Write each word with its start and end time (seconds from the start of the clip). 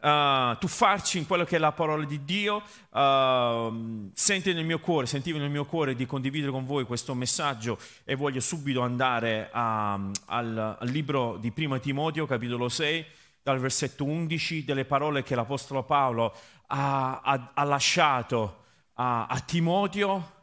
uh, 0.00 0.56
tuffarci 0.58 1.18
in 1.18 1.26
quello 1.26 1.44
che 1.44 1.56
è 1.56 1.58
la 1.58 1.72
parola 1.72 2.04
di 2.04 2.24
Dio. 2.24 2.62
Uh, 2.90 4.10
senti 4.14 4.52
nel 4.52 4.64
mio 4.64 4.80
cuore, 4.80 5.06
sentivo 5.06 5.38
nel 5.38 5.50
mio 5.50 5.64
cuore 5.64 5.94
di 5.94 6.06
condividere 6.06 6.50
con 6.50 6.64
voi 6.64 6.84
questo 6.84 7.14
messaggio 7.14 7.78
e 8.04 8.14
voglio 8.14 8.40
subito 8.40 8.80
andare 8.80 9.48
a, 9.52 9.94
al, 10.26 10.76
al 10.78 10.88
libro 10.88 11.36
di 11.36 11.50
Prima 11.50 11.78
Timoteo, 11.78 12.26
capitolo 12.26 12.68
6, 12.68 13.04
dal 13.42 13.58
versetto 13.58 14.04
11, 14.04 14.64
delle 14.64 14.84
parole 14.84 15.22
che 15.22 15.34
l'Apostolo 15.34 15.82
Paolo 15.84 16.34
ha, 16.68 17.20
ha, 17.22 17.50
ha 17.54 17.64
lasciato 17.64 18.64
a, 18.94 19.26
a 19.26 19.40
Timoteo. 19.40 20.38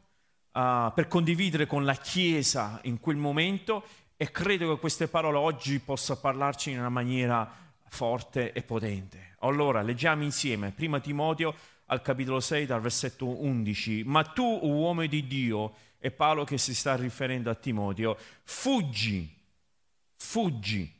Uh, 0.58 0.91
per 0.91 1.08
condividere 1.08 1.67
con 1.67 1.85
la 1.85 1.94
Chiesa 1.94 2.80
in 2.85 2.99
quel 2.99 3.16
momento 3.16 3.83
e 4.17 4.31
credo 4.31 4.73
che 4.73 4.80
queste 4.80 5.08
parole 5.08 5.38
oggi 5.38 5.77
possano 5.77 6.19
parlarci 6.19 6.71
in 6.71 6.80
una 6.80 6.89
maniera 6.89 7.47
forte 7.89 8.52
e 8.52 8.63
potente. 8.63 9.35
Allora, 9.47 9.81
leggiamo 9.81 10.23
insieme, 10.23 10.71
prima 10.71 10.99
Timoteo 10.99 11.55
al 11.85 12.01
capitolo 12.01 12.39
6 12.39 12.65
dal 12.65 12.81
versetto 12.81 13.27
11, 13.41 14.03
ma 14.03 14.23
tu, 14.23 14.43
uomo 14.43 15.05
di 15.05 15.25
Dio, 15.25 15.75
è 15.99 16.11
Paolo 16.11 16.43
che 16.43 16.57
si 16.57 16.75
sta 16.75 16.95
riferendo 16.95 17.49
a 17.49 17.55
Timoteo, 17.55 18.17
fuggi, 18.43 19.33
fuggi 20.16 20.94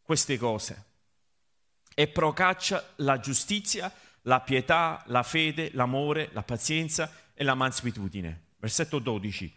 queste 0.00 0.38
cose 0.38 0.84
e 1.94 2.08
procaccia 2.08 2.92
la 2.96 3.18
giustizia, 3.18 3.92
la 4.22 4.40
pietà, 4.40 5.02
la 5.06 5.22
fede, 5.22 5.70
l'amore, 5.74 6.30
la 6.32 6.42
pazienza 6.42 7.12
e 7.34 7.44
la 7.44 7.54
mansuetudine. 7.54 8.50
Versetto 8.58 9.00
12. 9.00 9.54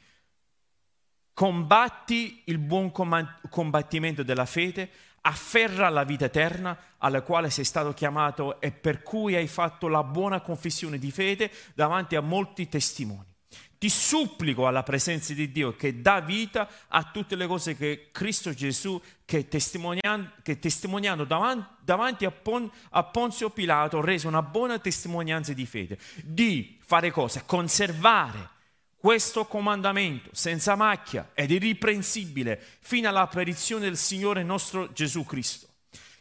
Combatti 1.34 2.42
il 2.46 2.58
buon 2.58 2.92
combattimento 2.92 4.24
della 4.24 4.46
fede, 4.46 4.90
afferra 5.28 5.90
la 5.90 6.04
vita 6.04 6.26
eterna 6.26 6.78
alla 7.00 7.22
quale 7.22 7.50
sei 7.50 7.66
stato 7.66 7.94
chiamato 7.94 8.62
e 8.62 8.72
per 8.72 9.02
cui 9.02 9.36
hai 9.36 9.48
fatto 9.48 9.88
la 9.88 10.04
buona 10.04 10.42
confessione 10.42 10.98
di 10.98 11.12
fede 11.12 11.52
davanti 11.74 12.16
a 12.16 12.22
molti 12.22 12.70
testimoni. 12.70 13.34
Ti 13.78 13.90
supplico 13.90 14.68
alla 14.68 14.84
presenza 14.84 15.34
di 15.34 15.52
Dio 15.52 15.76
che 15.76 16.02
dà 16.02 16.22
vita 16.22 16.68
a 16.88 17.04
tutte 17.04 17.36
le 17.36 17.46
cose 17.46 17.76
che 17.76 18.10
Cristo 18.12 18.54
Gesù, 18.54 19.02
che 19.26 19.48
testimoniando, 19.48 20.32
che 20.42 20.60
testimoniando 20.60 21.26
davanti, 21.26 21.68
davanti 21.82 22.26
a, 22.26 22.32
Pon, 22.32 22.72
a 22.92 23.04
Ponzio 23.04 23.50
Pilato, 23.50 24.02
rese 24.02 24.28
una 24.28 24.42
buona 24.42 24.80
testimonianza 24.80 25.54
di 25.54 25.66
fede, 25.66 25.98
di 26.24 26.80
fare 26.82 27.12
cose, 27.12 27.44
conservare 27.46 28.54
questo 29.06 29.46
comandamento 29.46 30.32
senza 30.34 30.74
macchia 30.74 31.30
ed 31.36 31.52
irriprensibile 31.52 32.60
fino 32.80 33.08
all'apparizione 33.08 33.84
del 33.84 33.98
Signore 33.98 34.42
nostro 34.42 34.92
Gesù 34.94 35.24
Cristo, 35.24 35.68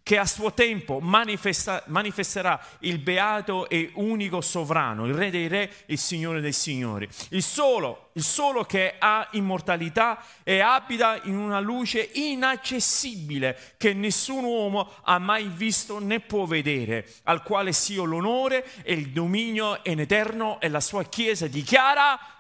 che 0.03 0.19
a 0.19 0.27
suo 0.27 0.53
tempo 0.53 1.01
manifesterà 1.01 2.63
il 2.81 2.99
beato 2.99 3.71
e 3.71 3.91
unico 3.95 4.43
sovrano, 4.43 5.07
il 5.07 5.15
Re 5.15 5.31
dei 5.31 5.49
Re, 5.49 5.73
il 5.87 5.97
Signore 5.97 6.43
dei 6.43 6.53
Signori, 6.53 7.09
il 7.31 7.43
solo, 7.43 8.11
il 8.17 8.23
solo 8.23 8.65
che 8.65 8.97
ha 8.99 9.29
immortalità 9.33 10.23
e 10.43 10.61
abita 10.61 11.19
in 11.23 11.39
una 11.39 11.61
luce 11.61 12.11
inaccessibile 12.13 13.59
che 13.79 13.95
nessun 13.95 14.45
uomo 14.45 14.91
ha 15.05 15.19
mai 15.19 15.49
visto 15.49 15.99
né 16.01 16.21
può 16.21 16.45
vedere, 16.45 17.11
al 17.23 17.43
quale 17.43 17.73
sia 17.73 18.03
l'onore 18.03 18.67
e 18.83 18.93
il 18.93 19.09
dominio 19.09 19.81
in 19.85 20.01
eterno 20.01 20.61
e 20.61 20.69
la 20.69 20.81
sua 20.81 21.05
Chiesa 21.05 21.47
dichiara 21.47 22.34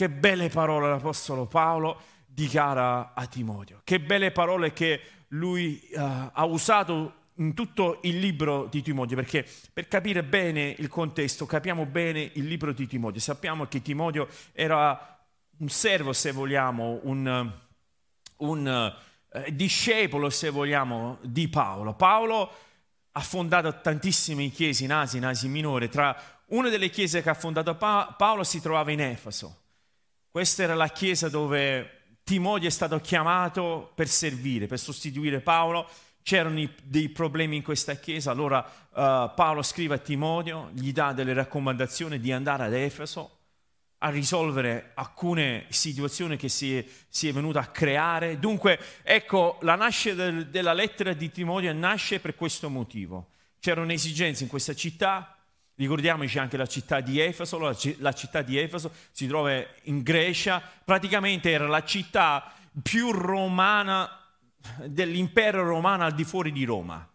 che 0.00 0.08
belle 0.08 0.48
parole 0.48 0.88
l'Apostolo 0.88 1.44
Paolo 1.44 2.00
dichiara 2.24 3.12
a 3.12 3.26
Timoteo. 3.26 3.82
Che 3.84 4.00
belle 4.00 4.30
parole 4.30 4.72
che 4.72 4.98
lui 5.28 5.78
uh, 5.92 6.30
ha 6.32 6.44
usato 6.46 7.16
in 7.34 7.52
tutto 7.52 7.98
il 8.04 8.18
libro 8.18 8.64
di 8.70 8.80
Timoteo, 8.80 9.16
perché 9.16 9.46
per 9.70 9.88
capire 9.88 10.24
bene 10.24 10.74
il 10.78 10.88
contesto, 10.88 11.44
capiamo 11.44 11.84
bene 11.84 12.30
il 12.32 12.46
libro 12.46 12.72
di 12.72 12.86
Timoteo. 12.86 13.20
Sappiamo 13.20 13.66
che 13.66 13.82
Timoteo 13.82 14.26
era 14.52 15.20
un 15.58 15.68
servo, 15.68 16.14
se 16.14 16.32
vogliamo, 16.32 17.00
un, 17.02 17.52
un 18.38 18.94
uh, 19.28 19.50
discepolo, 19.52 20.30
se 20.30 20.48
vogliamo, 20.48 21.18
di 21.20 21.46
Paolo. 21.48 21.92
Paolo 21.92 22.50
ha 23.12 23.20
fondato 23.20 23.82
tantissime 23.82 24.48
chiese 24.48 24.84
in 24.84 24.94
Asia, 24.94 25.18
in 25.18 25.26
Asia 25.26 25.50
Minore. 25.50 25.90
Tra 25.90 26.16
una 26.46 26.70
delle 26.70 26.88
chiese 26.88 27.20
che 27.20 27.28
ha 27.28 27.34
fondato 27.34 27.74
pa- 27.74 28.14
Paolo 28.16 28.44
si 28.44 28.62
trovava 28.62 28.92
in 28.92 29.02
Efeso. 29.02 29.59
Questa 30.32 30.62
era 30.62 30.74
la 30.74 30.90
chiesa 30.90 31.28
dove 31.28 32.18
Timoteo 32.22 32.68
è 32.68 32.70
stato 32.70 33.00
chiamato 33.00 33.90
per 33.96 34.06
servire, 34.06 34.68
per 34.68 34.78
sostituire 34.78 35.40
Paolo. 35.40 35.88
C'erano 36.22 36.70
dei 36.84 37.08
problemi 37.08 37.56
in 37.56 37.62
questa 37.64 37.94
chiesa, 37.94 38.30
allora 38.30 38.60
uh, 38.60 39.34
Paolo 39.34 39.62
scrive 39.62 39.96
a 39.96 39.98
Timoteo, 39.98 40.70
gli 40.72 40.92
dà 40.92 41.12
delle 41.12 41.32
raccomandazioni 41.32 42.20
di 42.20 42.30
andare 42.30 42.62
ad 42.62 42.74
Efeso 42.74 43.38
a 43.98 44.10
risolvere 44.10 44.92
alcune 44.94 45.64
situazioni 45.70 46.36
che 46.36 46.48
si 46.48 46.78
è, 46.78 46.84
si 47.08 47.26
è 47.26 47.32
venuta 47.32 47.58
a 47.58 47.66
creare. 47.66 48.38
Dunque, 48.38 48.78
ecco, 49.02 49.58
la 49.62 49.74
nascita 49.74 50.14
del, 50.14 50.46
della 50.46 50.74
lettera 50.74 51.12
di 51.12 51.32
Timoteo 51.32 51.72
nasce 51.72 52.20
per 52.20 52.36
questo 52.36 52.70
motivo. 52.70 53.30
C'era 53.58 53.80
un'esigenza 53.80 54.44
in 54.44 54.48
questa 54.48 54.74
città, 54.76 55.39
Ricordiamoci 55.80 56.38
anche 56.38 56.58
la 56.58 56.66
città 56.66 57.00
di 57.00 57.20
Efeso, 57.20 57.58
la 58.00 58.12
città 58.12 58.42
di 58.42 58.58
Efeso 58.58 58.92
si 59.12 59.26
trova 59.26 59.64
in 59.84 60.02
Grecia, 60.02 60.60
praticamente 60.84 61.50
era 61.50 61.66
la 61.66 61.82
città 61.84 62.52
più 62.82 63.10
romana 63.10 64.06
dell'impero 64.84 65.64
romano 65.64 66.04
al 66.04 66.12
di 66.12 66.24
fuori 66.24 66.52
di 66.52 66.64
Roma, 66.64 67.08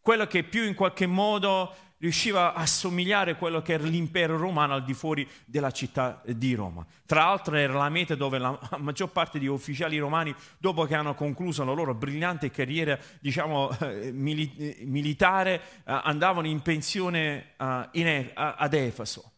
quella 0.00 0.26
che 0.26 0.44
più 0.44 0.64
in 0.64 0.72
qualche 0.72 1.06
modo 1.06 1.76
riusciva 1.98 2.54
a 2.54 2.66
somigliare 2.66 3.32
a 3.32 3.36
quello 3.36 3.62
che 3.62 3.74
era 3.74 3.84
l'impero 3.84 4.36
romano 4.36 4.74
al 4.74 4.84
di 4.84 4.94
fuori 4.94 5.28
della 5.44 5.70
città 5.70 6.22
di 6.26 6.54
Roma. 6.54 6.84
Tra 7.06 7.24
l'altro 7.24 7.56
era 7.56 7.74
la 7.74 7.88
meta 7.88 8.14
dove 8.14 8.38
la 8.38 8.58
maggior 8.78 9.10
parte 9.10 9.38
degli 9.38 9.48
ufficiali 9.48 9.98
romani, 9.98 10.34
dopo 10.58 10.84
che 10.84 10.94
hanno 10.94 11.14
concluso 11.14 11.64
la 11.64 11.72
loro 11.72 11.94
brillante 11.94 12.50
carriera 12.50 12.98
diciamo, 13.20 13.70
eh, 13.80 14.10
militare, 14.12 15.54
eh, 15.54 16.00
andavano 16.02 16.46
in 16.46 16.60
pensione 16.60 17.52
eh, 17.56 18.32
ad 18.34 18.74
Efeso. 18.74 19.30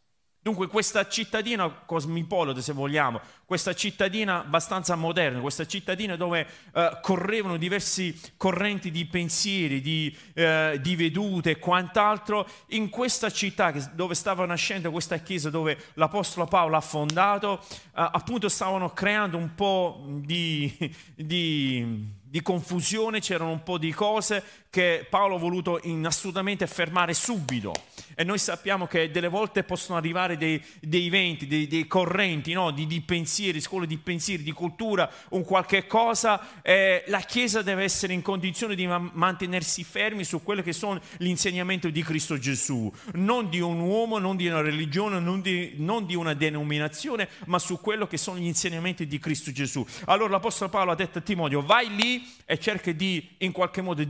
Dunque 0.48 0.68
questa 0.68 1.06
cittadina 1.08 1.68
cosmopolita, 1.68 2.62
se 2.62 2.72
vogliamo, 2.72 3.20
questa 3.44 3.74
cittadina 3.74 4.40
abbastanza 4.40 4.94
moderna, 4.94 5.40
questa 5.40 5.66
cittadina 5.66 6.16
dove 6.16 6.46
eh, 6.72 6.98
correvano 7.02 7.58
diversi 7.58 8.18
correnti 8.38 8.90
di 8.90 9.04
pensieri, 9.04 9.82
di, 9.82 10.16
eh, 10.32 10.78
di 10.80 10.96
vedute 10.96 11.50
e 11.50 11.58
quant'altro, 11.58 12.48
in 12.68 12.88
questa 12.88 13.28
città 13.28 13.72
dove 13.92 14.14
stava 14.14 14.46
nascendo 14.46 14.90
questa 14.90 15.18
chiesa, 15.18 15.50
dove 15.50 15.76
l'Apostolo 15.94 16.46
Paolo 16.46 16.76
ha 16.76 16.80
fondato, 16.80 17.60
eh, 17.68 17.80
appunto 17.92 18.48
stavano 18.48 18.94
creando 18.94 19.36
un 19.36 19.54
po' 19.54 20.02
di, 20.06 20.74
di 21.14 22.16
di 22.30 22.42
confusione, 22.42 23.20
c'erano 23.20 23.50
un 23.50 23.62
po' 23.62 23.78
di 23.78 23.90
cose 23.90 24.42
che 24.78 25.04
Paolo 25.10 25.34
ha 25.34 25.38
voluto 25.38 25.80
assolutamente 26.04 26.68
fermare 26.68 27.12
subito. 27.12 27.72
E 28.14 28.22
noi 28.22 28.38
sappiamo 28.38 28.86
che 28.86 29.10
delle 29.10 29.26
volte 29.26 29.64
possono 29.64 29.98
arrivare 29.98 30.36
dei, 30.36 30.62
dei 30.80 31.08
venti, 31.08 31.48
dei, 31.48 31.66
dei 31.66 31.88
correnti 31.88 32.52
no? 32.52 32.70
di, 32.70 32.86
di, 32.86 33.00
pensieri, 33.00 33.60
scuole 33.60 33.88
di 33.88 33.96
pensieri, 33.96 34.44
di 34.44 34.52
cultura, 34.52 35.10
un 35.30 35.44
qualche 35.44 35.88
cosa. 35.88 36.62
Eh, 36.62 37.02
la 37.08 37.18
Chiesa 37.20 37.62
deve 37.62 37.82
essere 37.82 38.12
in 38.12 38.22
condizione 38.22 38.76
di 38.76 38.86
mantenersi 38.86 39.82
fermi 39.82 40.22
su 40.22 40.44
quello 40.44 40.62
che 40.62 40.72
sono 40.72 41.00
l'insegnamento 41.18 41.90
di 41.90 42.02
Cristo 42.04 42.38
Gesù, 42.38 42.92
non 43.14 43.48
di 43.48 43.58
un 43.60 43.80
uomo, 43.80 44.18
non 44.18 44.36
di 44.36 44.46
una 44.46 44.60
religione, 44.60 45.18
non 45.18 45.40
di, 45.40 45.74
non 45.78 46.06
di 46.06 46.14
una 46.14 46.34
denominazione, 46.34 47.28
ma 47.46 47.58
su 47.58 47.80
quello 47.80 48.06
che 48.06 48.16
sono 48.16 48.38
gli 48.38 48.46
insegnamenti 48.46 49.08
di 49.08 49.18
Cristo 49.18 49.50
Gesù. 49.50 49.84
Allora 50.04 50.30
l'Apostolo 50.30 50.70
Paolo 50.70 50.92
ha 50.92 50.96
detto 50.96 51.18
a 51.18 51.22
Timoteo, 51.22 51.62
vai 51.62 51.94
lì 51.94 52.26
e 52.44 52.58
cerca 52.58 52.92
di 52.92 53.28
in 53.38 53.52
qualche 53.52 53.82
modo 53.82 54.02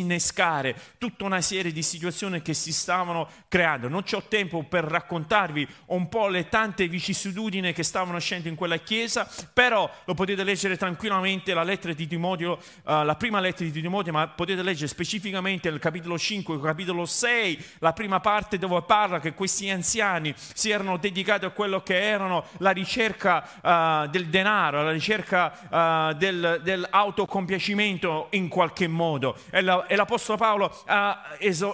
disinnescare 0.00 0.74
tutta 0.98 1.24
una 1.24 1.40
serie 1.40 1.72
di 1.72 1.82
situazioni 1.82 2.42
che 2.42 2.54
si 2.54 2.72
stavano 2.72 3.28
creando. 3.48 3.88
Non 3.88 4.04
ho 4.10 4.22
tempo 4.28 4.62
per 4.62 4.84
raccontarvi 4.84 5.66
un 5.86 6.08
po' 6.08 6.28
le 6.28 6.48
tante 6.48 6.88
vicissitudini 6.88 7.72
che 7.72 7.82
stavano 7.82 8.12
nascendo 8.12 8.48
in 8.48 8.54
quella 8.54 8.78
chiesa, 8.78 9.28
però 9.52 9.90
lo 10.04 10.14
potete 10.14 10.42
leggere 10.42 10.76
tranquillamente 10.76 11.54
la 11.54 11.62
lettera 11.62 11.92
di 11.92 12.06
Timoteo, 12.06 12.52
uh, 12.84 13.02
la 13.02 13.16
prima 13.16 13.40
lettera 13.40 13.68
di 13.68 13.80
Timoteo, 13.80 14.12
ma 14.12 14.28
potete 14.28 14.62
leggere 14.62 14.88
specificamente 14.88 15.68
il 15.68 15.78
capitolo 15.78 16.18
5, 16.18 16.54
il 16.54 16.60
capitolo 16.60 17.04
6, 17.04 17.64
la 17.78 17.92
prima 17.92 18.20
parte 18.20 18.58
dove 18.58 18.82
parla 18.82 19.20
che 19.20 19.34
questi 19.34 19.68
anziani 19.70 20.34
si 20.36 20.70
erano 20.70 20.96
dedicati 20.96 21.44
a 21.44 21.50
quello 21.50 21.82
che 21.82 22.00
erano 22.00 22.44
la 22.58 22.70
ricerca 22.70 24.04
uh, 24.04 24.08
del 24.08 24.28
denaro, 24.28 24.82
la 24.82 24.92
ricerca 24.92 26.08
uh, 26.08 26.14
del, 26.14 26.60
dell'autocompiacimento 26.62 28.28
in 28.30 28.48
qualche 28.48 28.86
modo. 28.86 29.36
E, 29.50 29.60
la, 29.60 29.79
e 29.86 29.96
l'Apostolo 29.96 30.38
Paolo 30.38 30.84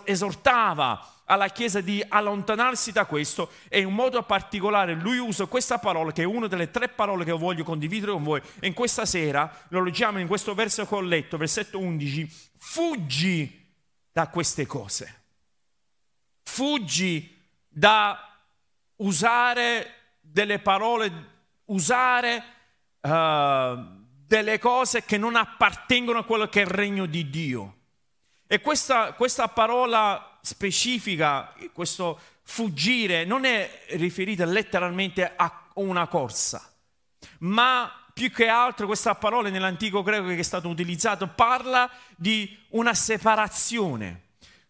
esortava 0.04 1.16
alla 1.26 1.48
Chiesa 1.48 1.80
di 1.80 2.04
allontanarsi 2.06 2.92
da 2.92 3.04
questo 3.04 3.50
e 3.68 3.80
in 3.80 3.92
modo 3.92 4.22
particolare 4.22 4.94
lui 4.94 5.18
usa 5.18 5.46
questa 5.46 5.78
parola 5.78 6.12
che 6.12 6.22
è 6.22 6.26
una 6.26 6.46
delle 6.46 6.70
tre 6.70 6.88
parole 6.88 7.24
che 7.24 7.32
voglio 7.32 7.64
condividere 7.64 8.12
con 8.12 8.22
voi 8.22 8.40
in 8.62 8.72
questa 8.74 9.04
sera, 9.04 9.64
lo 9.68 9.82
leggiamo 9.82 10.18
in 10.18 10.26
questo 10.26 10.54
verso 10.54 10.86
che 10.86 10.94
ho 10.94 11.00
letto, 11.00 11.36
versetto 11.36 11.78
11, 11.78 12.32
fuggi 12.58 13.64
da 14.12 14.28
queste 14.28 14.66
cose, 14.66 15.22
fuggi 16.42 17.34
da 17.68 18.18
usare 18.96 19.94
delle 20.20 20.58
parole, 20.60 21.12
usare 21.66 22.42
uh, 23.00 24.04
delle 24.26 24.58
cose 24.58 25.04
che 25.04 25.18
non 25.18 25.36
appartengono 25.36 26.20
a 26.20 26.24
quello 26.24 26.48
che 26.48 26.60
è 26.60 26.64
il 26.64 26.70
regno 26.70 27.06
di 27.06 27.28
Dio. 27.28 27.74
E 28.46 28.60
questa, 28.60 29.12
questa 29.12 29.48
parola 29.48 30.38
specifica, 30.40 31.52
questo 31.72 32.20
fuggire, 32.42 33.24
non 33.24 33.44
è 33.44 33.84
riferita 33.90 34.44
letteralmente 34.44 35.32
a 35.34 35.70
una 35.74 36.06
corsa, 36.06 36.72
ma 37.40 37.90
più 38.14 38.30
che 38.30 38.46
altro 38.46 38.86
questa 38.86 39.14
parola 39.16 39.50
nell'antico 39.50 40.02
greco 40.02 40.28
che 40.28 40.38
è 40.38 40.42
stato 40.42 40.68
utilizzato 40.68 41.26
parla 41.26 41.90
di 42.14 42.56
una 42.70 42.94
separazione. 42.94 44.22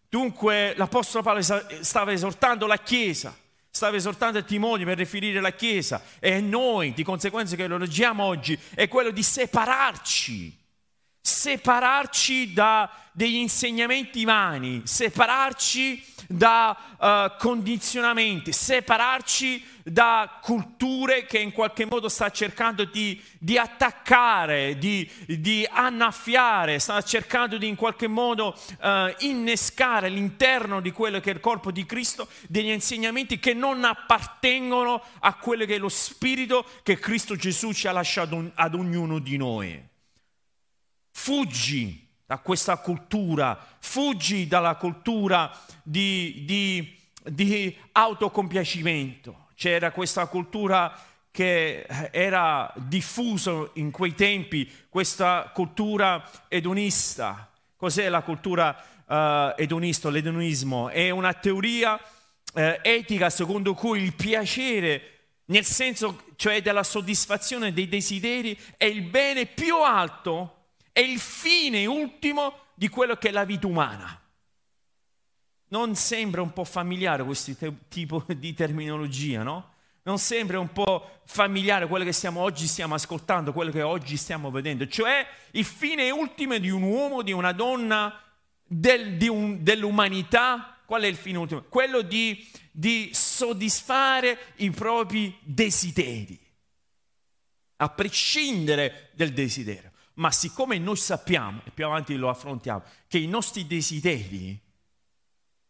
Dunque 0.09 0.73
l'Apostolo 0.75 1.23
Paolo 1.23 1.41
stava 1.41 2.11
esortando 2.11 2.65
la 2.65 2.77
Chiesa 2.77 3.35
stava 3.77 3.95
esortando 3.95 4.43
Timoteo 4.43 4.85
per 4.85 4.97
riferire 4.97 5.39
la 5.39 5.51
Chiesa 5.51 6.01
e 6.19 6.41
noi, 6.41 6.93
di 6.93 7.03
conseguenza 7.03 7.55
che 7.55 7.67
lo 7.67 7.77
leggiamo 7.77 8.23
oggi, 8.23 8.57
è 8.73 8.87
quello 8.87 9.11
di 9.11 9.21
separarci, 9.21 10.56
separarci 11.27 12.53
da 12.53 12.89
degli 13.17 13.37
insegnamenti 13.37 14.23
vani, 14.25 14.83
separarci 14.85 16.05
da 16.27 16.77
uh, 16.99 17.35
condizionamenti, 17.39 18.53
separarci 18.53 19.65
da 19.83 20.37
culture 20.39 21.25
che 21.25 21.39
in 21.39 21.51
qualche 21.51 21.85
modo 21.85 22.09
sta 22.09 22.29
cercando 22.29 22.85
di, 22.85 23.19
di 23.39 23.57
attaccare, 23.57 24.77
di, 24.77 25.09
di, 25.25 25.67
annaffiare, 25.67 26.77
sta 26.77 27.01
cercando 27.01 27.57
di 27.57 27.67
in 27.67 27.75
qualche 27.75 28.05
modo 28.05 28.55
uh, 28.81 29.11
innescare 29.25 30.07
all'interno 30.07 30.79
di 30.79 30.91
quello 30.91 31.19
che 31.19 31.31
è 31.31 31.33
il 31.33 31.39
corpo 31.39 31.71
di 31.71 31.87
Cristo 31.87 32.27
degli 32.47 32.69
insegnamenti 32.69 33.39
che 33.39 33.55
non 33.55 33.83
appartengono 33.83 35.01
a 35.21 35.33
quello 35.33 35.65
che 35.65 35.73
è 35.73 35.79
lo 35.79 35.89
spirito 35.89 36.63
che 36.83 36.99
Cristo 36.99 37.35
Gesù 37.35 37.73
ci 37.73 37.87
ha 37.87 37.91
lasciato 37.91 38.51
ad 38.53 38.75
ognuno 38.75 39.17
di 39.17 39.37
noi. 39.37 39.95
Fuggi 41.19 42.07
da 42.25 42.37
questa 42.37 42.77
cultura, 42.77 43.57
fuggi 43.79 44.47
dalla 44.47 44.75
cultura 44.75 45.51
di, 45.81 46.43
di, 46.45 46.95
di 47.23 47.75
autocompiacimento. 47.91 49.47
C'era 49.55 49.91
questa 49.91 50.27
cultura 50.27 50.95
che 51.31 51.85
era 52.11 52.71
diffusa 52.77 53.67
in 53.73 53.89
quei 53.89 54.13
tempi, 54.13 54.71
questa 54.87 55.51
cultura 55.53 56.23
edonista. 56.47 57.51
Cos'è 57.75 58.07
la 58.09 58.21
cultura 58.21 58.77
uh, 59.07 59.59
edonista, 59.59 60.09
l'edonismo? 60.09 60.87
È 60.87 61.09
una 61.09 61.33
teoria 61.33 61.95
uh, 61.95 62.61
etica 62.83 63.31
secondo 63.31 63.73
cui 63.73 64.03
il 64.03 64.13
piacere, 64.13 65.31
nel 65.45 65.65
senso 65.65 66.25
cioè 66.35 66.61
della 66.61 66.83
soddisfazione 66.83 67.73
dei 67.73 67.89
desideri, 67.89 68.57
è 68.77 68.85
il 68.85 69.01
bene 69.01 69.47
più 69.47 69.81
alto 69.81 70.51
è 70.97 71.01
il 71.01 71.19
fine 71.19 71.85
ultimo 71.85 72.55
di 72.73 72.89
quello 72.89 73.17
che 73.17 73.29
è 73.29 73.31
la 73.31 73.45
vita 73.45 73.67
umana. 73.67 74.19
Non 75.67 75.93
sembra 75.93 76.41
un 76.41 76.51
po' 76.53 76.63
familiare 76.63 77.23
questo 77.23 77.55
tipo 77.87 78.25
di 78.35 78.55
terminologia, 78.55 79.43
no? 79.43 79.73
Non 80.01 80.17
sembra 80.17 80.59
un 80.59 80.71
po' 80.71 81.19
familiare 81.25 81.85
quello 81.85 82.03
che 82.03 82.13
stiamo 82.13 82.41
oggi 82.41 82.65
stiamo 82.65 82.95
ascoltando, 82.95 83.53
quello 83.53 83.69
che 83.69 83.83
oggi 83.83 84.17
stiamo 84.17 84.49
vedendo, 84.49 84.87
cioè 84.87 85.23
il 85.51 85.65
fine 85.65 86.09
ultimo 86.09 86.57
di 86.57 86.71
un 86.71 86.81
uomo, 86.81 87.21
di 87.21 87.31
una 87.31 87.51
donna, 87.51 88.19
del, 88.63 89.17
di 89.17 89.27
un, 89.27 89.61
dell'umanità. 89.61 90.79
Qual 90.83 91.03
è 91.03 91.07
il 91.07 91.15
fine 91.15 91.37
ultimo? 91.37 91.61
Quello 91.69 92.01
di, 92.01 92.43
di 92.71 93.11
soddisfare 93.13 94.53
i 94.55 94.71
propri 94.71 95.37
desideri, 95.43 96.39
a 97.75 97.89
prescindere 97.89 99.11
dal 99.13 99.29
desiderio 99.29 99.91
ma 100.17 100.31
siccome 100.31 100.77
noi 100.77 100.95
sappiamo, 100.95 101.61
e 101.65 101.71
più 101.71 101.85
avanti 101.85 102.15
lo 102.15 102.29
affrontiamo, 102.29 102.83
che 103.07 103.17
i 103.17 103.27
nostri 103.27 103.67
desideri, 103.67 104.59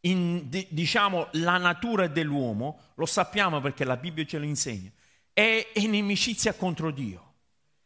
in, 0.01 0.47
diciamo 0.69 1.27
la 1.33 1.57
natura 1.57 2.07
dell'uomo, 2.07 2.79
lo 2.95 3.05
sappiamo 3.05 3.59
perché 3.59 3.83
la 3.83 3.97
Bibbia 3.97 4.25
ce 4.25 4.38
lo 4.38 4.45
insegna, 4.45 4.89
è 5.33 5.71
inimicizia 5.75 6.53
contro 6.53 6.91
Dio, 6.91 7.33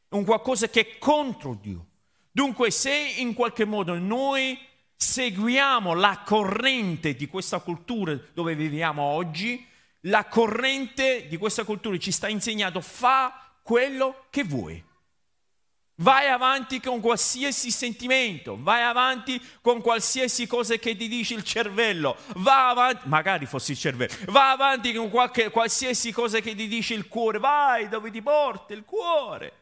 è 0.07 0.15
un 0.15 0.23
qualcosa 0.23 0.69
che 0.69 0.81
è 0.81 0.97
contro 0.97 1.57
Dio. 1.59 1.87
Dunque 2.31 2.71
se 2.71 2.93
in 3.17 3.33
qualche 3.33 3.65
modo 3.65 3.97
noi 3.97 4.57
seguiamo 4.95 5.93
la 5.93 6.21
corrente 6.23 7.15
di 7.15 7.27
questa 7.27 7.59
cultura 7.59 8.17
dove 8.33 8.55
viviamo 8.55 9.01
oggi, 9.01 9.65
la 10.01 10.25
corrente 10.25 11.27
di 11.27 11.37
questa 11.37 11.63
cultura 11.63 11.97
ci 11.97 12.11
sta 12.11 12.27
insegnando 12.27 12.81
fa 12.81 13.57
quello 13.63 14.25
che 14.29 14.43
vuoi. 14.43 14.89
Vai 16.01 16.27
avanti 16.29 16.79
con 16.79 16.99
qualsiasi 16.99 17.69
sentimento, 17.69 18.57
vai 18.59 18.81
avanti 18.81 19.39
con 19.61 19.81
qualsiasi 19.81 20.47
cosa 20.47 20.75
che 20.77 20.95
ti 20.95 21.07
dice 21.07 21.35
il 21.35 21.43
cervello, 21.43 22.17
va 22.37 22.69
avanti, 22.69 23.07
magari 23.07 23.45
fossi 23.45 23.73
il 23.73 23.77
cervello, 23.77 24.11
va 24.31 24.49
avanti 24.49 24.93
con 24.93 25.11
qualche, 25.11 25.51
qualsiasi 25.51 26.11
cosa 26.11 26.39
che 26.39 26.55
ti 26.55 26.67
dice 26.67 26.95
il 26.95 27.07
cuore, 27.07 27.37
vai 27.37 27.87
dove 27.87 28.09
ti 28.09 28.19
porta 28.19 28.73
il 28.73 28.83
cuore. 28.83 29.53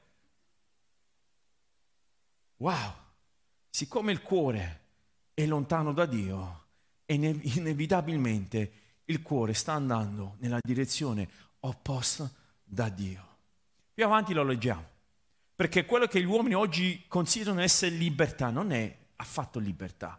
Wow, 2.55 2.93
siccome 3.69 4.13
il 4.13 4.21
cuore 4.21 4.83
è 5.33 5.45
lontano 5.45 5.91
da 5.91 6.05
Dio, 6.05 6.67
inevitabilmente 7.07 8.71
il 9.03 9.21
cuore 9.21 9.53
sta 9.53 9.73
andando 9.73 10.37
nella 10.39 10.59
direzione 10.61 11.27
opposta 11.59 12.31
da 12.63 12.87
Dio. 12.87 13.27
Più 13.93 14.05
avanti 14.05 14.33
lo 14.33 14.43
leggiamo. 14.43 14.98
Perché 15.59 15.83
quello 15.83 16.07
che 16.07 16.21
gli 16.21 16.25
uomini 16.25 16.55
oggi 16.55 17.03
considerano 17.09 17.59
essere 17.59 17.93
libertà 17.93 18.49
non 18.49 18.71
è 18.71 18.97
affatto 19.17 19.59
libertà, 19.59 20.17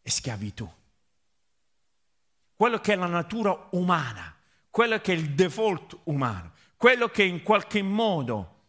è 0.00 0.08
schiavitù. 0.08 0.66
Quello 2.54 2.78
che 2.78 2.94
è 2.94 2.96
la 2.96 3.04
natura 3.04 3.68
umana, 3.72 4.34
quello 4.70 4.98
che 4.98 5.12
è 5.12 5.16
il 5.16 5.34
default 5.34 5.98
umano, 6.04 6.52
quello 6.78 7.08
che 7.10 7.22
in 7.22 7.42
qualche 7.42 7.82
modo 7.82 8.60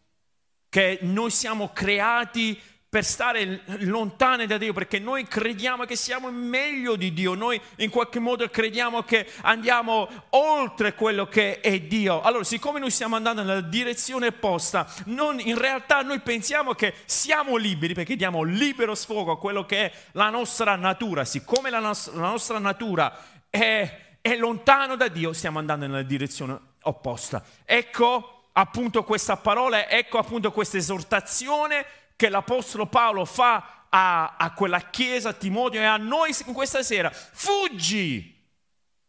che 0.68 0.98
noi 1.00 1.30
siamo 1.30 1.72
creati 1.72 2.60
per 2.90 3.04
stare 3.04 3.60
lontani 3.82 4.46
da 4.46 4.58
Dio, 4.58 4.72
perché 4.72 4.98
noi 4.98 5.28
crediamo 5.28 5.84
che 5.84 5.94
siamo 5.94 6.28
meglio 6.32 6.96
di 6.96 7.12
Dio, 7.12 7.34
noi 7.34 7.60
in 7.76 7.88
qualche 7.88 8.18
modo 8.18 8.48
crediamo 8.48 9.04
che 9.04 9.30
andiamo 9.42 10.08
oltre 10.30 10.94
quello 10.96 11.28
che 11.28 11.60
è 11.60 11.78
Dio. 11.82 12.20
Allora, 12.20 12.42
siccome 12.42 12.80
noi 12.80 12.90
stiamo 12.90 13.14
andando 13.14 13.44
nella 13.44 13.60
direzione 13.60 14.26
opposta, 14.26 14.92
non, 15.04 15.38
in 15.38 15.56
realtà 15.56 16.02
noi 16.02 16.18
pensiamo 16.18 16.74
che 16.74 16.94
siamo 17.04 17.54
liberi 17.54 17.94
perché 17.94 18.16
diamo 18.16 18.42
libero 18.42 18.96
sfogo 18.96 19.30
a 19.30 19.38
quello 19.38 19.64
che 19.64 19.84
è 19.84 19.92
la 20.14 20.28
nostra 20.28 20.74
natura. 20.74 21.24
Siccome 21.24 21.70
la, 21.70 21.78
nos- 21.78 22.12
la 22.12 22.28
nostra 22.28 22.58
natura 22.58 23.16
è, 23.48 24.16
è 24.20 24.34
lontano 24.34 24.96
da 24.96 25.06
Dio, 25.06 25.32
stiamo 25.32 25.60
andando 25.60 25.86
nella 25.86 26.02
direzione 26.02 26.58
opposta. 26.82 27.40
Ecco 27.64 28.46
appunto 28.52 29.04
questa 29.04 29.36
parola, 29.36 29.88
ecco 29.88 30.18
appunto 30.18 30.50
questa 30.50 30.76
esortazione 30.76 31.86
che 32.20 32.28
l'Apostolo 32.28 32.84
Paolo 32.84 33.24
fa 33.24 33.86
a, 33.88 34.36
a 34.36 34.52
quella 34.52 34.90
chiesa, 34.90 35.30
a 35.30 35.32
Timoteo 35.32 35.80
e 35.80 35.86
a 35.86 35.96
noi 35.96 36.34
questa 36.52 36.82
sera. 36.82 37.10
Fuggi, 37.10 38.38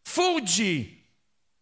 fuggi 0.02 1.06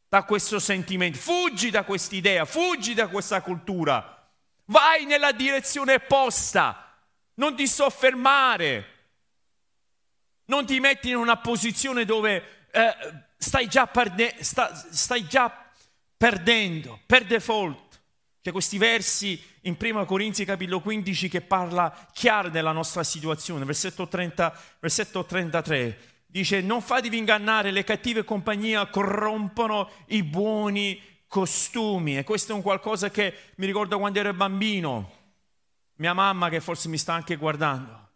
da 0.08 0.22
questo 0.26 0.60
sentimento, 0.60 1.18
fuggi 1.18 1.72
da 1.72 1.82
quest'idea, 1.82 2.46
fuggi 2.46 2.94
da 2.94 3.08
questa 3.08 3.42
cultura. 3.42 4.32
Vai 4.66 5.06
nella 5.06 5.32
direzione 5.32 5.96
opposta. 5.96 6.96
non 7.34 7.56
ti 7.56 7.66
soffermare, 7.66 8.98
non 10.46 10.68
ti 10.68 10.80
metti 10.80 11.10
in 11.10 11.16
una 11.16 11.38
posizione 11.38 12.06
dove 12.06 12.68
eh, 12.70 12.96
stai, 13.38 13.68
già 13.68 13.88
perde- 13.88 14.36
sta- 14.42 14.72
stai 14.76 15.26
già 15.26 15.52
perdendo, 16.16 17.00
per 17.08 17.26
default. 17.26 17.89
C'è 18.42 18.52
questi 18.52 18.78
versi 18.78 19.42
in 19.62 19.76
1 19.80 20.06
Corinzi 20.06 20.46
capitolo 20.46 20.80
15 20.80 21.28
che 21.28 21.42
parla 21.42 22.08
chiaro 22.14 22.50
della 22.50 22.72
nostra 22.72 23.04
situazione, 23.04 23.66
versetto, 23.66 24.08
30, 24.08 24.58
versetto 24.80 25.26
33 25.26 26.10
dice 26.32 26.62
non 26.62 26.82
fatevi 26.82 27.18
ingannare, 27.18 27.72
le 27.72 27.84
cattive 27.84 28.24
compagnie 28.24 28.88
corrompono 28.92 29.90
i 30.08 30.22
buoni 30.22 31.02
costumi 31.28 32.18
e 32.18 32.24
questo 32.24 32.52
è 32.52 32.56
un 32.56 32.62
qualcosa 32.62 33.10
che 33.10 33.34
mi 33.56 33.66
ricordo 33.66 33.98
quando 33.98 34.20
ero 34.20 34.34
bambino, 34.34 35.12
mia 35.96 36.14
mamma 36.14 36.50
che 36.50 36.60
forse 36.60 36.88
mi 36.88 36.98
sta 36.98 37.14
anche 37.14 37.36
guardando, 37.36 38.10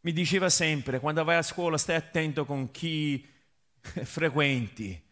mi 0.00 0.12
diceva 0.12 0.50
sempre 0.50 1.00
quando 1.00 1.24
vai 1.24 1.36
a 1.36 1.42
scuola 1.42 1.78
stai 1.78 1.96
attento 1.96 2.44
con 2.44 2.70
chi 2.70 3.26
frequenti. 3.80 5.03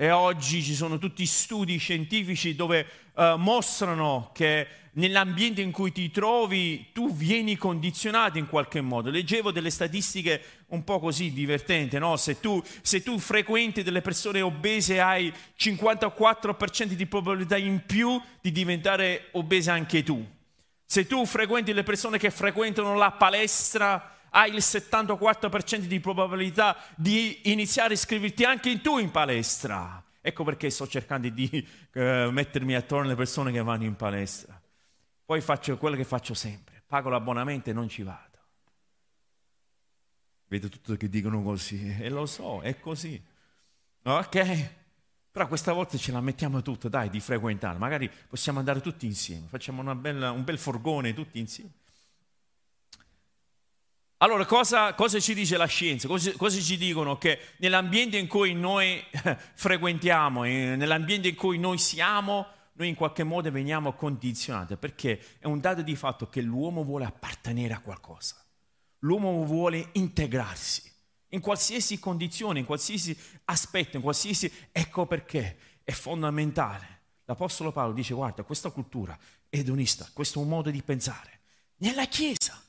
E 0.00 0.12
oggi 0.12 0.62
ci 0.62 0.76
sono 0.76 0.96
tutti 0.96 1.26
studi 1.26 1.76
scientifici 1.76 2.54
dove 2.54 2.86
uh, 3.14 3.34
mostrano 3.34 4.30
che 4.32 4.68
nell'ambiente 4.92 5.60
in 5.60 5.72
cui 5.72 5.90
ti 5.90 6.12
trovi 6.12 6.92
tu 6.92 7.12
vieni 7.12 7.56
condizionato 7.56 8.38
in 8.38 8.46
qualche 8.46 8.80
modo. 8.80 9.10
Leggevo 9.10 9.50
delle 9.50 9.70
statistiche 9.70 10.40
un 10.68 10.84
po' 10.84 11.00
così 11.00 11.32
divertenti, 11.32 11.98
no? 11.98 12.16
se, 12.16 12.38
tu, 12.38 12.62
se 12.80 13.02
tu 13.02 13.18
frequenti 13.18 13.82
delle 13.82 14.00
persone 14.00 14.40
obese 14.40 15.00
hai 15.00 15.32
54% 15.58 16.84
di 16.92 17.06
probabilità 17.06 17.56
in 17.56 17.82
più 17.84 18.22
di 18.40 18.52
diventare 18.52 19.30
obese 19.32 19.72
anche 19.72 20.04
tu. 20.04 20.24
Se 20.84 21.08
tu 21.08 21.26
frequenti 21.26 21.72
le 21.72 21.82
persone 21.82 22.18
che 22.18 22.30
frequentano 22.30 22.94
la 22.94 23.10
palestra 23.10 24.17
hai 24.30 24.52
il 24.52 24.58
74% 24.58 25.80
di 25.86 26.00
probabilità 26.00 26.76
di 26.96 27.50
iniziare 27.50 27.90
a 27.90 27.92
iscriverti 27.94 28.44
anche 28.44 28.80
tu 28.80 28.98
in 28.98 29.10
palestra. 29.10 30.02
Ecco 30.20 30.44
perché 30.44 30.68
sto 30.70 30.86
cercando 30.86 31.28
di 31.28 31.66
uh, 31.94 32.30
mettermi 32.30 32.74
attorno 32.74 33.06
alle 33.06 33.14
persone 33.14 33.52
che 33.52 33.62
vanno 33.62 33.84
in 33.84 33.96
palestra. 33.96 34.60
Poi 35.24 35.40
faccio 35.40 35.76
quello 35.78 35.96
che 35.96 36.04
faccio 36.04 36.34
sempre, 36.34 36.82
pago 36.86 37.08
l'abbonamento 37.08 37.70
e 37.70 37.72
non 37.72 37.88
ci 37.88 38.02
vado. 38.02 38.26
Vedo 40.46 40.68
tutto 40.68 40.96
che 40.96 41.08
dicono 41.08 41.42
così 41.42 41.96
e 42.00 42.08
lo 42.08 42.26
so, 42.26 42.60
è 42.60 42.78
così. 42.80 43.22
Ok? 44.02 44.70
Però 45.30 45.46
questa 45.46 45.72
volta 45.72 45.96
ce 45.96 46.10
la 46.10 46.20
mettiamo 46.20 46.62
tutta, 46.62 46.88
dai, 46.88 47.10
di 47.10 47.20
frequentare. 47.20 47.78
Magari 47.78 48.10
possiamo 48.28 48.58
andare 48.58 48.80
tutti 48.80 49.06
insieme, 49.06 49.46
facciamo 49.48 49.94
bella, 49.94 50.30
un 50.30 50.42
bel 50.44 50.58
forgone 50.58 51.14
tutti 51.14 51.38
insieme. 51.38 51.70
Allora, 54.20 54.44
cosa, 54.46 54.94
cosa, 54.94 55.20
ci 55.20 55.32
dice 55.32 55.56
la 55.56 55.66
scienza? 55.66 56.08
Cosa, 56.08 56.32
cosa, 56.32 56.58
ci 56.60 56.76
dicono? 56.76 57.18
Che 57.18 57.38
nell'ambiente 57.58 58.16
in 58.16 58.26
cui 58.26 58.52
noi 58.52 59.00
frequentiamo, 59.54 60.42
nell'ambiente 60.42 61.28
in 61.28 61.36
cui 61.36 61.56
noi 61.56 61.78
siamo, 61.78 62.46
noi 62.72 62.88
in 62.88 62.96
qualche 62.96 63.22
modo 63.22 63.48
veniamo 63.52 63.92
condizionati 63.92 64.74
perché 64.76 65.20
è 65.38 65.46
un 65.46 65.60
dato 65.60 65.82
di 65.82 65.94
fatto 65.94 66.28
che 66.28 66.40
l'uomo 66.40 66.82
vuole 66.82 67.04
appartenere 67.04 67.74
a 67.74 67.80
qualcosa, 67.80 68.44
l'uomo 69.00 69.44
vuole 69.44 69.90
integrarsi 69.92 70.82
in 71.28 71.40
qualsiasi 71.40 72.00
condizione, 72.00 72.58
in 72.58 72.64
qualsiasi 72.64 73.16
aspetto, 73.44 73.96
in 73.96 74.02
qualsiasi... 74.02 74.50
Ecco 74.72 75.06
perché 75.06 75.58
è 75.84 75.92
fondamentale. 75.92 77.02
L'Apostolo 77.24 77.70
Paolo 77.70 77.92
dice 77.92 78.14
guarda, 78.14 78.42
questa 78.42 78.70
cultura 78.70 79.16
edonista, 79.48 80.08
questo 80.12 80.42
modo 80.42 80.70
di 80.70 80.82
pensare, 80.82 81.40
nella 81.76 82.06
Chiesa 82.06 82.60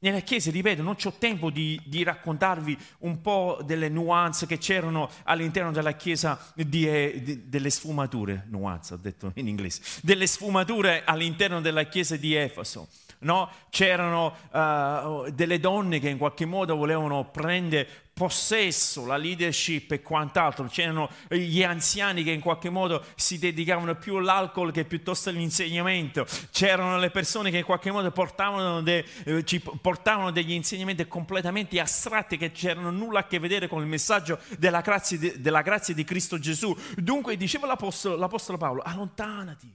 nella 0.00 0.20
chiesa, 0.20 0.50
ripeto, 0.50 0.82
non 0.82 0.96
ho 1.02 1.12
tempo 1.18 1.50
di, 1.50 1.80
di, 1.84 2.02
raccontarvi 2.02 2.76
un 3.00 3.20
po' 3.20 3.60
delle 3.62 3.88
nuance 3.88 4.46
che 4.46 4.58
c'erano 4.58 5.10
all'interno 5.24 5.72
della 5.72 5.92
chiesa, 5.92 6.38
di, 6.54 6.88
eh, 6.88 7.20
di, 7.22 7.48
delle 7.48 7.70
sfumature, 7.70 8.46
nuance 8.48 8.94
ho 8.94 8.96
detto 8.96 9.32
in 9.34 9.46
inglese, 9.46 9.82
delle 10.02 10.26
sfumature 10.26 11.02
all'interno 11.04 11.60
della 11.60 11.84
chiesa 11.84 12.16
di 12.16 12.34
Efeso. 12.34 12.88
No? 13.22 13.50
C'erano 13.68 14.34
uh, 14.50 15.30
delle 15.30 15.60
donne 15.60 15.98
che 15.98 16.08
in 16.08 16.16
qualche 16.16 16.46
modo 16.46 16.74
volevano 16.74 17.26
prendere 17.26 17.86
possesso, 18.20 19.06
la 19.06 19.16
leadership 19.16 19.92
e 19.92 20.02
quant'altro. 20.02 20.66
C'erano 20.66 21.08
gli 21.26 21.62
anziani 21.62 22.22
che 22.22 22.32
in 22.32 22.40
qualche 22.40 22.68
modo 22.68 23.02
si 23.14 23.38
dedicavano 23.38 23.94
più 23.94 24.16
all'alcol 24.16 24.72
che 24.72 24.84
piuttosto 24.84 25.30
all'insegnamento. 25.30 26.26
C'erano 26.50 26.98
le 26.98 27.10
persone 27.10 27.50
che 27.50 27.56
in 27.56 27.64
qualche 27.64 27.90
modo 27.90 28.10
portavano, 28.10 28.82
de, 28.82 29.06
eh, 29.24 29.42
ci 29.46 29.58
portavano 29.60 30.32
degli 30.32 30.52
insegnamenti 30.52 31.08
completamente 31.08 31.80
astratti 31.80 32.36
che 32.36 32.52
c'erano 32.52 32.90
nulla 32.90 33.20
a 33.20 33.26
che 33.26 33.38
vedere 33.38 33.68
con 33.68 33.80
il 33.80 33.88
messaggio 33.88 34.38
della 34.58 34.82
grazia, 34.82 35.16
di, 35.16 35.40
della 35.40 35.62
grazia 35.62 35.94
di 35.94 36.04
Cristo 36.04 36.38
Gesù. 36.38 36.76
Dunque 36.96 37.38
diceva 37.38 37.66
l'Apostolo, 37.66 38.16
l'Apostolo 38.16 38.58
Paolo, 38.58 38.82
allontanati, 38.82 39.74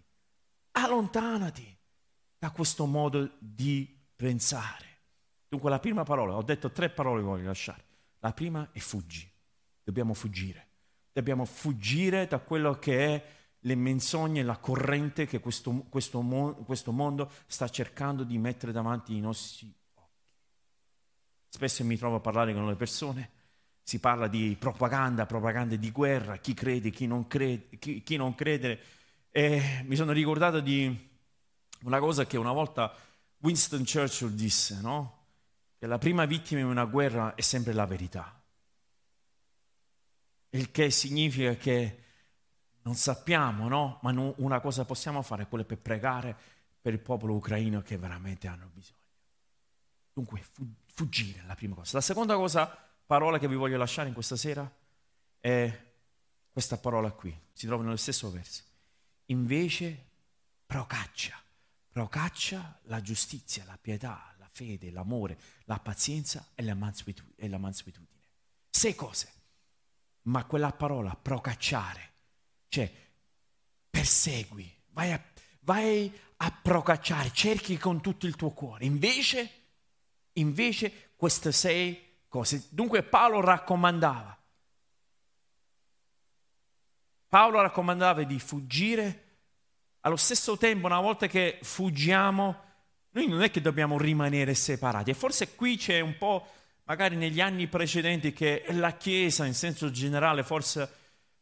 allontanati 0.74 1.76
da 2.38 2.52
questo 2.52 2.86
modo 2.86 3.28
di 3.40 3.92
pensare. 4.16 4.86
Dunque 5.48 5.72
la 5.72 5.80
prima 5.80 6.04
parola, 6.04 6.36
ho 6.36 6.44
detto 6.44 6.72
tre 6.72 6.92
parole 6.92 7.22
che 7.22 7.26
voglio 7.26 7.48
lasciare. 7.48 7.85
La 8.26 8.34
prima 8.34 8.70
è 8.72 8.80
fuggi. 8.80 9.32
Dobbiamo 9.84 10.16
fuggire. 10.16 10.68
Dobbiamo 11.14 11.46
fuggire 11.46 12.26
da 12.26 12.40
quello 12.40 12.80
che 12.80 13.06
è 13.06 13.26
le 13.60 13.76
menzogne, 13.76 14.42
la 14.42 14.58
corrente 14.58 15.28
che 15.28 15.40
questo, 15.40 15.86
questo, 15.90 16.22
questo 16.66 16.92
mondo 16.92 17.32
sta 17.46 17.70
cercando 17.70 18.24
di 18.24 18.40
mettere 18.40 18.72
davanti 18.72 19.14
ai 19.14 19.20
nostri 19.20 19.72
occhi. 19.94 20.24
Spesso 21.50 21.84
mi 21.84 21.98
trovo 21.98 22.16
a 22.16 22.20
parlare 22.20 22.52
con 22.52 22.66
le 22.66 22.74
persone, 22.74 23.30
si 23.84 24.00
parla 24.00 24.28
di 24.28 24.56
propaganda, 24.60 25.28
propaganda 25.28 25.76
di 25.76 25.92
guerra, 25.92 26.38
chi 26.38 26.56
crede, 26.56 26.90
chi 26.90 27.06
non 27.06 27.28
crede, 27.28 27.78
chi, 27.78 28.02
chi 28.02 28.16
non 28.16 28.34
crede. 28.34 28.80
E 29.30 29.84
mi 29.86 29.96
sono 29.96 30.14
ricordato 30.14 30.62
di 30.62 31.10
una 31.84 32.00
cosa 32.00 32.26
che 32.26 32.38
una 32.38 32.54
volta 32.54 32.92
Winston 33.38 33.86
Churchill 33.86 34.30
disse, 34.30 34.82
no? 34.82 35.25
Che 35.86 35.88
la 35.88 35.98
prima 36.00 36.26
vittima 36.26 36.62
in 36.62 36.66
una 36.66 36.86
guerra 36.86 37.36
è 37.36 37.42
sempre 37.42 37.72
la 37.72 37.86
verità. 37.86 38.42
Il 40.50 40.72
che 40.72 40.90
significa 40.90 41.56
che 41.56 42.04
non 42.82 42.96
sappiamo, 42.96 43.68
no? 43.68 44.00
Ma 44.02 44.12
no, 44.12 44.34
una 44.38 44.60
cosa 44.60 44.84
possiamo 44.84 45.22
fare 45.22 45.48
quella 45.48 45.64
per 45.64 45.78
pregare 45.78 46.36
per 46.82 46.94
il 46.94 47.00
popolo 47.00 47.36
ucraino 47.36 47.82
che 47.82 47.98
veramente 47.98 48.48
hanno 48.48 48.70
bisogno. 48.74 49.00
Dunque, 50.12 50.44
fuggire 50.86 51.42
è 51.42 51.46
la 51.46 51.56
prima 51.56 51.76
cosa. 51.76 51.98
La 51.98 52.02
seconda 52.02 52.36
cosa, 52.36 52.66
parola 53.06 53.38
che 53.38 53.48
vi 53.48 53.56
voglio 53.56 53.78
lasciare 53.78 54.08
in 54.08 54.14
questa 54.14 54.36
sera, 54.36 54.70
è 55.40 55.84
questa 56.50 56.78
parola 56.78 57.12
qui. 57.12 57.38
Si 57.54 57.68
trova 57.68 57.84
nello 57.84 57.96
stesso 57.96 58.32
verso. 58.32 58.64
Invece, 59.26 60.06
procaccia. 60.66 61.40
Procaccia 61.92 62.80
la 62.84 63.02
giustizia, 63.02 63.66
la 63.66 63.78
pietà, 63.80 64.35
fede, 64.56 64.90
l'amore, 64.90 65.38
la 65.66 65.80
pazienza 65.80 66.52
e 66.56 66.64
la, 66.64 66.76
mansuetudine. 66.76 68.22
Sei 68.70 68.96
cose. 68.96 69.34
Ma 70.24 70.46
quella 70.46 70.72
parola, 70.72 71.14
procacciare, 71.14 72.14
cioè 72.70 72.90
persegui, 73.90 74.74
vai 74.92 75.12
a, 75.12 75.22
vai 75.60 76.12
a 76.38 76.52
procacciare, 76.52 77.32
cerchi 77.34 77.78
con 77.78 78.02
tutto 78.02 78.26
il 78.26 78.38
tuo 78.38 78.52
cuore. 78.52 78.86
Invece, 78.86 79.52
invece 80.34 81.12
queste 81.18 81.52
sei 81.52 82.22
cose. 82.30 82.68
Dunque 82.70 83.04
Paolo 83.04 83.42
raccomandava. 83.42 84.40
Paolo 87.28 87.62
raccomandava 87.62 88.24
di 88.24 88.40
fuggire, 88.40 89.24
allo 90.00 90.16
stesso 90.16 90.56
tempo 90.58 90.86
una 90.86 91.02
volta 91.02 91.28
che 91.28 91.60
fuggiamo 91.62 92.64
noi 93.16 93.28
non 93.30 93.42
è 93.42 93.50
che 93.50 93.62
dobbiamo 93.62 93.98
rimanere 93.98 94.54
separati 94.54 95.10
e 95.10 95.14
forse 95.14 95.56
qui 95.56 95.78
c'è 95.78 96.02
un 96.02 96.18
po', 96.18 96.46
magari 96.84 97.16
negli 97.16 97.40
anni 97.40 97.68
precedenti, 97.68 98.34
che 98.34 98.66
la 98.72 98.92
Chiesa 98.98 99.46
in 99.46 99.54
senso 99.54 99.90
generale 99.90 100.44
forse 100.44 100.82
ha 100.82 100.90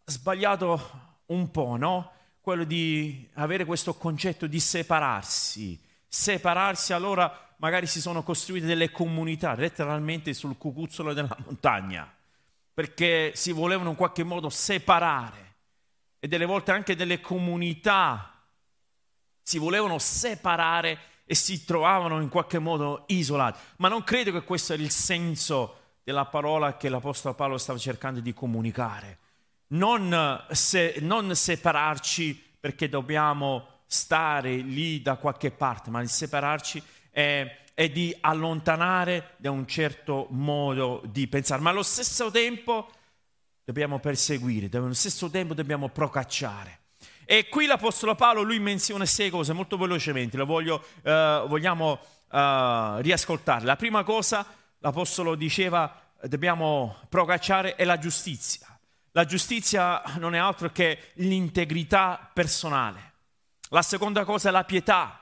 sbagliato 0.06 1.22
un 1.28 1.50
po', 1.50 1.76
no? 1.76 2.12
Quello 2.42 2.64
di 2.64 3.28
avere 3.34 3.66
questo 3.66 3.96
concetto 3.96 4.46
di 4.46 4.60
separarsi. 4.60 5.82
Separarsi 6.08 6.94
allora 6.94 7.56
magari 7.58 7.88
si 7.88 8.02
sono 8.02 8.22
costruite 8.22 8.68
delle 8.68 8.92
comunità 8.92 9.56
letteralmente 9.56 10.34
sul 10.34 10.58
cucuzzolo 10.58 11.14
della 11.14 11.36
montagna 11.44 12.14
perché 12.72 13.32
si 13.36 13.52
volevano 13.52 13.92
in 13.92 13.96
qualche 13.96 14.24
modo 14.24 14.50
separare 14.50 15.56
e 16.20 16.28
delle 16.28 16.46
volte 16.46 16.72
anche 16.72 16.96
delle 16.96 17.22
comunità 17.22 18.44
si 19.42 19.58
volevano 19.58 19.98
separare 19.98 21.00
e 21.26 21.36
si 21.36 21.64
trovavano 21.66 22.22
in 22.22 22.30
qualche 22.30 22.60
modo 22.60 23.06
isolati. 23.08 23.60
Ma 23.78 23.88
non 23.88 24.04
credo 24.04 24.32
che 24.32 24.44
questo 24.44 24.74
era 24.74 24.82
il 24.82 24.92
senso 24.92 25.78
della 26.04 26.26
parola 26.26 26.76
che 26.76 26.90
l'Apostolo 26.90 27.34
Paolo 27.34 27.58
stava 27.58 27.80
cercando 27.80 28.20
di 28.20 28.34
comunicare. 28.34 29.20
Non, 29.68 30.46
se, 30.52 30.98
non 31.00 31.34
separarci 31.34 32.56
perché 32.60 32.90
dobbiamo 32.90 33.68
stare 33.86 34.56
lì 34.58 35.02
da 35.02 35.16
qualche 35.16 35.52
parte, 35.52 35.90
ma 35.90 36.02
il 36.02 36.10
separarci 36.10 36.84
è, 37.10 37.64
è 37.74 37.90
di 37.90 38.16
allontanare 38.22 39.36
da 39.38 39.52
un 39.52 39.66
certo 39.68 40.28
modo 40.32 41.02
di 41.06 41.28
pensare, 41.28 41.62
ma 41.62 41.70
allo 41.70 41.84
stesso 41.84 42.30
tempo 42.30 42.90
dobbiamo 43.64 44.00
perseguire, 44.00 44.70
allo 44.78 44.94
stesso 44.94 45.30
tempo 45.30 45.54
dobbiamo 45.54 45.90
procacciare. 45.90 46.80
E 47.26 47.48
qui 47.50 47.66
l'Apostolo 47.66 48.16
Paolo, 48.16 48.42
lui 48.42 48.60
menziona 48.60 49.06
sei 49.06 49.30
cose 49.30 49.54
molto 49.54 49.78
velocemente, 49.78 50.38
lo 50.38 50.46
voglio, 50.46 50.84
uh, 51.04 51.48
vogliamo 51.48 52.00
uh, 52.30 52.98
riascoltare. 52.98 53.66
La 53.66 53.76
prima 53.76 54.04
cosa, 54.04 54.46
l'Apostolo 54.80 55.36
diceva, 55.36 56.02
dobbiamo 56.24 56.98
procacciare 57.10 57.76
è 57.76 57.84
la 57.86 57.98
giustizia. 57.98 58.68
La 59.12 59.26
giustizia 59.26 60.02
non 60.18 60.34
è 60.34 60.40
altro 60.40 60.72
che 60.72 61.12
l'integrità 61.16 62.30
personale. 62.34 63.12
La 63.70 63.82
seconda 63.82 64.26
cosa 64.26 64.50
è 64.50 64.52
la 64.52 64.64
pietà. 64.64 65.20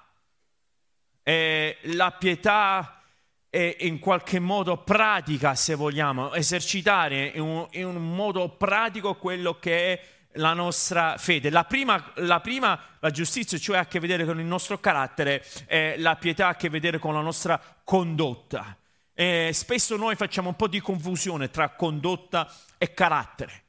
E 1.23 1.77
la 1.83 2.11
pietà 2.11 3.01
è 3.49 3.75
in 3.81 3.99
qualche 3.99 4.39
modo 4.39 4.77
pratica, 4.77 5.55
se 5.55 5.75
vogliamo, 5.75 6.33
esercitare 6.33 7.25
in 7.35 7.41
un, 7.41 7.67
in 7.71 7.85
un 7.85 8.15
modo 8.15 8.47
pratico 8.49 9.15
quello 9.15 9.59
che 9.59 9.93
è 9.93 10.01
la 10.33 10.53
nostra 10.53 11.17
fede. 11.17 11.49
La 11.49 11.65
prima, 11.65 12.11
la 12.15 12.39
prima, 12.39 12.79
la 12.99 13.11
giustizia, 13.11 13.57
cioè 13.57 13.77
ha 13.77 13.81
a 13.81 13.85
che 13.85 13.99
vedere 13.99 14.25
con 14.25 14.39
il 14.39 14.45
nostro 14.45 14.79
carattere, 14.79 15.45
e 15.65 15.95
la 15.97 16.15
pietà 16.15 16.47
ha 16.47 16.49
a 16.51 16.55
che 16.55 16.69
vedere 16.69 16.99
con 16.99 17.13
la 17.13 17.21
nostra 17.21 17.61
condotta. 17.83 18.75
E 19.13 19.51
spesso 19.53 19.97
noi 19.97 20.15
facciamo 20.15 20.49
un 20.49 20.55
po' 20.55 20.67
di 20.67 20.79
confusione 20.79 21.49
tra 21.49 21.69
condotta 21.69 22.51
e 22.77 22.93
carattere. 22.93 23.63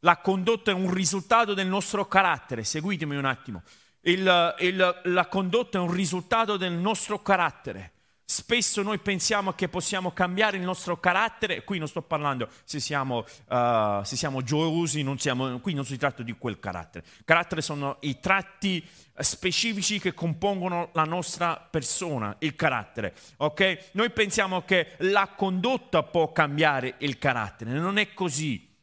La 0.00 0.18
condotta 0.18 0.70
è 0.70 0.74
un 0.74 0.92
risultato 0.92 1.54
del 1.54 1.66
nostro 1.66 2.06
carattere, 2.06 2.64
seguitemi 2.64 3.16
un 3.16 3.24
attimo. 3.24 3.62
Il, 4.02 4.54
il, 4.60 5.00
la 5.04 5.26
condotta 5.26 5.78
è 5.78 5.80
un 5.80 5.90
risultato 5.90 6.56
del 6.56 6.72
nostro 6.72 7.20
carattere. 7.20 7.92
Spesso 8.30 8.82
noi 8.82 8.98
pensiamo 8.98 9.54
che 9.54 9.70
possiamo 9.70 10.12
cambiare 10.12 10.58
il 10.58 10.62
nostro 10.62 11.00
carattere, 11.00 11.64
qui 11.64 11.78
non 11.78 11.88
sto 11.88 12.02
parlando 12.02 12.50
se 12.64 12.78
siamo, 12.78 13.24
uh, 13.48 14.02
se 14.02 14.16
siamo 14.16 14.42
gioiosi, 14.42 15.02
non 15.02 15.18
siamo, 15.18 15.58
qui 15.60 15.72
non 15.72 15.86
si 15.86 15.96
tratta 15.96 16.22
di 16.22 16.34
quel 16.36 16.60
carattere. 16.60 17.06
Carattere 17.24 17.62
sono 17.62 17.96
i 18.00 18.20
tratti 18.20 18.86
specifici 19.16 19.98
che 19.98 20.12
compongono 20.12 20.90
la 20.92 21.04
nostra 21.04 21.56
persona, 21.56 22.36
il 22.40 22.54
carattere. 22.54 23.14
Ok? 23.38 23.92
Noi 23.92 24.10
pensiamo 24.10 24.62
che 24.62 24.96
la 24.98 25.28
condotta 25.34 26.02
può 26.02 26.30
cambiare 26.30 26.96
il 26.98 27.16
carattere, 27.16 27.70
non 27.70 27.96
è 27.96 28.12
così, 28.12 28.76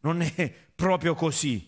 non 0.00 0.20
è 0.20 0.54
proprio 0.74 1.14
così. 1.14 1.66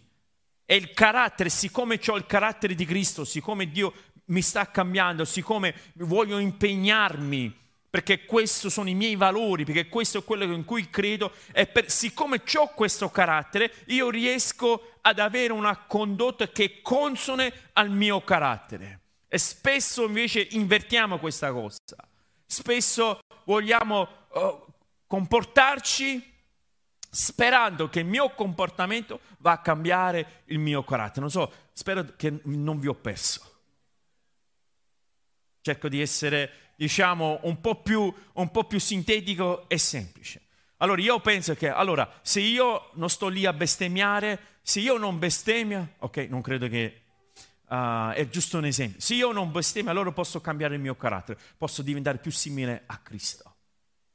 E 0.67 0.77
il 0.77 0.93
carattere, 0.93 1.49
siccome 1.49 1.99
ho 2.07 2.17
il 2.17 2.27
carattere 2.27 2.75
di 2.75 2.85
Cristo, 2.85 3.25
siccome 3.25 3.71
Dio 3.71 3.95
mi 4.27 4.43
sta 4.43 4.71
cambiando, 4.71 5.25
siccome 5.25 5.75
voglio 5.95 6.39
impegnarmi, 6.39 7.63
perché 7.95 8.25
questi 8.25 8.71
sono 8.71 8.89
i 8.89 8.95
miei 8.95 9.15
valori, 9.15 9.65
perché 9.65 9.89
questo 9.89 10.19
è 10.19 10.25
quello 10.25 10.45
in 10.45 10.65
cui 10.65 10.91
credo, 10.91 11.33
e 11.53 11.67
per, 11.67 11.91
siccome 11.91 12.43
ho 12.57 12.69
questo 12.75 13.09
carattere, 13.11 13.73
io 13.87 14.11
riesco 14.11 14.95
ad 15.03 15.19
avere 15.19 15.53
una 15.53 15.77
condotta 15.77 16.49
che 16.49 16.65
è 16.65 16.81
consone 16.83 17.53
al 17.75 17.91
mio 17.91 18.23
carattere. 18.23 19.01
E 19.29 19.39
spesso 19.39 20.05
invece 20.07 20.47
invertiamo 20.51 21.19
questa 21.19 21.53
cosa. 21.53 21.79
Spesso 22.47 23.21
vogliamo 23.45 24.09
uh, 24.33 24.65
comportarci 25.07 26.33
sperando 27.09 27.89
che 27.89 28.01
il 28.01 28.07
mio 28.07 28.31
comportamento 28.31 29.21
va 29.39 29.53
a 29.53 29.61
cambiare 29.61 30.43
il 30.47 30.59
mio 30.59 30.83
carattere. 30.83 31.21
Non 31.21 31.31
so, 31.31 31.53
spero 31.73 32.15
che 32.17 32.41
non 32.43 32.81
vi 32.81 32.89
ho 32.89 32.95
perso 32.95 33.54
cerco 35.65 35.89
di 35.89 36.03
essere, 36.03 36.73
diciamo, 36.77 37.41
un 37.45 37.59
po, 37.59 37.77
più, 37.77 38.13
un 38.35 38.51
po' 38.51 38.65
più 38.65 38.79
sintetico 38.79 39.67
e 39.67 39.79
semplice. 39.79 40.43
Allora 40.77 41.01
io 41.01 41.19
penso 41.21 41.55
che, 41.55 41.71
allora, 41.71 42.21
se 42.21 42.41
io 42.41 42.91
non 42.95 43.09
sto 43.09 43.29
lì 43.29 43.47
a 43.47 43.55
bestemmiare, 43.55 44.59
se 44.61 44.81
io 44.81 44.99
non 44.99 45.19
bestemmio, 45.19 45.95
ok, 46.01 46.27
non 46.29 46.43
credo 46.43 46.69
che 46.69 47.01
uh, 47.67 48.11
è 48.11 48.29
giusto 48.31 48.59
un 48.59 48.67
esempio, 48.67 49.01
se 49.01 49.15
io 49.15 49.33
non 49.33 49.51
bestemmio 49.51 49.91
allora 49.91 50.13
posso 50.13 50.43
cambiare 50.43 50.75
il 50.75 50.83
mio 50.83 50.97
carattere, 50.97 51.39
posso 51.57 51.81
diventare 51.81 52.19
più 52.19 52.31
simile 52.31 52.83
a 52.85 52.99
Cristo. 52.99 53.55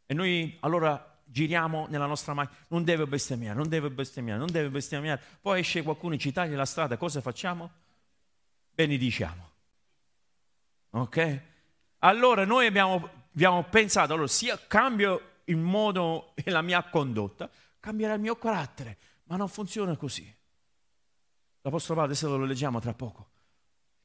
E 0.06 0.14
noi 0.14 0.56
allora 0.60 1.20
giriamo 1.24 1.88
nella 1.90 2.06
nostra 2.06 2.36
macchina, 2.36 2.60
non 2.68 2.84
deve 2.84 3.08
bestemmiare, 3.08 3.58
non 3.58 3.68
deve 3.68 3.90
bestemmiare, 3.90 4.38
non 4.38 4.52
deve 4.52 4.70
bestemmiare, 4.70 5.20
poi 5.42 5.62
esce 5.62 5.82
qualcuno 5.82 6.14
e 6.14 6.20
ci 6.20 6.32
taglia 6.32 6.56
la 6.56 6.66
strada, 6.66 6.96
cosa 6.96 7.22
facciamo? 7.22 7.72
Benediciamo. 8.76 9.48
Ok? 10.92 11.49
Allora 12.00 12.46
noi 12.46 12.66
abbiamo, 12.66 13.10
abbiamo 13.34 13.64
pensato, 13.64 14.14
allora 14.14 14.28
sia 14.28 14.60
cambio 14.68 15.42
il 15.46 15.58
modo 15.58 16.34
e 16.42 16.50
la 16.50 16.62
mia 16.62 16.84
condotta, 16.84 17.50
cambierà 17.80 18.14
il 18.14 18.22
mio 18.22 18.36
carattere, 18.36 18.98
ma 19.26 19.36
non 19.36 19.48
funziona 19.48 19.96
così. 19.96 20.36
L'Apostolo 21.62 22.00
Paolo, 22.00 22.12
adesso 22.12 22.38
lo 22.38 22.46
leggiamo 22.46 22.80
tra 22.80 22.94
poco, 22.94 23.28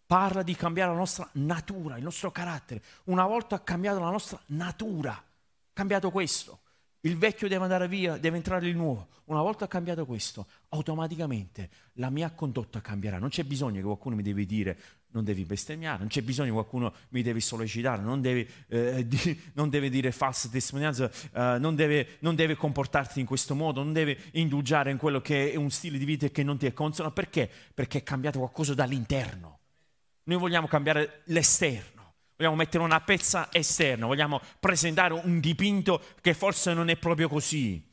parla 0.06 0.42
di 0.42 0.56
cambiare 0.56 0.90
la 0.90 0.96
nostra 0.98 1.28
natura, 1.34 1.96
il 1.96 2.02
nostro 2.02 2.30
carattere. 2.30 2.82
Una 3.04 3.26
volta 3.26 3.62
cambiato 3.62 4.00
la 4.00 4.10
nostra 4.10 4.40
natura, 4.46 5.22
cambiato 5.72 6.10
questo, 6.10 6.60
il 7.04 7.16
vecchio 7.16 7.48
deve 7.48 7.62
andare 7.62 7.86
via, 7.86 8.16
deve 8.16 8.36
entrare 8.36 8.66
il 8.66 8.76
nuovo. 8.76 9.08
Una 9.26 9.42
volta 9.42 9.68
cambiato 9.68 10.06
questo, 10.06 10.46
automaticamente 10.70 11.70
la 11.94 12.10
mia 12.10 12.30
condotta 12.30 12.80
cambierà. 12.80 13.18
Non 13.18 13.28
c'è 13.28 13.44
bisogno 13.44 13.76
che 13.76 13.82
qualcuno 13.82 14.16
mi 14.16 14.22
deve 14.22 14.46
dire 14.46 14.78
non 15.14 15.22
devi 15.24 15.44
bestemmiare, 15.44 15.98
non 16.00 16.08
c'è 16.08 16.22
bisogno 16.22 16.48
che 16.48 16.54
qualcuno 16.54 16.92
mi 17.10 17.22
deve 17.22 17.40
sollecitare, 17.40 18.02
non 18.02 18.20
devi, 18.20 18.46
eh, 18.68 19.06
di, 19.06 19.40
non 19.54 19.70
deve 19.70 19.88
dire 19.88 20.10
falsa 20.10 20.48
testimonianza, 20.48 21.08
eh, 21.32 21.56
non, 21.58 21.76
deve, 21.76 22.16
non, 22.20 22.34
deve, 22.34 22.56
comportarti 22.56 23.20
in 23.20 23.26
questo 23.26 23.54
modo, 23.54 23.82
non 23.82 23.92
deve 23.92 24.18
indulgere 24.32 24.90
in 24.90 24.96
quello 24.96 25.20
che 25.20 25.52
è 25.52 25.56
un 25.56 25.70
stile 25.70 25.98
di 25.98 26.04
vita 26.04 26.28
che 26.28 26.42
non 26.42 26.58
ti 26.58 26.66
è 26.66 26.72
consono. 26.72 27.12
Perché? 27.12 27.48
Perché 27.72 27.98
è 27.98 28.02
cambiato 28.02 28.38
qualcosa 28.38 28.74
dall'interno. 28.74 29.60
Noi 30.24 30.38
vogliamo 30.38 30.66
cambiare 30.66 31.20
l'esterno, 31.26 32.14
vogliamo 32.36 32.56
mettere 32.56 32.82
una 32.82 33.00
pezza 33.00 33.48
esterna, 33.52 34.06
vogliamo 34.06 34.40
presentare 34.58 35.14
un 35.14 35.38
dipinto 35.38 36.02
che 36.20 36.34
forse 36.34 36.74
non 36.74 36.88
è 36.88 36.96
proprio 36.96 37.28
così 37.28 37.92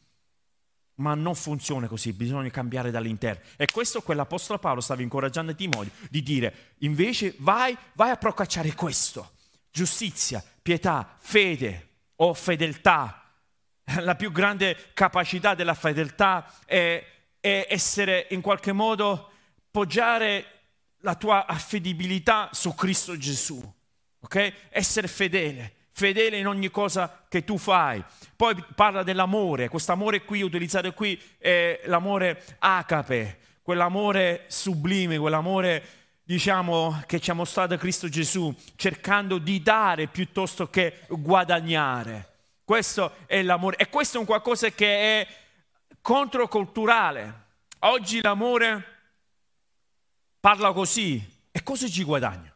ma 1.02 1.16
non 1.16 1.36
funziona 1.36 1.88
così, 1.88 2.14
bisogna 2.14 2.50
cambiare 2.50 2.92
dall'interno. 2.92 3.42
E 3.58 3.66
questo 3.66 4.02
quell'Apostolo 4.02 4.60
Paolo 4.60 4.80
stava 4.80 5.02
incoraggiando 5.02 5.56
Timoteo 5.56 5.92
di 6.10 6.22
dire, 6.22 6.76
invece 6.80 7.34
vai, 7.40 7.76
vai 7.94 8.12
a 8.12 8.16
procacciare 8.16 8.74
questo, 8.74 9.32
giustizia, 9.72 10.44
pietà, 10.62 11.18
fede 11.20 11.88
o 12.18 12.34
fedeltà. 12.34 13.18
La 14.02 14.16
più 14.16 14.32
grande 14.32 14.92
capacità 14.94 15.56
della 15.56 15.74
fedeltà 15.74 16.54
è, 16.66 17.04
è 17.40 17.68
essere 17.68 18.28
in 18.30 18.42
qualche 18.42 18.72
modo, 18.72 19.32
poggiare 19.72 20.46
la 21.00 21.16
tua 21.16 21.48
affedibilità 21.48 22.50
su 22.54 22.76
Cristo 22.76 23.18
Gesù, 23.18 23.60
ok? 24.20 24.54
Essere 24.70 25.08
fedele 25.08 25.80
fedele 25.92 26.38
in 26.38 26.48
ogni 26.48 26.70
cosa 26.70 27.24
che 27.28 27.44
tu 27.44 27.58
fai. 27.58 28.04
Poi 28.36 28.56
parla 28.76 29.04
dell'amore, 29.04 29.70
questo 29.70 29.92
amore 29.92 30.24
qui, 30.24 30.42
utilizzato 30.42 30.92
qui, 30.94 31.20
è 31.38 31.82
l'amore 31.86 32.44
acape, 32.60 33.40
quell'amore 33.62 34.46
sublime, 34.48 35.18
quell'amore, 35.18 35.84
diciamo, 36.24 37.04
che 37.06 37.20
ci 37.20 37.30
ha 37.30 37.36
mostrato 37.36 37.78
Cristo 37.78 38.10
Gesù, 38.10 38.54
cercando 38.76 39.38
di 39.38 39.62
dare 39.62 40.08
piuttosto 40.08 40.70
che 40.70 41.02
guadagnare. 41.10 42.30
Questo 42.64 43.16
è 43.26 43.42
l'amore 43.42 43.76
e 43.78 43.90
questo 43.90 44.18
è 44.18 44.20
un 44.20 44.26
qualcosa 44.26 44.70
che 44.70 45.22
è 45.22 45.28
controculturale. 46.02 47.40
Oggi 47.80 48.22
l'amore 48.22 48.86
parla 50.40 50.72
così 50.72 51.22
e 51.52 51.64
cosa 51.64 51.88
ci 51.88 52.04
guadagno? 52.04 52.54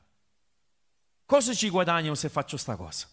Cosa 1.26 1.54
ci 1.54 1.70
guadagno 1.70 2.16
se 2.16 2.30
faccio 2.30 2.56
sta 2.56 2.76
cosa? 2.76 3.08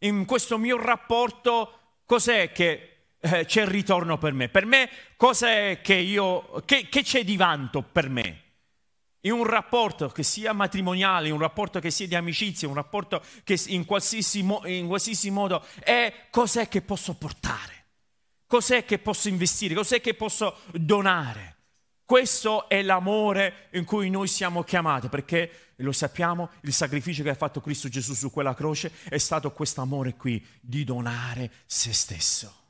In 0.00 0.24
questo 0.24 0.58
mio 0.58 0.76
rapporto, 0.76 2.00
cos'è 2.04 2.52
che 2.52 2.98
eh, 3.20 3.44
c'è 3.44 3.62
il 3.62 3.68
ritorno 3.68 4.18
per 4.18 4.32
me? 4.32 4.48
Per 4.48 4.66
me, 4.66 4.88
cos'è 5.16 5.80
che 5.82 5.94
io, 5.94 6.62
che, 6.64 6.88
che 6.88 7.02
c'è 7.02 7.24
di 7.24 7.36
vanto 7.36 7.82
per 7.82 8.08
me? 8.08 8.42
In 9.22 9.32
un 9.32 9.44
rapporto 9.44 10.08
che 10.08 10.22
sia 10.22 10.52
matrimoniale, 10.52 11.30
un 11.30 11.40
rapporto 11.40 11.80
che 11.80 11.90
sia 11.90 12.06
di 12.06 12.14
amicizia, 12.14 12.68
un 12.68 12.74
rapporto 12.74 13.22
che 13.42 13.60
in 13.66 13.84
qualsiasi, 13.84 14.42
mo- 14.42 14.62
in 14.64 14.86
qualsiasi 14.86 15.30
modo 15.30 15.64
è 15.80 16.28
cos'è 16.30 16.68
che 16.68 16.82
posso 16.82 17.14
portare? 17.14 17.86
Cos'è 18.46 18.84
che 18.84 18.98
posso 18.98 19.28
investire? 19.28 19.74
Cos'è 19.74 20.00
che 20.00 20.14
posso 20.14 20.60
donare? 20.72 21.57
Questo 22.08 22.70
è 22.70 22.80
l'amore 22.80 23.68
in 23.72 23.84
cui 23.84 24.08
noi 24.08 24.28
siamo 24.28 24.62
chiamati, 24.62 25.10
perché 25.10 25.74
lo 25.76 25.92
sappiamo, 25.92 26.48
il 26.62 26.72
sacrificio 26.72 27.22
che 27.22 27.28
ha 27.28 27.34
fatto 27.34 27.60
Cristo 27.60 27.90
Gesù 27.90 28.14
su 28.14 28.30
quella 28.30 28.54
croce 28.54 28.90
è 29.10 29.18
stato 29.18 29.52
questo 29.52 29.82
amore 29.82 30.14
qui, 30.14 30.42
di 30.58 30.84
donare 30.84 31.50
se 31.66 31.92
stesso. 31.92 32.60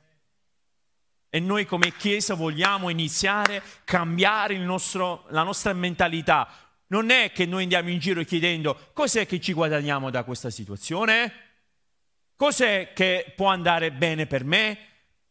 E 1.29 1.39
noi 1.39 1.65
come 1.65 1.95
Chiesa 1.95 2.33
vogliamo 2.33 2.89
iniziare 2.89 3.59
a 3.59 3.61
cambiare 3.85 4.57
nostro, 4.57 5.23
la 5.29 5.43
nostra 5.43 5.71
mentalità. 5.71 6.49
non 6.87 7.09
è 7.09 7.31
che 7.31 7.45
noi 7.45 7.63
andiamo 7.63 7.91
in 7.91 7.99
giro 7.99 8.21
chiedendo 8.25 8.89
cos'è 8.91 9.25
che 9.25 9.39
ci 9.39 9.53
guadagniamo 9.53 10.09
da 10.09 10.25
questa 10.25 10.49
situazione, 10.49 11.33
cos'è 12.35 12.91
che 12.93 13.31
può 13.37 13.47
andare 13.47 13.93
bene 13.93 14.27
per 14.27 14.43
me, 14.43 14.88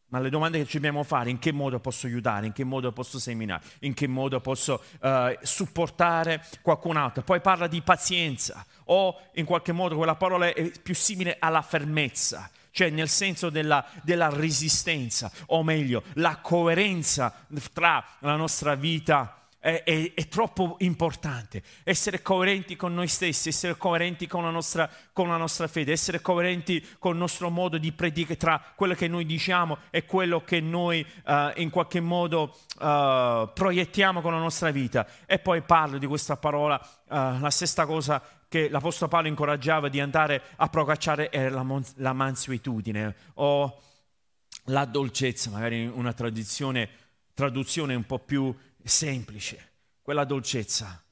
ma 0.09 0.21
le 0.21 0.31
domande 0.31 0.59
che 0.59 0.67
ci 0.67 0.77
dobbiamo 0.77 1.03
fare, 1.03 1.31
in 1.31 1.39
che 1.39 1.53
modo 1.53 1.81
posso 1.81 2.07
aiutare, 2.07 2.47
in 2.47 2.53
che 2.53 2.65
modo 2.65 2.93
posso 2.93 3.19
seminare, 3.19 3.63
in 3.81 3.95
che 3.95 4.07
modo 4.07 4.41
posso 4.41 4.83
uh, 5.01 5.37
supportare 5.43 6.45
qualcun 6.63 6.97
altro. 6.97 7.23
Poi 7.23 7.41
parla 7.41 7.67
di 7.67 7.83
pazienza 7.83 8.65
o 8.87 9.21
in 9.35 9.45
qualche 9.45 9.73
modo 9.73 9.97
quella 9.97 10.15
parola 10.17 10.47
è 10.47 10.71
più 10.83 10.95
simile 10.95 11.37
alla 11.39 11.63
fermezza, 11.63 12.51
cioè 12.71 12.91
nel 12.91 13.09
senso 13.09 13.51
della, 13.51 13.85
della 14.03 14.31
resistenza, 14.31 15.31
o 15.47 15.63
meglio, 15.63 16.03
la 16.15 16.39
coerenza 16.39 17.47
tra 17.73 18.05
la 18.21 18.37
nostra 18.37 18.75
vita 18.75 19.38
è, 19.61 19.83
è, 19.85 20.15
è, 20.15 20.29
troppo 20.29 20.77
importante. 20.79 21.63
Essere 21.83 22.23
coerenti 22.23 22.77
con 22.77 22.95
noi 22.95 23.09
stessi, 23.09 23.49
essere 23.49 23.77
coerenti 23.77 24.27
con 24.27 24.45
la, 24.45 24.51
nostra, 24.51 24.89
con 25.13 25.29
la 25.29 25.37
nostra 25.37 25.67
fede, 25.67 25.93
essere 25.93 26.21
coerenti 26.21 26.85
con 26.99 27.13
il 27.13 27.19
nostro 27.19 27.51
modo 27.51 27.77
di 27.79 27.93
predicare 27.93 28.37
tra 28.37 28.63
quello 28.77 28.95
che 28.95 29.09
noi 29.09 29.25
diciamo 29.27 29.79
e 29.91 30.05
quello 30.05 30.43
che 30.45 30.61
noi 30.61 31.05
uh, 31.25 31.33
in 31.57 31.71
qualche 31.71 32.01
modo 32.01 32.57
uh, 32.79 33.51
proiettiamo 33.53 34.21
con 34.21 34.33
la 34.33 34.39
nostra 34.39 34.71
vita. 34.71 35.07
E 35.27 35.39
poi 35.39 35.63
parlo 35.63 35.99
di 35.99 36.07
questa 36.07 36.37
parola, 36.37 36.81
uh, 37.09 37.41
la 37.41 37.51
stessa 37.51 37.85
cosa 37.85 38.23
che 38.49 38.69
l'Apostolo 38.69 39.11
Paolo 39.11 39.29
incoraggiava 39.29 39.89
di 39.89 40.01
andare 40.01 40.43
a 40.57 40.69
procacciare 40.69 41.31
era 41.31 41.51
la, 41.51 41.63
mon- 41.63 41.85
la 41.97 42.13
mansuetudine 42.13 43.15
o 43.35 43.83
la 44.65 44.85
dolcezza, 44.85 45.51
magari 45.51 45.87
una 45.87 46.13
traduzione 46.13 47.95
un 47.95 48.05
po' 48.07 48.19
più 48.19 48.55
semplice, 48.89 49.73
quella 50.03 50.25
dolcezza. 50.25 51.03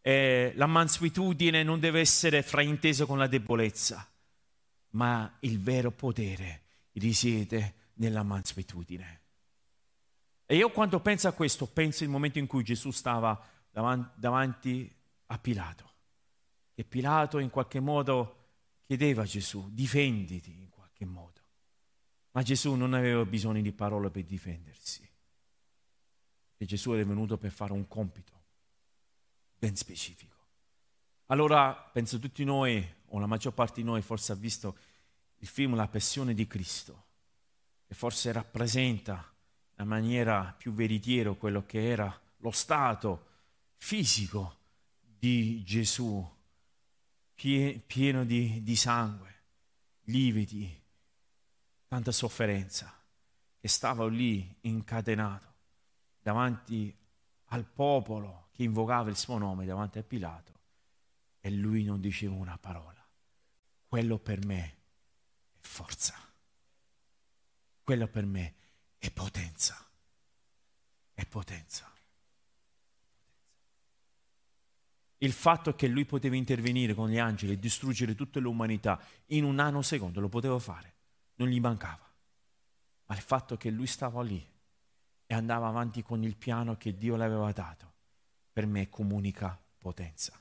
E 0.00 0.52
la 0.54 0.66
mansuetudine 0.66 1.62
non 1.62 1.80
deve 1.80 2.00
essere 2.00 2.42
frainteso 2.42 3.06
con 3.06 3.18
la 3.18 3.26
debolezza, 3.26 4.08
ma 4.90 5.36
il 5.40 5.60
vero 5.60 5.90
potere 5.90 6.62
risiede 6.92 7.74
nella 7.94 8.22
mansuetudine. 8.22 9.20
E 10.46 10.56
io 10.56 10.70
quando 10.70 11.00
penso 11.00 11.26
a 11.26 11.32
questo, 11.32 11.66
penso 11.66 12.04
al 12.04 12.10
momento 12.10 12.38
in 12.38 12.46
cui 12.46 12.62
Gesù 12.62 12.92
stava 12.92 13.38
davanti 13.70 14.94
a 15.26 15.38
Pilato. 15.38 15.92
E 16.74 16.84
Pilato 16.84 17.38
in 17.38 17.50
qualche 17.50 17.80
modo 17.80 18.50
chiedeva 18.86 19.22
a 19.22 19.26
Gesù, 19.26 19.68
difenditi 19.72 20.52
in 20.52 20.70
qualche 20.70 21.04
modo. 21.04 21.40
Ma 22.30 22.42
Gesù 22.42 22.74
non 22.74 22.94
aveva 22.94 23.24
bisogno 23.24 23.60
di 23.60 23.72
parole 23.72 24.10
per 24.10 24.24
difendersi 24.24 25.05
che 26.56 26.64
Gesù 26.64 26.92
è 26.92 27.04
venuto 27.04 27.36
per 27.36 27.50
fare 27.50 27.72
un 27.72 27.86
compito 27.86 28.32
ben 29.58 29.76
specifico. 29.76 30.34
Allora 31.26 31.74
penso 31.74 32.18
tutti 32.18 32.44
noi, 32.44 32.86
o 33.08 33.18
la 33.18 33.26
maggior 33.26 33.52
parte 33.52 33.80
di 33.80 33.86
noi 33.86 34.00
forse 34.02 34.32
ha 34.32 34.36
visto 34.36 34.76
il 35.38 35.48
film 35.48 35.74
La 35.74 35.88
Passione 35.88 36.34
di 36.34 36.46
Cristo, 36.46 37.04
che 37.86 37.94
forse 37.94 38.32
rappresenta 38.32 39.32
in 39.78 39.86
maniera 39.86 40.54
più 40.56 40.72
veritiera 40.72 41.32
quello 41.34 41.66
che 41.66 41.88
era 41.88 42.18
lo 42.38 42.50
stato 42.50 43.26
fisico 43.76 44.56
di 45.00 45.62
Gesù, 45.62 46.26
pie, 47.34 47.78
pieno 47.86 48.24
di, 48.24 48.62
di 48.62 48.76
sangue, 48.76 49.34
lividi, 50.04 50.82
tanta 51.86 52.12
sofferenza, 52.12 52.92
che 53.60 53.68
stava 53.68 54.06
lì 54.08 54.56
incatenato 54.62 55.55
davanti 56.26 56.92
al 57.50 57.64
popolo 57.64 58.48
che 58.50 58.64
invocava 58.64 59.10
il 59.10 59.16
suo 59.16 59.38
nome 59.38 59.64
davanti 59.64 59.98
a 59.98 60.02
Pilato 60.02 60.54
e 61.38 61.52
lui 61.52 61.84
non 61.84 62.00
diceva 62.00 62.34
una 62.34 62.58
parola. 62.58 63.06
Quello 63.86 64.18
per 64.18 64.44
me 64.44 64.64
è 64.64 64.74
forza. 65.60 66.16
Quello 67.80 68.08
per 68.08 68.26
me 68.26 68.54
è 68.98 69.08
potenza. 69.12 69.88
È 71.14 71.24
potenza. 71.26 71.94
Il 75.18 75.32
fatto 75.32 75.76
che 75.76 75.86
lui 75.86 76.06
poteva 76.06 76.34
intervenire 76.34 76.92
con 76.92 77.08
gli 77.08 77.18
angeli 77.18 77.52
e 77.52 77.58
distruggere 77.60 78.16
tutta 78.16 78.40
l'umanità 78.40 79.00
in 79.26 79.44
un 79.44 79.54
nanosecondo 79.54 80.18
lo 80.18 80.28
poteva 80.28 80.58
fare, 80.58 80.96
non 81.36 81.46
gli 81.46 81.60
mancava. 81.60 82.12
Ma 83.04 83.14
il 83.14 83.22
fatto 83.22 83.56
che 83.56 83.70
lui 83.70 83.86
stava 83.86 84.24
lì 84.24 84.54
e 85.26 85.34
andava 85.34 85.66
avanti 85.66 86.02
con 86.02 86.22
il 86.22 86.36
piano 86.36 86.76
che 86.76 86.96
Dio 86.96 87.16
le 87.16 87.24
aveva 87.24 87.50
dato. 87.52 87.92
Per 88.52 88.66
me 88.66 88.88
comunica 88.88 89.58
potenza. 89.78 90.32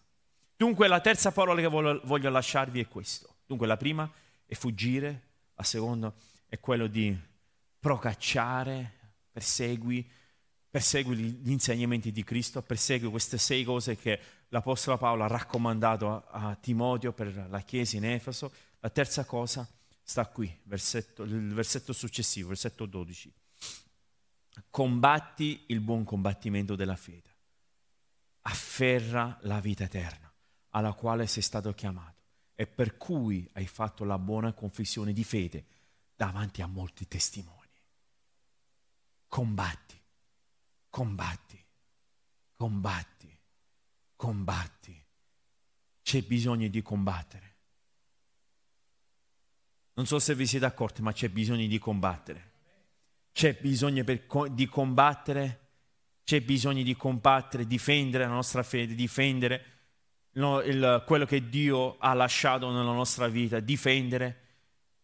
Dunque 0.55 0.87
la 0.87 1.01
terza 1.01 1.31
parola 1.31 1.59
che 1.59 1.67
voglio, 1.67 2.29
lasciarvi 2.29 2.79
è 2.79 2.87
questo. 2.87 3.35
Dunque 3.45 3.67
la 3.67 3.77
prima 3.77 4.09
è 4.45 4.53
fuggire, 4.53 5.21
la 5.55 5.63
seconda 5.63 6.13
è 6.47 6.59
quello 6.59 6.87
di 6.87 7.17
procacciare, 7.79 8.91
persegui, 9.31 10.07
persegui 10.69 11.15
gli 11.15 11.51
insegnamenti 11.51 12.11
di 12.11 12.23
Cristo, 12.23 12.61
persegui 12.61 13.09
queste 13.09 13.37
sei 13.37 13.63
cose 13.63 13.97
che 13.97 14.19
l'Apostolo 14.49 14.97
Paolo 14.97 15.23
ha 15.23 15.27
raccomandato 15.27 16.09
a, 16.09 16.49
a 16.49 16.55
Timoteo 16.55 17.11
per 17.11 17.47
la 17.49 17.59
Chiesa 17.61 17.97
in 17.97 18.05
Efeso. 18.05 18.51
La 18.79 18.89
terza 18.89 19.25
cosa 19.25 19.67
sta 20.01 20.25
qui, 20.27 20.55
versetto, 20.63 21.23
il 21.23 21.53
versetto 21.53 21.91
successivo, 21.91 22.49
versetto 22.49 22.85
12 22.85 23.33
combatti 24.69 25.65
il 25.67 25.81
buon 25.81 26.03
combattimento 26.03 26.75
della 26.75 26.95
fede, 26.95 27.35
afferra 28.41 29.37
la 29.41 29.59
vita 29.59 29.83
eterna 29.83 30.31
alla 30.69 30.93
quale 30.93 31.27
sei 31.27 31.41
stato 31.41 31.73
chiamato 31.73 32.21
e 32.53 32.67
per 32.67 32.97
cui 32.97 33.49
hai 33.53 33.67
fatto 33.67 34.03
la 34.03 34.17
buona 34.17 34.53
confessione 34.53 35.13
di 35.13 35.23
fede 35.23 35.65
davanti 36.15 36.61
a 36.61 36.67
molti 36.67 37.07
testimoni. 37.07 37.53
Combatti, 39.27 40.01
combatti, 40.89 41.65
combatti, 42.55 43.37
combatti. 44.15 45.05
C'è 46.01 46.21
bisogno 46.21 46.67
di 46.67 46.81
combattere. 46.81 47.55
Non 49.93 50.05
so 50.05 50.19
se 50.19 50.35
vi 50.35 50.45
siete 50.45 50.65
accorti, 50.65 51.01
ma 51.01 51.11
c'è 51.11 51.29
bisogno 51.29 51.65
di 51.67 51.79
combattere 51.79 52.53
c'è 53.35 53.57
bisogno 53.59 54.05
per, 54.05 54.21
di 54.51 54.65
combattere, 54.65 55.59
c'è 56.23 56.39
bisogno 56.39 56.83
di 56.83 56.95
combattere, 56.95 57.67
difendere 57.67 58.23
la 58.23 58.31
nostra 58.31 58.63
fede, 58.63 58.95
difendere 58.95 59.65
no, 60.35 60.61
il, 60.61 61.03
quello 61.05 61.25
che 61.25 61.49
Dio 61.49 61.97
ha 61.99 62.13
lasciato 62.13 62.71
nella 62.71 62.93
nostra 62.93 63.27
vita, 63.27 63.59
difendere 63.59 64.43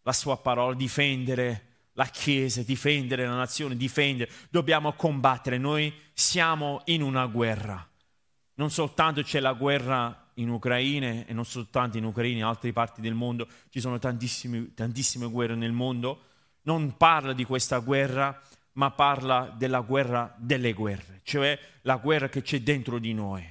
la 0.00 0.14
sua 0.14 0.38
parola, 0.38 0.74
difendere 0.74 1.90
la 1.92 2.06
Chiesa, 2.06 2.62
difendere 2.62 3.26
la 3.26 3.34
nazione, 3.36 3.76
difendere. 3.76 4.30
Dobbiamo 4.48 4.94
combattere, 4.94 5.58
noi 5.58 5.92
siamo 6.14 6.80
in 6.86 7.02
una 7.02 7.26
guerra. 7.26 7.86
Non 8.54 8.70
soltanto 8.70 9.22
c'è 9.22 9.40
la 9.40 9.52
guerra 9.52 10.30
in 10.36 10.48
Ucraina 10.48 11.26
e 11.26 11.34
non 11.34 11.44
soltanto 11.44 11.98
in 11.98 12.04
Ucraina, 12.04 12.38
in 12.38 12.44
altre 12.44 12.72
parti 12.72 13.02
del 13.02 13.12
mondo, 13.12 13.46
ci 13.68 13.78
sono 13.78 13.98
tantissime, 13.98 14.72
tantissime 14.72 15.26
guerre 15.26 15.54
nel 15.54 15.72
mondo 15.72 16.30
non 16.62 16.96
parla 16.96 17.32
di 17.32 17.44
questa 17.44 17.78
guerra, 17.78 18.40
ma 18.74 18.90
parla 18.90 19.52
della 19.56 19.80
guerra 19.80 20.34
delle 20.38 20.72
guerre, 20.72 21.20
cioè 21.22 21.58
la 21.82 21.96
guerra 21.96 22.28
che 22.28 22.42
c'è 22.42 22.60
dentro 22.60 22.98
di 22.98 23.12
noi. 23.12 23.46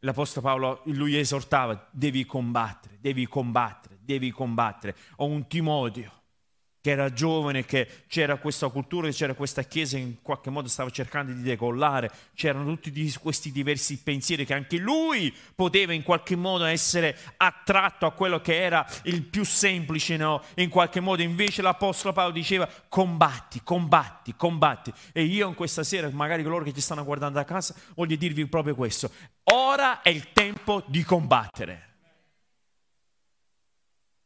L'Apostolo 0.00 0.46
Paolo, 0.46 0.82
lui 0.86 1.16
esortava, 1.16 1.88
devi 1.90 2.24
combattere, 2.24 2.98
devi 3.00 3.26
combattere, 3.26 3.98
devi 4.00 4.30
combattere. 4.30 4.96
Ho 5.16 5.26
un 5.26 5.46
Timoteo 5.46 6.19
che 6.80 6.90
era 6.90 7.12
giovane, 7.12 7.64
che 7.64 8.04
c'era 8.06 8.36
questa 8.36 8.68
cultura, 8.68 9.10
c'era 9.10 9.34
questa 9.34 9.62
chiesa 9.62 9.96
che 9.96 10.02
in 10.02 10.22
qualche 10.22 10.50
modo 10.50 10.68
stava 10.68 10.88
cercando 10.90 11.32
di 11.32 11.42
decollare, 11.42 12.10
c'erano 12.34 12.64
tutti 12.78 13.12
questi 13.20 13.52
diversi 13.52 13.98
pensieri 14.02 14.46
che 14.46 14.54
anche 14.54 14.78
lui 14.78 15.34
poteva 15.54 15.92
in 15.92 16.02
qualche 16.02 16.36
modo 16.36 16.64
essere 16.64 17.16
attratto 17.36 18.06
a 18.06 18.12
quello 18.12 18.40
che 18.40 18.60
era 18.60 18.86
il 19.04 19.22
più 19.22 19.44
semplice, 19.44 20.16
no? 20.16 20.42
In 20.56 20.70
qualche 20.70 21.00
modo 21.00 21.22
invece 21.22 21.60
l'Apostolo 21.60 22.14
Paolo 22.14 22.32
diceva 22.32 22.68
combatti, 22.88 23.60
combatti, 23.62 24.34
combatti. 24.34 24.92
E 25.12 25.22
io 25.24 25.48
in 25.48 25.54
questa 25.54 25.82
sera, 25.82 26.08
magari 26.10 26.42
coloro 26.42 26.64
che 26.64 26.72
ci 26.72 26.80
stanno 26.80 27.04
guardando 27.04 27.38
a 27.38 27.44
casa, 27.44 27.74
voglio 27.94 28.16
dirvi 28.16 28.46
proprio 28.46 28.74
questo. 28.74 29.10
Ora 29.52 30.00
è 30.00 30.08
il 30.08 30.32
tempo 30.32 30.82
di 30.86 31.02
combattere. 31.02 31.89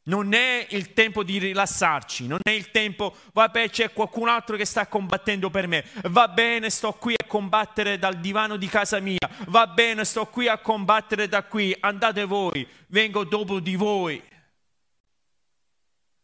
Non 0.07 0.35
è 0.35 0.67
il 0.71 0.93
tempo 0.93 1.23
di 1.23 1.39
rilassarci, 1.39 2.27
non 2.27 2.41
è 2.43 2.51
il 2.51 2.71
tempo, 2.71 3.17
vabbè 3.33 3.71
c'è 3.71 3.93
qualcun 3.93 4.29
altro 4.29 4.57
che 4.57 4.67
sta 4.67 4.87
combattendo 4.87 5.49
per 5.49 5.67
me, 5.67 5.83
va 6.05 6.29
bene 6.29 6.69
sto 6.69 6.93
qui 6.93 7.15
a 7.17 7.25
combattere 7.27 7.99
dal 7.99 8.21
divano 8.21 8.57
di 8.57 8.67
casa 8.67 9.01
mia, 9.01 9.27
va 9.47 9.67
bene 9.67 10.05
sto 10.05 10.27
qui 10.27 10.47
a 10.47 10.59
combattere 10.59 11.27
da 11.27 11.45
qui, 11.45 11.75
andate 11.81 12.25
voi, 12.25 12.69
vengo 12.89 13.25
dopo 13.25 13.61
di 13.61 13.77
voi. 13.77 14.23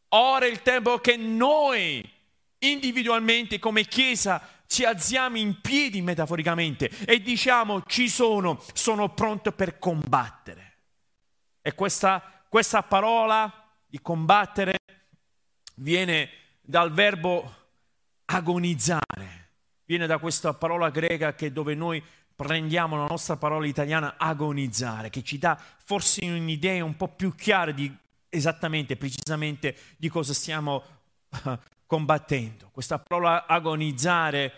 Ora 0.08 0.44
è 0.44 0.50
il 0.50 0.60
tempo 0.60 0.98
che 0.98 1.16
noi 1.16 2.06
individualmente 2.58 3.58
come 3.58 3.84
Chiesa 3.84 4.42
ci 4.66 4.84
alziamo 4.84 5.38
in 5.38 5.60
piedi 5.60 6.02
metaforicamente 6.02 6.90
e 7.06 7.22
diciamo 7.22 7.84
ci 7.86 8.08
sono, 8.08 8.62
sono 8.74 9.14
pronto 9.14 9.52
per 9.52 9.78
combattere. 9.78 10.76
E 11.62 11.74
questa, 11.74 12.44
questa 12.48 12.82
parola 12.82 13.59
di 13.90 14.00
combattere 14.00 14.78
viene 15.76 16.30
dal 16.60 16.92
verbo 16.92 17.56
agonizzare, 18.26 19.50
viene 19.84 20.06
da 20.06 20.18
questa 20.18 20.54
parola 20.54 20.90
greca 20.90 21.34
che 21.34 21.52
dove 21.52 21.74
noi 21.74 22.02
prendiamo 22.36 22.96
la 22.96 23.06
nostra 23.06 23.36
parola 23.36 23.66
italiana 23.66 24.14
agonizzare, 24.16 25.10
che 25.10 25.22
ci 25.22 25.38
dà 25.38 25.60
forse 25.84 26.24
un'idea 26.24 26.84
un 26.84 26.96
po' 26.96 27.08
più 27.08 27.34
chiara 27.34 27.72
di 27.72 27.94
esattamente, 28.28 28.96
precisamente 28.96 29.76
di 29.96 30.08
cosa 30.08 30.32
stiamo 30.32 30.82
combattendo. 31.84 32.70
Questa 32.72 32.98
parola 33.00 33.46
agonizzare, 33.46 34.52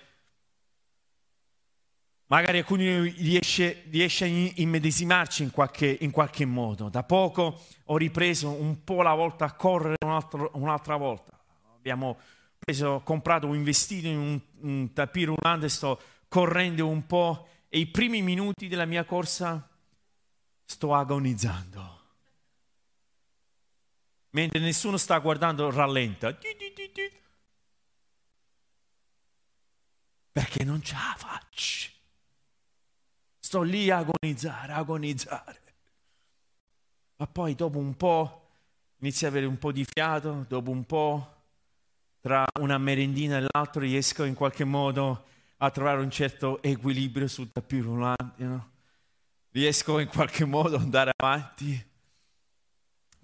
magari 2.33 2.59
alcuni 2.59 3.11
riesce, 3.11 3.85
riesce 3.91 4.25
a 4.25 4.29
immedesimarci 4.55 5.43
in 5.43 5.51
qualche, 5.51 5.99
in 6.01 6.11
qualche, 6.11 6.47
modo. 6.47 6.89
Da 6.89 7.03
poco 7.03 7.61
ho 7.85 7.97
ripreso 7.99 8.49
un 8.49 8.83
po' 8.85 9.03
la 9.03 9.13
volta 9.13 9.45
a 9.45 9.53
correre 9.53 9.97
un'altra, 10.03 10.49
un'altra 10.55 10.97
volta. 10.97 11.39
Abbiamo 11.75 12.19
preso, 12.59 13.03
comprato, 13.05 13.53
investito 13.53 14.07
in 14.07 14.17
un, 14.17 14.41
un 14.61 14.93
tapis 14.95 15.27
roulant 15.27 15.65
e 15.65 15.69
sto 15.69 16.01
correndo 16.29 16.89
un 16.89 17.05
po' 17.07 17.49
e 17.69 17.81
i 17.81 17.87
primi 17.87 18.23
minuti 18.23 18.67
della 18.67 18.87
mia 18.87 19.05
corsa 19.05 19.69
sto 20.65 20.95
agonizzando. 20.95 22.01
Mentre 24.31 24.59
nessuno 24.59 24.97
sta 24.97 25.19
guardando, 25.19 25.71
rallenta. 25.71 26.35
Perché 30.33 30.65
non 30.65 30.83
ce 30.83 30.95
la 30.95 31.15
faccio. 31.15 31.92
Sto 33.53 33.61
lì 33.61 33.91
a 33.91 33.99
agonizzare, 33.99 34.73
agonizzare. 34.73 35.61
Ma 37.17 37.27
poi 37.27 37.55
dopo 37.55 37.77
un 37.77 37.95
po' 37.99 38.49
inizio 39.01 39.27
ad 39.27 39.35
avere 39.35 39.47
un 39.47 39.59
po' 39.59 39.73
di 39.73 39.85
fiato, 39.85 40.47
dopo 40.49 40.71
un 40.71 40.85
po' 40.85 41.35
tra 42.23 42.47
una 42.61 42.79
merendina 42.79 43.37
e 43.37 43.47
l'altra 43.47 43.83
riesco 43.83 44.25
in 44.25 44.33
qualche 44.33 44.65
modo 44.65 45.27
a 45.59 45.71
trovare 45.71 46.01
un 46.01 46.11
certo 46.11 46.63
equilibrio 46.63 47.29
sul 47.29 47.53
tapis 47.53 47.83
roulant, 47.83 48.39
no? 48.39 48.71
riesco 49.51 49.99
in 49.99 50.09
qualche 50.09 50.47
modo 50.47 50.77
ad 50.77 50.81
andare 50.85 51.13
avanti, 51.15 51.87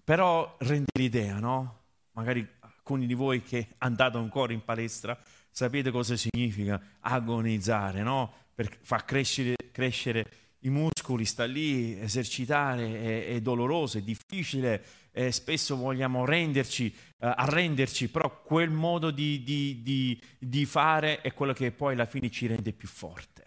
però 0.05 0.57
rende 0.59 0.91
l'idea, 0.93 1.39
no? 1.39 1.85
Magari 2.13 2.47
alcuni 2.59 3.07
di 3.07 3.15
voi 3.15 3.43
che 3.43 3.77
andate 3.79 4.19
ancora 4.19 4.53
in 4.53 4.63
palestra 4.63 5.19
sapete 5.51 5.91
cosa 5.91 6.17
significa 6.17 6.79
agonizzare, 7.01 8.03
no? 8.03 8.31
Per 8.55 8.77
far 8.83 9.07
crescere, 9.07 9.55
crescere 9.79 10.27
i 10.63 10.71
muscoli, 10.71 11.25
sta 11.25 11.45
lì, 11.45 11.97
esercitare 12.01 13.01
è, 13.01 13.35
è 13.37 13.41
doloroso, 13.41 13.99
è 13.99 14.03
difficile, 14.03 14.85
eh, 15.13 15.31
spesso 15.31 15.77
vogliamo 15.77 16.25
renderci, 16.25 16.93
eh, 16.93 16.95
arrenderci, 17.19 18.09
però 18.09 18.43
quel 18.43 18.71
modo 18.71 19.13
di, 19.13 19.45
di, 19.45 19.81
di, 19.85 20.21
di 20.37 20.65
fare 20.65 21.21
è 21.21 21.33
quello 21.33 21.53
che 21.53 21.71
poi 21.71 21.93
alla 21.93 22.07
fine 22.07 22.29
ci 22.29 22.49
rende 22.49 22.73
più 22.73 22.89
forte. 22.89 23.45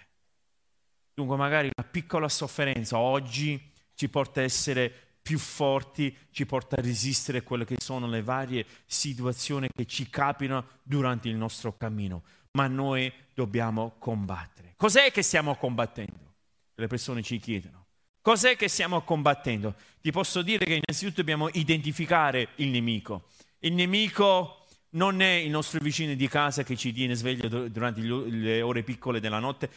Dunque 1.14 1.36
magari 1.36 1.70
una 1.76 1.86
piccola 1.86 2.30
sofferenza 2.30 2.98
oggi 2.98 3.62
ci 3.94 4.08
porta 4.08 4.40
a 4.40 4.44
essere 4.44 4.90
più 5.22 5.38
forti, 5.38 6.16
ci 6.32 6.46
porta 6.46 6.78
a 6.78 6.82
resistere 6.82 7.40
a 7.40 7.42
quelle 7.42 7.66
che 7.66 7.76
sono 7.78 8.08
le 8.08 8.24
varie 8.24 8.66
situazioni 8.86 9.68
che 9.76 9.86
ci 9.86 10.10
capitano 10.10 10.80
durante 10.82 11.28
il 11.28 11.36
nostro 11.36 11.76
cammino, 11.76 12.24
ma 12.52 12.68
noi 12.68 13.12
dobbiamo 13.34 13.96
combattere. 14.00 14.71
Cos'è 14.82 15.12
che 15.12 15.22
stiamo 15.22 15.54
combattendo? 15.58 16.34
Le 16.74 16.88
persone 16.88 17.22
ci 17.22 17.38
chiedono. 17.38 17.86
Cos'è 18.20 18.56
che 18.56 18.68
stiamo 18.68 19.02
combattendo? 19.02 19.76
Ti 20.02 20.10
posso 20.10 20.42
dire 20.42 20.66
che 20.66 20.82
innanzitutto 20.84 21.18
dobbiamo 21.18 21.50
identificare 21.54 22.48
il 22.56 22.70
nemico. 22.70 23.26
Il 23.60 23.74
nemico 23.74 24.66
non 24.94 25.22
è 25.22 25.34
il 25.34 25.52
nostro 25.52 25.80
vicino 25.84 26.16
di 26.16 26.28
casa 26.28 26.64
che 26.64 26.76
ci 26.76 26.92
tiene 26.92 27.14
sveglio 27.14 27.70
durante 27.70 28.02
le 28.02 28.64
ore 28.64 28.82
piccole 28.82 29.20
della 29.20 29.38
notte, 29.38 29.70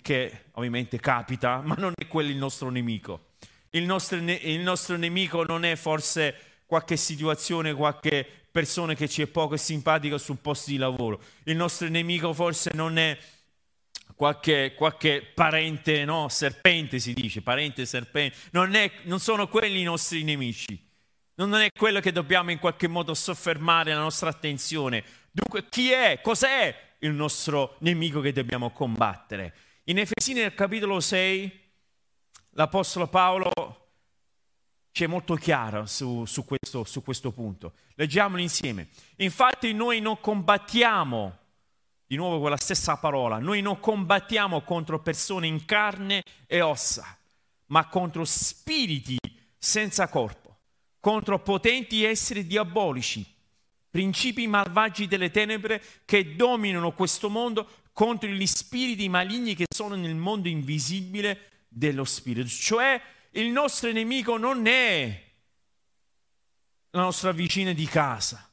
che 0.00 0.44
ovviamente 0.52 1.00
capita, 1.00 1.60
ma 1.66 1.74
non 1.76 1.92
è 1.96 2.06
quello 2.06 2.30
il 2.30 2.36
nostro 2.36 2.70
nemico. 2.70 3.30
Il 3.70 3.82
nostro, 3.82 4.18
il 4.18 4.60
nostro 4.60 4.96
nemico 4.96 5.42
non 5.42 5.64
è 5.64 5.74
forse 5.74 6.36
qualche 6.66 6.96
situazione, 6.96 7.74
qualche 7.74 8.24
persona 8.48 8.94
che 8.94 9.08
ci 9.08 9.22
è 9.22 9.26
poco 9.26 9.56
simpatica 9.56 10.18
sul 10.18 10.36
posto 10.36 10.70
di 10.70 10.76
lavoro. 10.76 11.20
Il 11.44 11.56
nostro 11.56 11.88
nemico 11.88 12.32
forse 12.32 12.70
non 12.74 12.96
è 12.96 13.18
qualche, 14.14 14.74
qualche 14.76 15.22
parente, 15.22 16.04
no? 16.04 16.28
serpente 16.28 16.98
si 16.98 17.12
dice, 17.12 17.42
parente 17.42 17.86
serpente, 17.86 18.36
non, 18.52 18.74
è, 18.74 18.90
non 19.04 19.20
sono 19.20 19.48
quelli 19.48 19.80
i 19.80 19.84
nostri 19.84 20.22
nemici, 20.22 20.90
non 21.34 21.54
è 21.54 21.68
quello 21.76 22.00
che 22.00 22.12
dobbiamo 22.12 22.50
in 22.50 22.58
qualche 22.58 22.88
modo 22.88 23.14
soffermare 23.14 23.92
la 23.92 24.00
nostra 24.00 24.28
attenzione. 24.28 25.04
Dunque, 25.30 25.68
chi 25.68 25.90
è? 25.90 26.20
Cos'è 26.22 26.74
il 26.98 27.12
nostro 27.12 27.76
nemico 27.80 28.20
che 28.20 28.32
dobbiamo 28.32 28.70
combattere? 28.70 29.54
In 29.84 29.98
Efesini 29.98 30.40
nel 30.40 30.54
capitolo 30.54 31.00
6, 31.00 31.60
l'Apostolo 32.50 33.08
Paolo 33.08 33.50
ci 34.92 35.04
è 35.04 35.06
molto 35.06 35.34
chiaro 35.34 35.86
su, 35.86 36.24
su, 36.26 36.44
questo, 36.44 36.84
su 36.84 37.02
questo 37.02 37.32
punto. 37.32 37.72
Leggiamolo 37.94 38.42
insieme. 38.42 38.88
Infatti 39.16 39.72
noi 39.72 40.00
non 40.00 40.20
combattiamo 40.20 41.38
di 42.12 42.18
nuovo 42.18 42.40
quella 42.40 42.58
stessa 42.58 42.98
parola, 42.98 43.38
noi 43.38 43.62
non 43.62 43.80
combattiamo 43.80 44.60
contro 44.60 45.00
persone 45.00 45.46
in 45.46 45.64
carne 45.64 46.22
e 46.46 46.60
ossa, 46.60 47.16
ma 47.68 47.88
contro 47.88 48.26
spiriti 48.26 49.16
senza 49.56 50.06
corpo, 50.08 50.58
contro 51.00 51.40
potenti 51.40 52.04
esseri 52.04 52.46
diabolici, 52.46 53.24
principi 53.88 54.46
malvagi 54.46 55.06
delle 55.06 55.30
tenebre 55.30 55.82
che 56.04 56.36
dominano 56.36 56.92
questo 56.92 57.30
mondo, 57.30 57.66
contro 57.94 58.28
gli 58.28 58.46
spiriti 58.46 59.08
maligni 59.08 59.54
che 59.54 59.64
sono 59.74 59.94
nel 59.94 60.14
mondo 60.14 60.48
invisibile 60.48 61.64
dello 61.66 62.04
spirito. 62.04 62.46
Cioè 62.46 63.00
il 63.30 63.48
nostro 63.48 63.90
nemico 63.90 64.36
non 64.36 64.66
è 64.66 65.22
la 66.90 67.00
nostra 67.00 67.32
vicina 67.32 67.72
di 67.72 67.86
casa, 67.86 68.51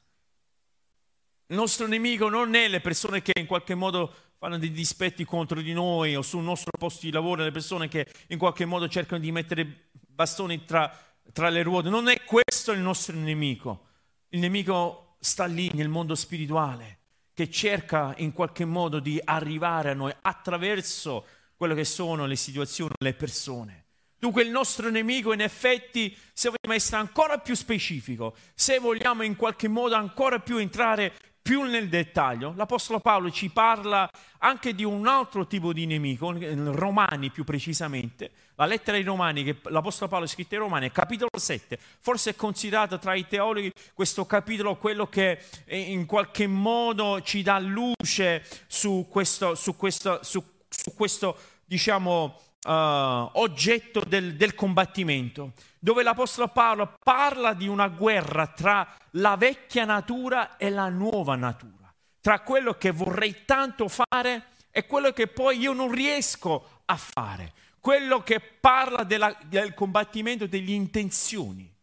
il 1.51 1.55
nostro 1.55 1.87
nemico 1.87 2.29
non 2.29 2.53
è 2.53 2.67
le 2.67 2.79
persone 2.79 3.23
che 3.23 3.33
in 3.39 3.47
qualche 3.47 3.73
modo 3.73 4.13
fanno 4.37 4.59
dei 4.59 4.71
dispetti 4.71 5.25
contro 5.25 5.61
di 5.61 5.73
noi 5.73 6.15
o 6.15 6.21
sul 6.21 6.43
nostro 6.43 6.69
posto 6.77 7.07
di 7.07 7.11
lavoro, 7.11 7.43
le 7.43 7.49
persone 7.51 7.87
che 7.87 8.05
in 8.27 8.37
qualche 8.37 8.65
modo 8.65 8.87
cercano 8.87 9.19
di 9.19 9.31
mettere 9.31 9.89
bastoni 9.91 10.63
tra, 10.63 10.95
tra 11.33 11.49
le 11.49 11.63
ruote. 11.63 11.89
Non 11.89 12.07
è 12.07 12.21
questo 12.23 12.71
il 12.71 12.79
nostro 12.79 13.15
nemico. 13.15 13.87
Il 14.29 14.39
nemico 14.39 15.15
sta 15.19 15.45
lì 15.45 15.71
nel 15.73 15.89
mondo 15.89 16.13
spirituale, 16.13 16.99
che 17.33 17.49
cerca 17.49 18.13
in 18.17 18.31
qualche 18.31 18.65
modo 18.65 18.99
di 18.99 19.19
arrivare 19.23 19.89
a 19.89 19.95
noi 19.95 20.13
attraverso 20.21 21.25
quelle 21.55 21.73
che 21.73 21.83
sono 21.83 22.27
le 22.27 22.35
situazioni, 22.35 22.93
le 22.99 23.15
persone. 23.15 23.85
Dunque 24.19 24.43
il 24.43 24.49
nostro 24.49 24.89
nemico 24.89 25.33
in 25.33 25.41
effetti, 25.41 26.15
se 26.33 26.49
vogliamo 26.49 26.75
essere 26.75 26.97
ancora 26.97 27.39
più 27.39 27.55
specifico, 27.55 28.35
se 28.53 28.77
vogliamo 28.77 29.23
in 29.23 29.37
qualche 29.37 29.69
modo 29.69 29.95
ancora 29.95 30.39
più 30.39 30.57
entrare 30.57 31.13
più 31.41 31.63
nel 31.63 31.89
dettaglio, 31.89 32.53
l'Apostolo 32.55 32.99
Paolo 32.99 33.31
ci 33.31 33.49
parla 33.49 34.09
anche 34.39 34.75
di 34.75 34.83
un 34.83 35.07
altro 35.07 35.47
tipo 35.47 35.73
di 35.73 35.85
nemico, 35.85 36.33
Romani 36.73 37.31
più 37.31 37.43
precisamente. 37.43 38.31
La 38.55 38.65
lettera 38.65 38.97
ai 38.97 39.03
Romani 39.03 39.43
che 39.43 39.57
l'Apostolo 39.63 40.09
Paolo 40.09 40.25
ha 40.25 40.27
scritto 40.27 40.55
ai 40.55 40.61
Romani, 40.61 40.91
capitolo 40.91 41.29
7, 41.33 41.79
forse 41.99 42.31
è 42.31 42.35
considerato 42.35 42.99
tra 42.99 43.15
i 43.15 43.25
teologi 43.27 43.71
questo 43.93 44.25
capitolo 44.25 44.75
quello 44.75 45.07
che 45.07 45.39
in 45.67 46.05
qualche 46.05 46.45
modo 46.45 47.21
ci 47.21 47.41
dà 47.41 47.57
luce 47.59 48.45
su 48.67 49.07
questo, 49.09 49.55
su 49.55 49.75
questo, 49.75 50.19
su, 50.23 50.43
su 50.67 50.93
questo 50.93 51.37
diciamo, 51.65 52.39
uh, 52.65 52.71
oggetto 52.71 54.01
del, 54.05 54.35
del 54.35 54.55
combattimento, 54.55 55.53
dove 55.79 56.03
l'Apostolo 56.03 56.49
Paolo 56.49 56.97
parla 57.01 57.53
di 57.53 57.67
una 57.67 57.87
guerra 57.87 58.47
tra 58.47 58.95
la 59.11 59.37
vecchia 59.37 59.85
natura 59.85 60.57
e 60.57 60.69
la 60.69 60.89
nuova 60.89 61.35
natura, 61.35 61.93
tra 62.19 62.41
quello 62.41 62.73
che 62.73 62.91
vorrei 62.91 63.45
tanto 63.45 63.87
fare 63.87 64.47
e 64.69 64.85
quello 64.85 65.11
che 65.11 65.27
poi 65.27 65.57
io 65.57 65.73
non 65.73 65.91
riesco 65.91 66.81
a 66.85 66.97
fare, 66.97 67.53
quello 67.79 68.21
che 68.21 68.39
parla 68.39 69.03
della, 69.03 69.35
del 69.45 69.73
combattimento 69.73 70.45
delle 70.45 70.71
intenzioni. 70.71 71.73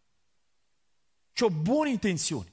Ho 1.40 1.50
buone 1.50 1.90
intenzioni, 1.90 2.50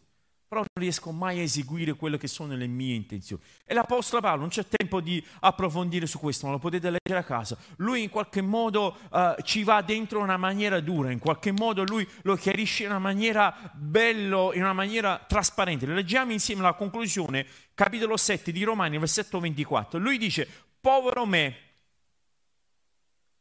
però 0.53 0.59
non 0.59 0.83
riesco 0.83 1.11
mai 1.11 1.39
a 1.39 1.41
eseguire 1.41 1.93
quelle 1.93 2.19
che 2.19 2.27
sono 2.27 2.55
le 2.55 2.67
mie 2.67 2.93
intenzioni. 2.93 3.41
E 3.65 3.73
l'Apostolo 3.73 4.21
Paolo, 4.21 4.41
non 4.41 4.49
c'è 4.49 4.67
tempo 4.67 5.01
di 5.01 5.23
approfondire 5.39 6.05
su 6.05 6.19
questo, 6.19 6.45
ma 6.45 6.51
lo 6.51 6.59
potete 6.59 6.91
leggere 6.91 7.19
a 7.19 7.23
casa. 7.23 7.57
Lui 7.77 8.03
in 8.03 8.09
qualche 8.09 8.41
modo 8.41 8.95
uh, 9.09 9.41
ci 9.41 9.63
va 9.63 9.81
dentro 9.81 10.19
in 10.19 10.25
una 10.25 10.37
maniera 10.37 10.79
dura, 10.79 11.09
in 11.09 11.17
qualche 11.17 11.51
modo 11.51 11.83
lui 11.83 12.07
lo 12.21 12.35
chiarisce 12.35 12.83
in 12.83 12.89
una 12.89 12.99
maniera 12.99 13.71
bello, 13.73 14.53
in 14.53 14.61
una 14.61 14.73
maniera 14.73 15.17
trasparente. 15.27 15.87
Leggiamo 15.87 16.31
insieme 16.31 16.61
la 16.61 16.73
conclusione, 16.73 17.47
capitolo 17.73 18.15
7 18.15 18.51
di 18.51 18.63
Romani, 18.63 18.99
versetto 18.99 19.39
24. 19.39 19.97
Lui 19.97 20.19
dice, 20.19 20.47
povero 20.79 21.25
me, 21.25 21.57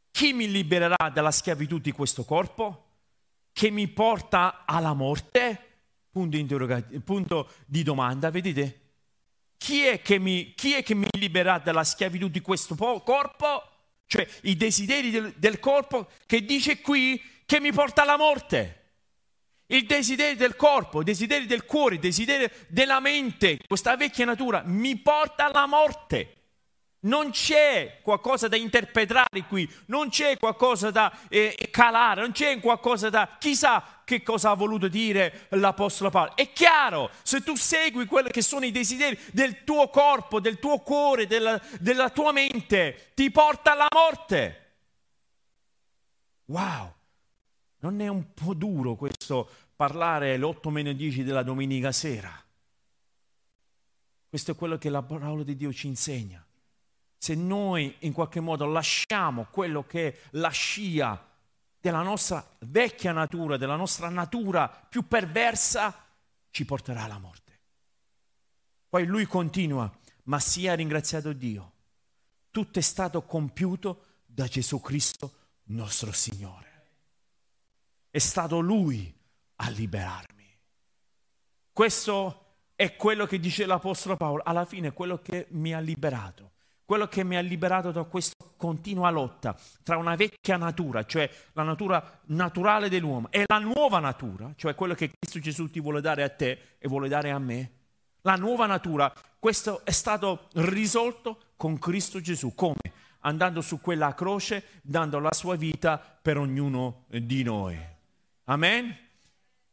chi 0.09 0.33
mi 0.33 0.49
libererà 0.49 1.09
dalla 1.13 1.31
schiavitù 1.31 1.77
di 1.77 1.91
questo 1.91 2.23
corpo? 2.23 2.87
Che 3.53 3.69
mi 3.69 3.87
porta 3.87 4.63
alla 4.65 4.93
morte? 4.93 5.72
Punto, 6.13 6.85
punto 7.03 7.49
di 7.65 7.81
domanda, 7.81 8.29
vedete? 8.29 8.81
Chi 9.57 9.83
è, 9.83 9.99
mi, 10.19 10.53
chi 10.53 10.73
è, 10.73 10.83
che 10.83 10.93
mi, 10.93 11.07
libererà 11.17 11.57
dalla 11.57 11.83
schiavitù 11.83 12.27
di 12.27 12.39
questo 12.39 12.75
corpo? 12.75 13.69
Cioè 14.05 14.27
i 14.43 14.55
desideri 14.55 15.09
del, 15.09 15.33
del 15.37 15.59
corpo 15.59 16.07
che 16.27 16.45
dice 16.45 16.81
qui 16.81 17.19
che 17.47 17.59
mi 17.59 17.73
porta 17.73 18.03
alla 18.03 18.17
morte. 18.17 18.81
Il 19.65 19.87
desiderio 19.87 20.35
del 20.35 20.55
corpo, 20.55 20.99
il 20.99 21.05
desiderio 21.05 21.47
del 21.47 21.65
cuore, 21.65 21.95
il 21.95 22.01
desiderio 22.01 22.47
della 22.67 22.99
mente, 22.99 23.57
questa 23.67 23.97
vecchia 23.97 24.25
natura 24.25 24.61
mi 24.63 24.95
porta 24.97 25.47
alla 25.47 25.65
morte. 25.65 26.42
Non 27.03 27.31
c'è 27.31 27.99
qualcosa 28.01 28.47
da 28.47 28.55
interpretare 28.55 29.43
qui, 29.47 29.69
non 29.87 30.09
c'è 30.09 30.37
qualcosa 30.37 30.89
da 30.89 31.11
eh, 31.27 31.67
calare, 31.69 32.21
non 32.21 32.31
c'è 32.31 32.59
qualcosa 32.61 33.09
da... 33.09 33.35
Chissà 33.39 34.01
che 34.05 34.23
cosa 34.23 34.51
ha 34.51 34.53
voluto 34.53 34.87
dire 34.87 35.47
l'Apostolo 35.49 36.09
Paolo. 36.09 36.35
È 36.35 36.53
chiaro, 36.53 37.09
se 37.21 37.41
tu 37.41 37.55
segui 37.55 38.05
quelli 38.05 38.29
che 38.29 38.41
sono 38.41 38.63
i 38.63 38.71
desideri 38.71 39.19
del 39.31 39.65
tuo 39.65 39.89
corpo, 39.89 40.39
del 40.39 40.59
tuo 40.59 40.79
cuore, 40.79 41.27
della, 41.27 41.61
della 41.79 42.09
tua 42.09 42.31
mente, 42.31 43.11
ti 43.15 43.29
porta 43.31 43.73
alla 43.73 43.87
morte. 43.93 44.59
Wow, 46.45 46.93
non 47.79 47.99
è 47.99 48.07
un 48.07 48.33
po' 48.33 48.53
duro 48.53 48.95
questo 48.95 49.49
parlare 49.75 50.37
l'8 50.37 50.69
meno 50.69 50.93
10 50.93 51.23
della 51.23 51.43
domenica 51.43 51.91
sera? 51.91 52.31
Questo 54.29 54.51
è 54.51 54.55
quello 54.55 54.77
che 54.77 54.89
la 54.89 55.03
parola 55.03 55.43
di 55.43 55.57
Dio 55.57 55.73
ci 55.73 55.87
insegna 55.87 56.45
se 57.23 57.35
noi 57.35 57.95
in 57.99 58.11
qualche 58.11 58.41
modo 58.41 58.65
lasciamo 58.65 59.47
quello 59.49 59.85
che 59.85 60.07
è 60.09 60.19
la 60.31 60.49
scia 60.49 61.25
della 61.79 62.01
nostra 62.01 62.45
vecchia 62.59 63.13
natura, 63.13 63.55
della 63.55 63.77
nostra 63.77 64.09
natura 64.09 64.67
più 64.67 65.07
perversa, 65.07 66.05
ci 66.49 66.65
porterà 66.65 67.03
alla 67.03 67.19
morte. 67.19 67.59
Poi 68.89 69.05
lui 69.05 69.25
continua, 69.25 69.89
ma 70.23 70.37
sia 70.41 70.73
ringraziato 70.73 71.31
Dio, 71.31 71.71
tutto 72.51 72.79
è 72.79 72.81
stato 72.81 73.21
compiuto 73.21 74.03
da 74.25 74.45
Gesù 74.45 74.81
Cristo 74.81 75.33
nostro 75.67 76.11
Signore. 76.11 76.87
È 78.09 78.19
stato 78.19 78.59
Lui 78.59 79.17
a 79.55 79.69
liberarmi. 79.69 80.59
Questo 81.71 82.57
è 82.75 82.97
quello 82.97 83.25
che 83.25 83.39
dice 83.39 83.65
l'Apostolo 83.65 84.17
Paolo, 84.17 84.43
alla 84.43 84.65
fine 84.65 84.89
è 84.89 84.93
quello 84.93 85.19
che 85.19 85.47
mi 85.51 85.73
ha 85.73 85.79
liberato 85.79 86.51
quello 86.93 87.07
che 87.07 87.23
mi 87.23 87.37
ha 87.37 87.41
liberato 87.41 87.91
da 87.91 88.03
questa 88.03 88.35
continua 88.55 89.09
lotta 89.09 89.57
tra 89.81 89.97
una 89.97 90.15
vecchia 90.15 90.57
natura, 90.57 91.03
cioè 91.07 91.27
la 91.53 91.63
natura 91.63 92.19
naturale 92.25 92.87
dell'uomo, 92.87 93.31
e 93.31 93.45
la 93.47 93.57
nuova 93.57 93.97
natura, 93.97 94.53
cioè 94.55 94.75
quello 94.75 94.93
che 94.93 95.09
Cristo 95.17 95.39
Gesù 95.39 95.71
ti 95.71 95.79
vuole 95.79 96.01
dare 96.01 96.21
a 96.21 96.29
te 96.29 96.75
e 96.77 96.87
vuole 96.87 97.09
dare 97.09 97.31
a 97.31 97.39
me. 97.39 97.71
La 98.21 98.35
nuova 98.35 98.67
natura, 98.67 99.11
questo 99.39 99.83
è 99.83 99.89
stato 99.89 100.49
risolto 100.53 101.39
con 101.57 101.79
Cristo 101.79 102.21
Gesù. 102.21 102.53
Come? 102.53 102.93
Andando 103.21 103.61
su 103.61 103.81
quella 103.81 104.13
croce, 104.13 104.63
dando 104.83 105.17
la 105.17 105.33
sua 105.33 105.55
vita 105.55 105.97
per 105.97 106.37
ognuno 106.37 107.05
di 107.07 107.41
noi. 107.41 107.75
Amen? 108.43 108.95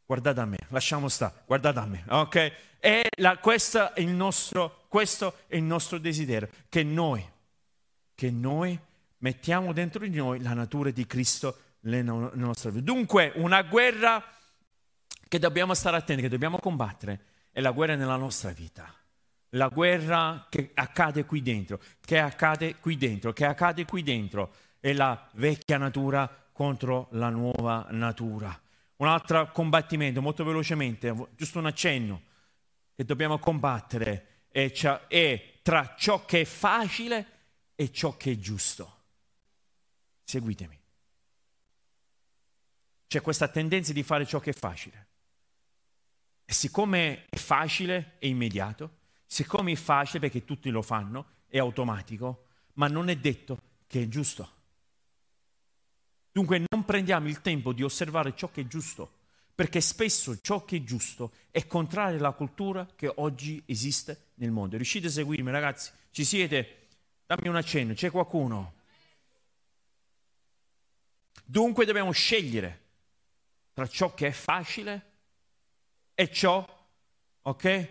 Guardate 0.06 0.40
a 0.40 0.46
me, 0.46 0.56
lasciamo 0.68 1.10
stare, 1.10 1.34
guardate 1.44 1.78
a 1.80 1.84
me, 1.84 2.02
ok? 2.08 2.52
E 2.80 3.02
la, 3.18 3.36
questo, 3.36 3.94
è 3.94 4.02
nostro, 4.02 4.84
questo, 4.88 5.34
è 5.46 5.56
il 5.56 5.62
nostro, 5.62 5.98
desiderio, 5.98 6.48
che 6.70 6.82
noi, 6.82 7.22
che 8.14 8.30
noi 8.30 8.78
mettiamo 9.18 9.74
dentro 9.74 10.06
di 10.06 10.16
noi 10.16 10.40
la 10.40 10.54
natura 10.54 10.90
di 10.90 11.06
Cristo 11.06 11.58
nella 11.80 12.30
nostra 12.32 12.70
vita. 12.70 12.82
Dunque, 12.82 13.32
una 13.36 13.62
guerra 13.62 14.24
che 15.28 15.38
dobbiamo 15.38 15.74
stare 15.74 15.98
attenti, 15.98 16.22
che 16.22 16.28
dobbiamo 16.30 16.58
combattere, 16.58 17.20
è 17.52 17.60
la 17.60 17.70
guerra 17.70 17.96
nella 17.96 18.16
nostra 18.16 18.50
vita. 18.50 18.94
La 19.50 19.68
guerra 19.68 20.46
che 20.48 20.70
accade 20.72 21.26
qui 21.26 21.42
dentro, 21.42 21.78
che 22.00 22.18
accade 22.18 22.76
qui 22.76 22.96
dentro, 22.96 23.32
che 23.34 23.44
accade 23.44 23.84
qui 23.84 24.02
dentro, 24.02 24.54
è 24.80 24.94
la 24.94 25.28
vecchia 25.34 25.76
natura 25.76 26.48
contro 26.50 27.08
la 27.10 27.28
nuova 27.28 27.86
natura. 27.90 28.58
Un 28.96 29.08
altro 29.08 29.50
combattimento, 29.52 30.22
molto 30.22 30.44
velocemente, 30.44 31.14
giusto 31.36 31.58
un 31.58 31.66
accenno, 31.66 32.22
che 33.00 33.06
dobbiamo 33.06 33.38
combattere 33.38 34.44
è, 34.50 34.70
è 35.08 35.60
tra 35.62 35.94
ciò 35.96 36.26
che 36.26 36.42
è 36.42 36.44
facile 36.44 37.26
e 37.74 37.90
ciò 37.90 38.14
che 38.18 38.32
è 38.32 38.36
giusto. 38.36 39.04
Seguitemi. 40.22 40.78
C'è 43.06 43.22
questa 43.22 43.48
tendenza 43.48 43.94
di 43.94 44.02
fare 44.02 44.26
ciò 44.26 44.38
che 44.38 44.50
è 44.50 44.52
facile. 44.52 45.06
E 46.44 46.52
siccome 46.52 47.24
è 47.30 47.38
facile, 47.38 48.16
è 48.18 48.26
immediato, 48.26 48.98
siccome 49.24 49.72
è 49.72 49.76
facile 49.76 50.20
perché 50.20 50.44
tutti 50.44 50.68
lo 50.68 50.82
fanno, 50.82 51.26
è 51.48 51.56
automatico, 51.56 52.48
ma 52.74 52.86
non 52.86 53.08
è 53.08 53.16
detto 53.16 53.62
che 53.86 54.02
è 54.02 54.08
giusto. 54.08 54.52
Dunque 56.32 56.62
non 56.68 56.84
prendiamo 56.84 57.28
il 57.28 57.40
tempo 57.40 57.72
di 57.72 57.82
osservare 57.82 58.36
ciò 58.36 58.50
che 58.50 58.60
è 58.60 58.66
giusto, 58.66 59.19
perché 59.60 59.82
spesso 59.82 60.40
ciò 60.40 60.64
che 60.64 60.76
è 60.76 60.82
giusto 60.82 61.32
è 61.50 61.66
contrario 61.66 62.18
alla 62.18 62.32
cultura 62.32 62.88
che 62.96 63.12
oggi 63.16 63.62
esiste 63.66 64.28
nel 64.36 64.50
mondo. 64.50 64.76
Riuscite 64.76 65.08
a 65.08 65.10
seguirmi 65.10 65.50
ragazzi? 65.50 65.90
Ci 66.10 66.24
siete? 66.24 66.86
Dammi 67.26 67.46
un 67.46 67.56
accenno, 67.56 67.92
c'è 67.92 68.10
qualcuno? 68.10 68.72
Dunque 71.44 71.84
dobbiamo 71.84 72.10
scegliere 72.10 72.84
tra 73.74 73.86
ciò 73.86 74.14
che 74.14 74.28
è 74.28 74.30
facile 74.30 75.10
e 76.14 76.32
ciò, 76.32 76.66
ok, 77.42 77.88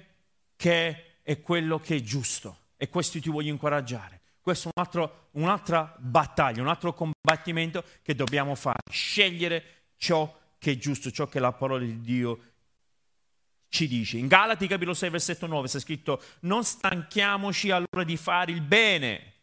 che 0.56 1.20
è 1.22 1.40
quello 1.40 1.80
che 1.80 1.98
è 1.98 2.02
giusto. 2.02 2.62
E 2.78 2.90
questo 2.90 3.20
ti 3.20 3.30
voglio 3.30 3.52
incoraggiare. 3.52 4.22
Questo 4.42 4.70
è 4.70 4.72
un 4.74 4.84
altro, 4.84 5.28
un'altra 5.34 5.96
battaglia, 6.00 6.64
un 6.64 6.68
altro 6.68 6.96
combattimento 6.96 7.84
che 8.02 8.16
dobbiamo 8.16 8.56
fare, 8.56 8.80
scegliere 8.90 9.92
ciò 9.98 10.36
che 10.60 10.72
è 10.74 10.78
giusto, 10.78 11.10
ciò 11.10 11.28
che 11.28 11.40
la 11.40 11.54
parola 11.54 11.84
di 11.84 12.02
Dio 12.02 12.40
ci 13.70 13.88
dice. 13.88 14.18
In 14.18 14.28
Galati 14.28 14.68
capitolo 14.68 14.94
6 14.94 15.10
versetto 15.10 15.48
9 15.48 15.68
sta 15.68 15.80
scritto 15.80 16.22
non 16.42 16.64
stanchiamoci 16.64 17.72
allora 17.72 18.04
di 18.04 18.18
fare 18.18 18.52
il 18.52 18.62
bene. 18.62 19.34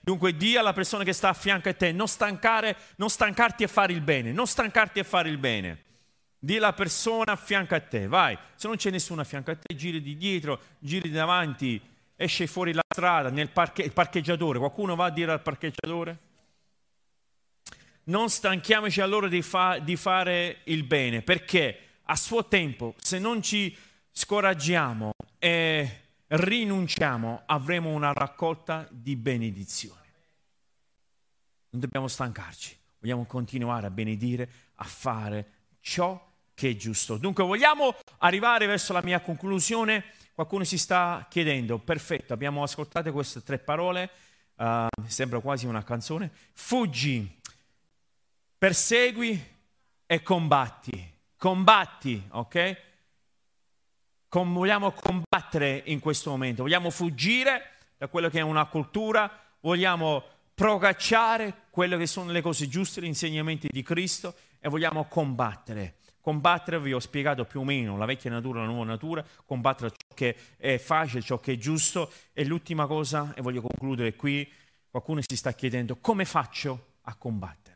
Dunque 0.00 0.36
di 0.36 0.56
alla 0.56 0.72
persona 0.72 1.02
che 1.02 1.12
sta 1.12 1.30
a 1.30 1.34
fianco 1.34 1.68
a 1.68 1.74
te 1.74 1.90
non, 1.90 2.06
stancare, 2.06 2.76
non 2.96 3.10
stancarti 3.10 3.64
a 3.64 3.68
fare 3.68 3.92
il 3.92 4.00
bene, 4.00 4.32
non 4.32 4.46
stancarti 4.46 5.00
a 5.00 5.04
fare 5.04 5.28
il 5.28 5.38
bene. 5.38 5.84
Di 6.38 6.56
alla 6.56 6.72
persona 6.72 7.32
a 7.32 7.36
fianco 7.36 7.74
a 7.74 7.80
te, 7.80 8.06
vai. 8.06 8.38
Se 8.54 8.68
non 8.68 8.76
c'è 8.76 8.90
nessuno 8.90 9.20
a 9.20 9.24
fianco 9.24 9.50
a 9.50 9.56
te, 9.56 9.74
giri 9.74 10.00
di 10.00 10.16
dietro, 10.16 10.60
giri 10.78 11.08
di 11.08 11.14
davanti, 11.14 11.80
esce 12.16 12.46
fuori 12.46 12.72
la 12.72 12.82
strada, 12.88 13.28
nel 13.30 13.50
parche- 13.50 13.90
parcheggiatore, 13.90 14.58
qualcuno 14.58 14.94
va 14.94 15.06
a 15.06 15.10
dire 15.10 15.32
al 15.32 15.42
parcheggiatore? 15.42 16.18
Non 18.04 18.28
stanchiamoci 18.28 19.00
allora 19.00 19.28
di, 19.28 19.42
fa- 19.42 19.78
di 19.78 19.96
fare 19.96 20.60
il 20.64 20.84
bene, 20.84 21.22
perché 21.22 21.78
a 22.04 22.16
suo 22.16 22.46
tempo, 22.46 22.94
se 22.98 23.18
non 23.18 23.42
ci 23.42 23.76
scoraggiamo 24.10 25.12
e 25.38 26.00
rinunciamo, 26.28 27.42
avremo 27.46 27.90
una 27.90 28.12
raccolta 28.12 28.86
di 28.90 29.16
benedizioni. 29.16 29.98
Non 31.70 31.80
dobbiamo 31.80 32.08
stancarci, 32.08 32.76
vogliamo 32.98 33.24
continuare 33.26 33.86
a 33.86 33.90
benedire, 33.90 34.50
a 34.76 34.84
fare 34.84 35.46
ciò 35.80 36.28
che 36.54 36.70
è 36.70 36.76
giusto. 36.76 37.16
Dunque 37.16 37.44
vogliamo 37.44 37.94
arrivare 38.18 38.66
verso 38.66 38.92
la 38.92 39.02
mia 39.02 39.20
conclusione 39.20 40.18
Qualcuno 40.40 40.64
si 40.64 40.78
sta 40.78 41.26
chiedendo, 41.28 41.78
perfetto, 41.78 42.32
abbiamo 42.32 42.62
ascoltato 42.62 43.12
queste 43.12 43.42
tre 43.42 43.58
parole, 43.58 44.08
uh, 44.56 44.86
sembra 45.06 45.38
quasi 45.40 45.66
una 45.66 45.84
canzone, 45.84 46.30
fuggi, 46.54 47.39
persegui 48.60 49.42
e 50.04 50.22
combatti, 50.22 51.14
combatti, 51.38 52.22
ok? 52.28 52.76
Com- 54.28 54.52
vogliamo 54.52 54.92
combattere 54.92 55.82
in 55.86 55.98
questo 55.98 56.28
momento, 56.28 56.64
vogliamo 56.64 56.90
fuggire 56.90 57.70
da 57.96 58.08
quello 58.08 58.28
che 58.28 58.40
è 58.40 58.42
una 58.42 58.66
cultura, 58.66 59.32
vogliamo 59.60 60.22
procacciare 60.52 61.68
quelle 61.70 61.96
che 61.96 62.06
sono 62.06 62.32
le 62.32 62.42
cose 62.42 62.68
giuste, 62.68 63.00
gli 63.00 63.06
insegnamenti 63.06 63.66
di 63.70 63.82
Cristo 63.82 64.34
e 64.58 64.68
vogliamo 64.68 65.06
combattere 65.06 65.94
Combattere, 66.20 66.78
vi 66.80 66.92
ho 66.92 67.00
spiegato 67.00 67.46
più 67.46 67.60
o 67.60 67.64
meno 67.64 67.96
la 67.96 68.04
vecchia 68.04 68.30
natura 68.30 68.60
la 68.60 68.66
nuova 68.66 68.84
natura, 68.84 69.24
combattere 69.46 69.90
ciò 69.90 70.14
che 70.14 70.36
è 70.58 70.76
facile, 70.76 71.22
ciò 71.22 71.40
che 71.40 71.52
è 71.52 71.56
giusto. 71.56 72.12
E 72.34 72.44
l'ultima 72.44 72.86
cosa, 72.86 73.32
e 73.34 73.40
voglio 73.40 73.62
concludere 73.62 74.14
qui, 74.16 74.46
qualcuno 74.90 75.22
si 75.26 75.34
sta 75.34 75.54
chiedendo 75.54 75.96
come 75.96 76.26
faccio 76.26 76.96
a 77.04 77.14
combattere? 77.14 77.69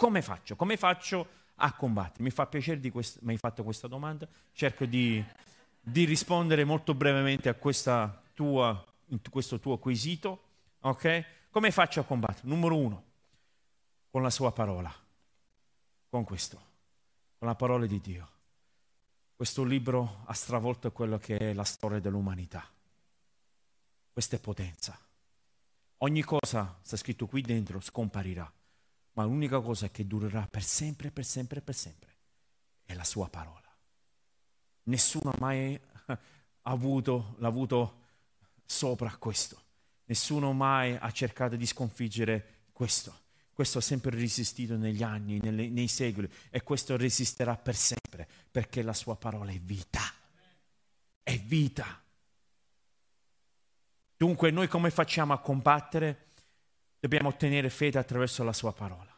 Come 0.00 0.22
faccio? 0.22 0.56
Come 0.56 0.78
faccio 0.78 1.28
a 1.56 1.74
combattere? 1.74 2.22
Mi 2.22 2.30
fa 2.30 2.46
piacere 2.46 2.80
di 2.80 2.88
quest- 2.88 3.18
mi 3.20 3.32
hai 3.32 3.36
fatto 3.36 3.62
questa 3.62 3.86
domanda, 3.86 4.26
cerco 4.54 4.86
di, 4.86 5.22
di 5.78 6.06
rispondere 6.06 6.64
molto 6.64 6.94
brevemente 6.94 7.50
a 7.50 7.54
tua, 8.32 8.82
questo 9.28 9.60
tuo 9.60 9.76
quesito. 9.76 10.42
Ok? 10.80 11.24
Come 11.50 11.70
faccio 11.70 12.00
a 12.00 12.04
combattere? 12.04 12.48
Numero 12.48 12.78
uno, 12.78 13.04
con 14.10 14.22
la 14.22 14.30
sua 14.30 14.52
parola, 14.52 14.90
con 16.08 16.24
questo 16.24 16.68
con 17.36 17.46
la 17.46 17.54
parola 17.54 17.84
di 17.84 18.00
Dio. 18.00 18.28
Questo 19.36 19.64
libro 19.64 20.22
ha 20.24 20.32
stravolto 20.32 20.90
quello 20.92 21.18
che 21.18 21.36
è 21.36 21.52
la 21.52 21.64
storia 21.64 22.00
dell'umanità. 22.00 22.66
Questa 24.14 24.36
è 24.36 24.40
potenza. 24.40 24.98
Ogni 25.98 26.22
cosa, 26.22 26.78
sta 26.80 26.96
scritto 26.96 27.26
qui 27.26 27.42
dentro, 27.42 27.80
scomparirà, 27.80 28.50
ma 29.12 29.24
l'unica 29.24 29.60
cosa 29.60 29.90
che 29.90 30.06
durerà 30.06 30.46
per 30.46 30.62
sempre, 30.62 31.10
per 31.10 31.24
sempre, 31.24 31.60
per 31.60 31.74
sempre 31.74 32.16
è 32.84 32.94
la 32.94 33.04
sua 33.04 33.28
parola. 33.28 33.58
Nessuno 34.84 35.30
ha 35.30 35.36
mai 35.38 35.78
avuto, 36.62 37.36
l'ha 37.38 37.48
avuto 37.48 37.98
sopra 38.64 39.14
questo. 39.16 39.62
Nessuno 40.04 40.52
mai 40.52 40.96
ha 40.98 41.10
cercato 41.12 41.56
di 41.56 41.66
sconfiggere 41.66 42.68
questo. 42.72 43.18
Questo 43.52 43.78
ha 43.78 43.82
sempre 43.82 44.10
resistito 44.10 44.76
negli 44.76 45.02
anni, 45.02 45.38
nelle, 45.38 45.68
nei 45.68 45.86
secoli 45.86 46.28
e 46.48 46.62
questo 46.62 46.96
resisterà 46.96 47.56
per 47.56 47.76
sempre 47.76 48.26
perché 48.50 48.82
la 48.82 48.94
sua 48.94 49.16
parola 49.16 49.50
è 49.50 49.58
vita. 49.58 50.02
È 51.22 51.38
vita. 51.38 52.02
Dunque 54.16 54.50
noi 54.50 54.66
come 54.66 54.90
facciamo 54.90 55.32
a 55.32 55.38
combattere? 55.38 56.29
Dobbiamo 57.00 57.30
ottenere 57.30 57.70
fede 57.70 57.98
attraverso 57.98 58.44
la 58.44 58.52
sua 58.52 58.72
parola. 58.74 59.08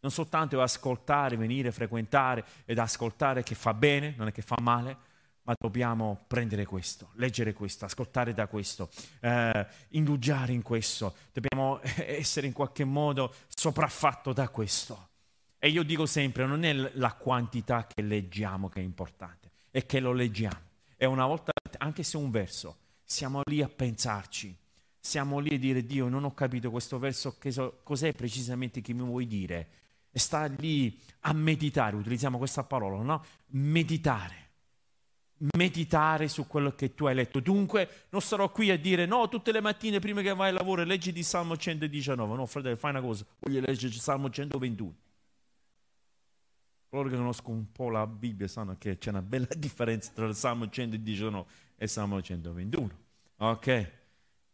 Non 0.00 0.10
soltanto 0.10 0.60
ascoltare, 0.62 1.36
venire, 1.36 1.70
frequentare 1.70 2.42
ed 2.64 2.78
ascoltare 2.78 3.42
che 3.42 3.54
fa 3.54 3.74
bene, 3.74 4.14
non 4.16 4.28
è 4.28 4.32
che 4.32 4.40
fa 4.40 4.56
male, 4.62 4.96
ma 5.42 5.54
dobbiamo 5.58 6.24
prendere 6.26 6.64
questo, 6.64 7.10
leggere 7.14 7.52
questo, 7.52 7.84
ascoltare 7.84 8.32
da 8.32 8.46
questo, 8.46 8.88
eh, 9.20 9.66
indugiare 9.90 10.52
in 10.52 10.62
questo, 10.62 11.14
dobbiamo 11.32 11.80
essere 11.96 12.46
in 12.46 12.54
qualche 12.54 12.84
modo 12.84 13.34
sopraffatto 13.48 14.32
da 14.32 14.48
questo. 14.48 15.08
E 15.58 15.68
io 15.68 15.82
dico 15.82 16.06
sempre, 16.06 16.46
non 16.46 16.64
è 16.64 16.72
la 16.72 17.12
quantità 17.12 17.86
che 17.86 18.00
leggiamo 18.02 18.70
che 18.70 18.80
è 18.80 18.82
importante, 18.82 19.50
è 19.70 19.84
che 19.84 20.00
lo 20.00 20.12
leggiamo. 20.12 20.68
E 20.96 21.04
una 21.04 21.26
volta, 21.26 21.52
anche 21.76 22.02
se 22.02 22.16
un 22.16 22.30
verso, 22.30 22.78
siamo 23.04 23.42
lì 23.44 23.60
a 23.60 23.68
pensarci, 23.68 24.56
siamo 25.00 25.38
lì 25.38 25.54
a 25.54 25.58
dire, 25.58 25.84
Dio, 25.84 26.08
non 26.08 26.24
ho 26.24 26.34
capito 26.34 26.70
questo 26.70 26.98
verso, 26.98 27.36
so, 27.48 27.80
cos'è 27.82 28.12
precisamente 28.12 28.80
che 28.80 28.92
mi 28.92 29.02
vuoi 29.02 29.26
dire? 29.26 29.68
E 30.10 30.18
sta 30.18 30.44
lì 30.46 30.98
a 31.20 31.32
meditare, 31.32 31.96
utilizziamo 31.96 32.38
questa 32.38 32.64
parola, 32.64 33.02
no? 33.02 33.24
Meditare 33.48 34.48
meditare 35.56 36.28
su 36.28 36.46
quello 36.46 36.74
che 36.74 36.94
tu 36.94 37.06
hai 37.06 37.14
letto. 37.14 37.40
Dunque 37.40 38.06
non 38.10 38.20
sarò 38.20 38.50
qui 38.50 38.70
a 38.70 38.78
dire 38.78 39.06
no, 39.06 39.28
tutte 39.28 39.52
le 39.52 39.60
mattine 39.60 39.98
prima 39.98 40.20
che 40.20 40.34
vai 40.34 40.50
al 40.50 40.54
lavoro 40.54 40.84
leggi 40.84 41.12
di 41.12 41.22
Salmo 41.22 41.56
119. 41.56 42.34
No, 42.34 42.46
fratello, 42.46 42.76
fai 42.76 42.90
una 42.90 43.00
cosa, 43.00 43.24
voglio 43.38 43.60
leggere 43.60 43.92
Salmo 43.94 44.28
121. 44.28 44.94
Coloro 46.88 47.08
che 47.08 47.16
conoscono 47.16 47.56
un 47.56 47.70
po' 47.70 47.88
la 47.88 48.06
Bibbia 48.06 48.48
sanno 48.48 48.76
che 48.76 48.98
c'è 48.98 49.10
una 49.10 49.22
bella 49.22 49.46
differenza 49.56 50.10
tra 50.12 50.26
il 50.26 50.34
Salmo 50.34 50.68
119 50.68 51.46
e 51.76 51.84
il 51.84 51.90
Salmo 51.90 52.20
121. 52.20 52.90
Ok? 53.38 53.92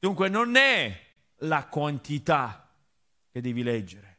Dunque 0.07 0.29
non 0.29 0.55
è 0.55 0.97
la 1.39 1.67
quantità 1.67 2.73
che 3.29 3.41
devi 3.41 3.65
leggere, 3.65 4.19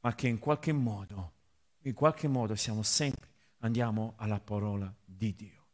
ma 0.00 0.16
che 0.16 0.26
in 0.26 0.40
qualche 0.40 0.72
modo, 0.72 1.34
in 1.82 1.94
qualche 1.94 2.26
modo 2.26 2.56
siamo 2.56 2.82
sempre, 2.82 3.30
andiamo 3.58 4.14
alla 4.16 4.40
parola 4.40 4.92
di 5.04 5.32
Dio. 5.36 5.66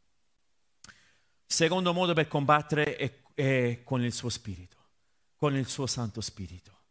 Secondo 1.47 1.93
modo 1.93 2.13
per 2.13 2.27
combattere 2.27 2.95
è, 2.95 3.21
è 3.33 3.81
con 3.83 4.03
il 4.03 4.13
suo 4.13 4.29
spirito, 4.29 4.77
con 5.35 5.55
il 5.55 5.67
suo 5.67 5.87
Santo 5.87 6.21
Spirito. 6.21 6.81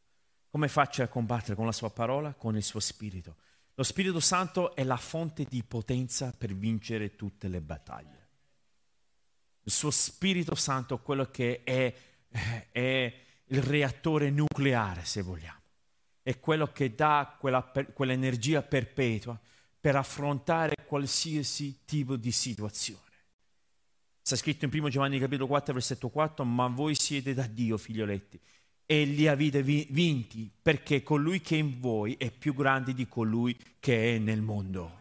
Come 0.50 0.66
faccio 0.66 1.04
a 1.04 1.06
combattere? 1.06 1.54
Con 1.54 1.66
la 1.66 1.70
sua 1.70 1.90
parola, 1.90 2.34
con 2.34 2.56
il 2.56 2.64
suo 2.64 2.80
spirito. 2.80 3.36
Lo 3.74 3.84
Spirito 3.84 4.18
Santo 4.18 4.74
è 4.74 4.82
la 4.82 4.96
fonte 4.96 5.44
di 5.44 5.62
potenza 5.62 6.34
per 6.36 6.52
vincere 6.56 7.14
tutte 7.14 7.46
le 7.46 7.60
battaglie. 7.60 8.26
Il 9.62 9.70
suo 9.70 9.92
Spirito 9.92 10.56
Santo 10.56 10.96
è 10.96 11.02
quello 11.02 11.30
che 11.30 11.62
è, 11.62 11.94
è 12.70 13.14
il 13.46 13.62
reattore 13.62 14.30
nucleare, 14.30 15.04
se 15.04 15.22
vogliamo. 15.22 15.60
È 16.22 16.38
quello 16.38 16.72
che 16.72 16.94
dà 16.94 17.36
quella, 17.38 17.62
quell'energia 17.92 18.62
perpetua 18.62 19.38
per 19.80 19.96
affrontare 19.96 20.74
qualsiasi 20.86 21.84
tipo 21.84 22.16
di 22.16 22.32
situazione. 22.32 23.06
Sta 24.20 24.36
scritto 24.36 24.66
in 24.66 24.70
1 24.72 24.90
Giovanni 24.90 25.18
capitolo 25.18 25.46
4, 25.46 25.72
versetto 25.72 26.10
4, 26.10 26.44
ma 26.44 26.66
voi 26.66 26.94
siete 26.94 27.32
da 27.32 27.46
Dio, 27.46 27.78
figlioletti, 27.78 28.38
e 28.84 29.04
li 29.04 29.26
avete 29.26 29.62
vinti, 29.62 30.50
perché 30.60 31.02
colui 31.02 31.40
che 31.40 31.56
è 31.56 31.58
in 31.58 31.80
voi 31.80 32.14
è 32.18 32.30
più 32.30 32.52
grande 32.54 32.92
di 32.92 33.06
colui 33.06 33.56
che 33.80 34.16
è 34.16 34.18
nel 34.18 34.42
mondo. 34.42 34.97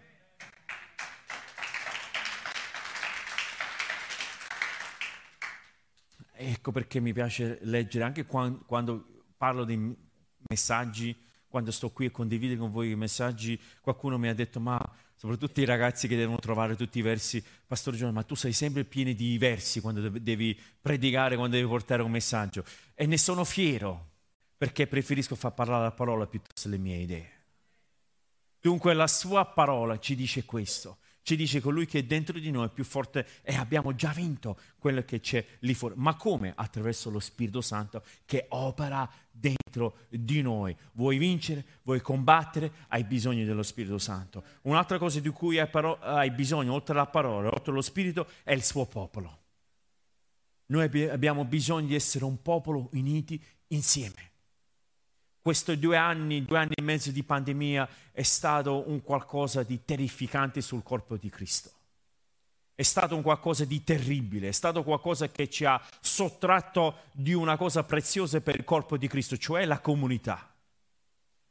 Ecco 6.40 6.72
perché 6.72 7.00
mi 7.00 7.14
piace 7.14 7.58
leggere, 7.64 8.04
anche 8.04 8.26
quando, 8.26 8.64
quando 8.66 9.24
parlo 9.36 9.64
di 9.64 9.96
messaggi, 10.48 11.16
quando 11.48 11.72
sto 11.72 11.90
qui 11.90 12.06
e 12.06 12.12
condivido 12.12 12.56
con 12.58 12.70
voi 12.70 12.92
i 12.92 12.96
messaggi, 12.96 13.60
qualcuno 13.82 14.18
mi 14.20 14.28
ha 14.28 14.36
detto 14.36 14.60
ma 14.60 14.80
soprattutto 15.16 15.60
i 15.62 15.66
ragazzi 15.66 16.08
che 16.08 16.16
devono 16.16 16.38
trovare 16.38 16.76
tutti 16.76 17.00
i 17.00 17.02
versi. 17.02 17.44
Pastore 17.66 17.98
Giovanni, 17.98 18.18
ma 18.18 18.24
tu 18.24 18.36
sei 18.36 18.54
sempre 18.54 18.84
pieno 18.84 19.12
di 19.14 19.38
versi 19.40 19.82
quando 19.82 20.10
devi 20.10 20.58
predicare, 20.80 21.36
quando 21.36 21.56
devi 21.56 21.68
portare 21.68 22.04
un 22.04 22.12
messaggio. 22.12 22.64
E 22.94 23.08
ne 23.08 23.18
sono 23.18 23.44
fiero, 23.44 24.12
perché 24.56 24.86
preferisco 24.86 25.36
far 25.36 25.54
parlare 25.54 25.84
la 25.84 25.92
parola 25.92 26.28
piuttosto 26.28 26.70
le 26.70 26.78
mie 26.78 26.98
idee. 26.98 27.32
Dunque 28.60 28.94
la 28.94 29.08
sua 29.08 29.46
parola 29.46 29.98
ci 29.98 30.16
dice 30.16 30.46
questo. 30.46 31.00
Ci 31.28 31.36
dice 31.36 31.60
colui 31.60 31.86
che 31.86 32.00
è 32.00 32.04
dentro 32.04 32.40
di 32.40 32.52
noi 32.52 32.68
è 32.68 32.70
più 32.70 32.86
forte 32.86 33.28
e 33.42 33.54
abbiamo 33.54 33.94
già 33.94 34.14
vinto 34.14 34.58
quello 34.80 35.04
che 35.04 35.20
c'è 35.20 35.46
lì 35.60 35.74
fuori. 35.74 35.96
Ma 35.98 36.16
come? 36.16 36.54
Attraverso 36.56 37.10
lo 37.10 37.20
Spirito 37.20 37.60
Santo 37.60 38.02
che 38.24 38.46
opera 38.48 39.06
dentro 39.30 39.98
di 40.08 40.42
noi. 40.42 40.74
Vuoi 40.94 41.18
vincere? 41.18 41.66
Vuoi 41.84 42.00
combattere? 42.00 42.72
Hai 42.88 43.04
bisogno 43.04 43.44
dello 43.44 43.62
Spirito 43.62 43.98
Santo. 43.98 44.42
Un'altra 44.62 44.98
cosa 44.98 45.20
di 45.20 45.28
cui 45.28 45.60
hai, 45.60 45.68
paro- 45.68 46.00
hai 46.00 46.32
bisogno, 46.32 46.72
oltre 46.72 46.94
alla 46.94 47.08
parola, 47.08 47.50
oltre 47.50 47.74
allo 47.74 47.82
Spirito, 47.82 48.26
è 48.46 48.54
il 48.54 48.64
suo 48.64 48.86
popolo. 48.86 49.40
Noi 50.68 51.10
abbiamo 51.10 51.44
bisogno 51.44 51.88
di 51.88 51.96
essere 51.96 52.24
un 52.24 52.42
popolo 52.42 52.88
uniti 52.94 53.44
insieme. 53.68 54.27
Questi 55.48 55.80
due 55.80 55.96
anni, 55.96 56.44
due 56.44 56.58
anni 56.58 56.74
e 56.76 56.82
mezzo 56.82 57.10
di 57.10 57.24
pandemia 57.24 57.88
è 58.12 58.22
stato 58.22 58.90
un 58.90 59.02
qualcosa 59.02 59.64
di 59.64 59.86
terrificante 59.86 60.60
sul 60.60 60.84
corpo 60.84 61.16
di 61.16 61.30
Cristo. 61.30 61.72
È 62.76 62.82
stato 62.82 63.16
un 63.16 63.22
qualcosa 63.22 63.64
di 63.64 63.82
terribile, 63.82 64.50
è 64.50 64.52
stato 64.52 64.84
qualcosa 64.84 65.30
che 65.30 65.50
ci 65.50 65.64
ha 65.64 65.82
sottratto 66.02 67.04
di 67.14 67.32
una 67.32 67.56
cosa 67.56 67.86
preziosa 67.86 68.42
per 68.42 68.56
il 68.56 68.66
corpo 68.66 68.98
di 68.98 69.08
Cristo, 69.08 69.38
cioè 69.38 69.64
la 69.64 69.80
comunità. 69.80 70.54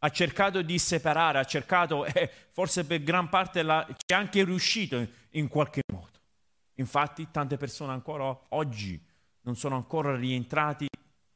Ha 0.01 0.11
cercato 0.11 0.61
di 0.61 0.79
separare, 0.79 1.39
ha 1.39 1.45
cercato, 1.45 2.05
e 2.05 2.13
eh, 2.15 2.31
forse 2.51 2.85
per 2.85 3.03
gran 3.03 3.31
parte 3.31 3.63
la, 3.63 3.83
ci 3.89 4.13
è 4.13 4.15
anche 4.15 4.45
riuscito 4.45 4.97
in, 4.97 5.09
in 5.31 5.49
qualche 5.49 5.81
modo. 5.91 6.19
Infatti 6.75 7.29
tante 7.31 7.57
persone 7.57 7.93
ancora 7.93 8.39
oggi 8.51 9.03
non 9.41 9.57
sono 9.57 9.75
ancora 9.75 10.15
rientrati 10.15 10.87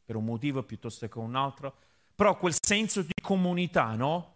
per 0.04 0.14
un 0.16 0.26
motivo 0.26 0.62
piuttosto 0.62 1.08
che 1.08 1.18
un 1.18 1.34
altro 1.34 1.88
però 2.21 2.37
quel 2.37 2.55
senso 2.62 3.01
di 3.01 3.14
comunità, 3.23 3.95
no? 3.95 4.35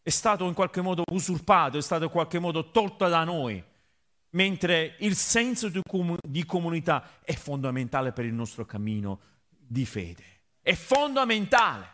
È 0.00 0.08
stato 0.08 0.46
in 0.46 0.54
qualche 0.54 0.80
modo 0.80 1.02
usurpato, 1.12 1.76
è 1.76 1.82
stato 1.82 2.04
in 2.04 2.10
qualche 2.10 2.38
modo 2.38 2.70
tolto 2.70 3.06
da 3.08 3.24
noi, 3.24 3.62
mentre 4.30 4.96
il 5.00 5.14
senso 5.14 5.68
di, 5.68 5.82
com- 5.86 6.16
di 6.26 6.46
comunità 6.46 7.20
è 7.22 7.34
fondamentale 7.34 8.12
per 8.12 8.24
il 8.24 8.32
nostro 8.32 8.64
cammino 8.64 9.20
di 9.50 9.84
fede. 9.84 10.24
È 10.62 10.72
fondamentale. 10.72 11.90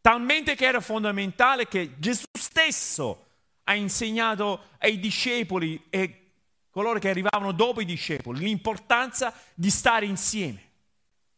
Talmente 0.00 0.54
che 0.54 0.64
era 0.64 0.80
fondamentale 0.80 1.66
che 1.66 1.98
Gesù 1.98 2.26
stesso 2.38 3.26
ha 3.64 3.74
insegnato 3.74 4.66
ai 4.78 5.00
discepoli 5.00 5.86
e 5.90 6.34
coloro 6.70 7.00
che 7.00 7.08
arrivavano 7.08 7.50
dopo 7.50 7.80
i 7.80 7.84
discepoli 7.84 8.44
l'importanza 8.44 9.34
di 9.54 9.70
stare 9.70 10.06
insieme 10.06 10.70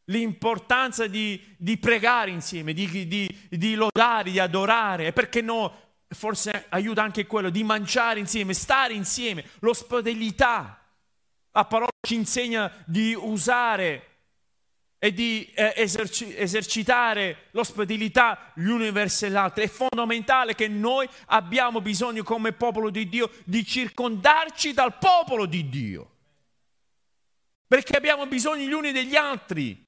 l'importanza 0.07 1.07
di, 1.07 1.41
di 1.57 1.79
pregare 1.79 2.31
insieme, 2.31 2.73
di, 2.73 3.07
di, 3.07 3.39
di, 3.49 3.75
lodare, 3.75 4.31
di 4.31 4.39
adorare 4.39 5.07
e 5.07 5.13
perché 5.13 5.41
no 5.41 5.83
forse 6.09 6.67
aiuta 6.69 7.03
anche 7.03 7.27
quello 7.27 7.51
di 7.51 7.65
mangiare 7.65 8.21
insieme, 8.21 8.55
stare 8.55 8.95
insieme, 8.95 9.45
l'ospitalità. 9.61 10.79
La 11.53 11.65
parola 11.65 11.91
ci 12.01 12.15
insegna 12.15 12.71
di 12.85 13.15
usare 13.15 14.15
e 14.99 15.13
di 15.13 15.47
eh, 15.55 15.75
eserci- 15.77 16.35
esercitare 16.35 17.49
l'ospitalità 17.51 18.53
gli 18.55 18.69
uni 18.69 18.91
verso 18.91 19.27
gli 19.27 19.35
altri. 19.35 19.65
È 19.65 19.69
fondamentale 19.69 20.55
che 20.55 20.67
noi 20.67 21.07
abbiamo 21.27 21.81
bisogno 21.81 22.23
come 22.23 22.53
popolo 22.53 22.89
di 22.91 23.09
Dio 23.09 23.31
di 23.45 23.65
circondarci 23.65 24.73
dal 24.73 24.97
popolo 24.99 25.47
di 25.47 25.69
Dio. 25.69 26.11
Perché 27.67 27.97
abbiamo 27.97 28.27
bisogno 28.27 28.67
gli 28.67 28.73
uni 28.73 28.93
degli 28.93 29.15
altri. 29.15 29.84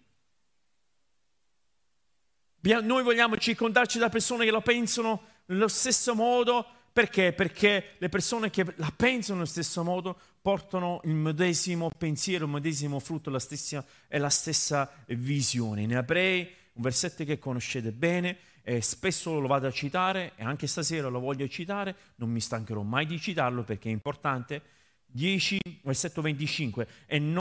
Noi 2.74 3.04
vogliamo 3.04 3.36
circondarci 3.36 3.98
da 3.98 4.08
persone 4.08 4.44
che 4.44 4.50
lo 4.50 4.60
pensano 4.60 5.22
nello 5.46 5.68
stesso 5.68 6.14
modo. 6.14 6.66
Perché? 6.92 7.32
Perché 7.32 7.94
le 7.98 8.08
persone 8.08 8.50
che 8.50 8.64
la 8.76 8.92
pensano 8.94 9.38
nello 9.38 9.50
stesso 9.50 9.84
modo 9.84 10.18
portano 10.40 11.00
il 11.04 11.14
medesimo 11.14 11.90
pensiero, 11.96 12.46
il 12.46 12.50
medesimo 12.50 12.98
frutto 12.98 13.30
la 13.30 13.38
stessa, 13.38 13.84
e 14.08 14.18
la 14.18 14.30
stessa 14.30 14.90
visione. 15.08 15.82
In 15.82 15.94
Ebrei, 15.94 16.48
un 16.72 16.82
versetto 16.82 17.22
che 17.24 17.38
conoscete 17.38 17.92
bene, 17.92 18.38
e 18.62 18.80
spesso 18.80 19.38
lo 19.38 19.46
vado 19.46 19.68
a 19.68 19.70
citare 19.70 20.32
e 20.34 20.42
anche 20.42 20.66
stasera 20.66 21.06
lo 21.06 21.20
voglio 21.20 21.46
citare, 21.46 21.94
non 22.16 22.30
mi 22.30 22.40
stancherò 22.40 22.82
mai 22.82 23.06
di 23.06 23.20
citarlo 23.20 23.62
perché 23.62 23.90
è 23.90 23.92
importante. 23.92 24.62
10, 25.06 25.58
versetto 25.82 26.20
25, 26.20 26.88
e 27.06 27.18
non 27.20 27.38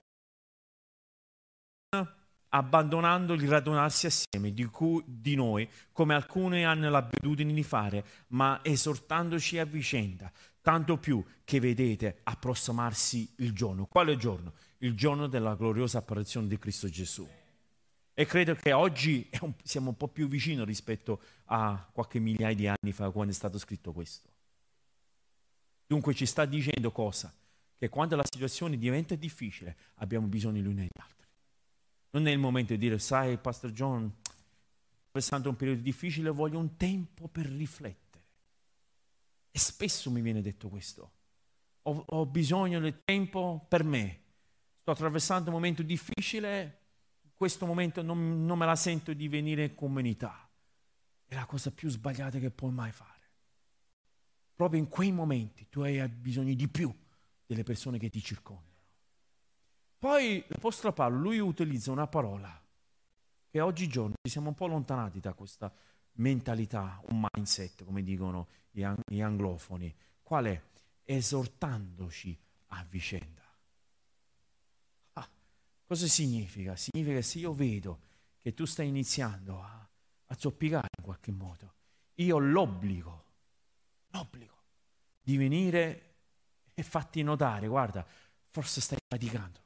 abbandonando 2.56 3.34
il 3.34 3.48
radunarsi 3.50 4.06
assieme 4.06 4.54
di, 4.54 4.64
cui, 4.66 5.04
di 5.06 5.36
noi, 5.36 5.70
come 5.92 6.14
alcuni 6.14 6.64
hanno 6.64 6.90
l'abitudine 6.90 7.52
di 7.54 7.64
fare, 7.64 8.06
ma 8.28 8.62
esortandoci 8.64 9.60
a 9.60 9.66
vicenda, 9.66 10.32
tanto 10.62 10.98
più 10.98 11.24
che 11.44 11.60
vedete 11.60 12.22
approssimarsi 12.24 13.30
il 13.38 13.52
giorno. 13.52 13.86
Quale 13.86 14.16
giorno? 14.16 14.54
Il 14.80 14.96
giorno 14.96 15.28
della 15.28 15.56
gloriosa 15.56 15.98
apparizione 15.98 16.48
di 16.48 16.58
Cristo 16.58 16.88
Gesù. 16.88 17.28
E 18.14 18.26
credo 18.26 18.56
che 18.56 18.72
oggi 18.72 19.30
siamo 19.62 19.90
un 19.90 19.98
po' 19.98 20.08
più 20.08 20.30
vicini 20.30 20.64
rispetto 20.64 21.22
a 21.46 21.86
qualche 21.92 22.20
migliaia 22.20 22.56
di 22.56 22.68
anni 22.68 22.94
fa 22.94 23.10
quando 23.10 23.34
è 23.34 23.36
stato 23.36 23.58
scritto 23.58 23.92
questo. 23.92 24.30
Dunque 25.86 26.14
ci 26.14 26.26
sta 26.26 26.46
dicendo 26.46 26.92
cosa? 26.92 27.34
Che 27.78 27.90
quando 27.90 28.16
la 28.16 28.24
situazione 28.24 28.78
diventa 28.78 29.14
difficile 29.16 29.76
abbiamo 29.96 30.28
bisogno 30.28 30.62
gli 30.62 30.68
uni 30.68 30.76
degli 30.76 31.02
altri. 31.02 31.25
Non 32.16 32.28
è 32.28 32.32
il 32.32 32.40
momento 32.40 32.72
di 32.72 32.80
dire, 32.80 32.98
sai, 32.98 33.38
Pastor 33.38 33.72
John, 33.72 34.10
passando 35.12 35.50
un 35.50 35.58
periodo 35.58 35.82
difficile, 35.82 36.30
voglio 36.30 36.58
un 36.58 36.78
tempo 36.78 37.28
per 37.28 37.46
riflettere. 37.46 38.24
E 39.52 39.60
spesso 39.60 40.10
mi 40.10 40.22
viene 40.22 40.42
detto 40.42 40.70
questo. 40.70 41.12
Ho, 41.82 42.06
ho 42.08 42.26
bisogno 42.26 42.80
del 42.80 43.04
tempo 43.04 43.66
per 43.68 43.84
me. 43.84 44.22
Sto 44.80 44.92
attraversando 44.92 45.50
un 45.50 45.56
momento 45.56 45.84
difficile, 45.84 46.80
in 47.22 47.32
questo 47.34 47.66
momento 47.66 48.02
non, 48.02 48.46
non 48.46 48.58
me 48.58 48.66
la 48.66 48.78
sento 48.78 49.12
di 49.12 49.28
venire 49.28 49.66
in 49.66 49.76
comunità. 49.76 50.50
È 51.26 51.36
la 51.36 51.46
cosa 51.46 51.70
più 51.72 51.90
sbagliata 51.90 52.40
che 52.40 52.50
puoi 52.50 52.72
mai 52.72 52.94
fare. 52.94 53.12
Proprio 54.56 54.80
in 54.80 54.88
quei 54.88 55.12
momenti 55.12 55.68
tu 55.68 55.82
hai 55.82 56.08
bisogno 56.08 56.54
di 56.54 56.70
più 56.70 56.96
delle 57.46 57.64
persone 57.64 58.00
che 58.00 58.10
ti 58.10 58.22
circondano. 58.22 58.75
Poi 60.06 60.44
l'Apostolo 60.50 60.94
Paolo, 60.94 61.18
lui 61.18 61.40
utilizza 61.40 61.92
una 61.92 62.06
parola 62.06 62.64
che 63.50 63.60
oggigiorno 63.60 64.14
ci 64.22 64.30
siamo 64.30 64.50
un 64.50 64.54
po' 64.54 64.66
allontanati 64.66 65.20
da 65.20 65.34
questa 65.34 65.74
mentalità, 66.18 67.02
un 67.08 67.26
mindset, 67.28 67.84
come 67.84 68.04
dicono 68.04 68.48
gli, 68.70 68.84
ang- 68.84 69.02
gli 69.04 69.20
anglofoni. 69.20 69.92
Qual 70.22 70.46
è? 70.46 70.62
Esortandoci 71.06 72.40
a 72.68 72.86
vicenda. 72.88 73.42
Ah, 75.14 75.28
cosa 75.88 76.06
significa? 76.06 76.76
Significa 76.76 77.16
che 77.16 77.24
se 77.24 77.40
io 77.40 77.54
vedo 77.56 78.02
che 78.38 78.54
tu 78.54 78.66
stai 78.66 78.88
iniziando 78.88 79.60
a, 79.60 79.90
a 80.26 80.36
zoppicare 80.38 80.90
in 81.00 81.04
qualche 81.04 81.32
modo, 81.32 81.74
io 82.18 82.38
l'obbligo, 82.38 83.26
l'obbligo 84.10 84.62
di 85.20 85.36
venire 85.36 86.18
e 86.76 86.84
farti 86.84 87.24
notare, 87.24 87.66
guarda, 87.66 88.06
forse 88.52 88.82
stai 88.82 89.00
faticando 89.08 89.64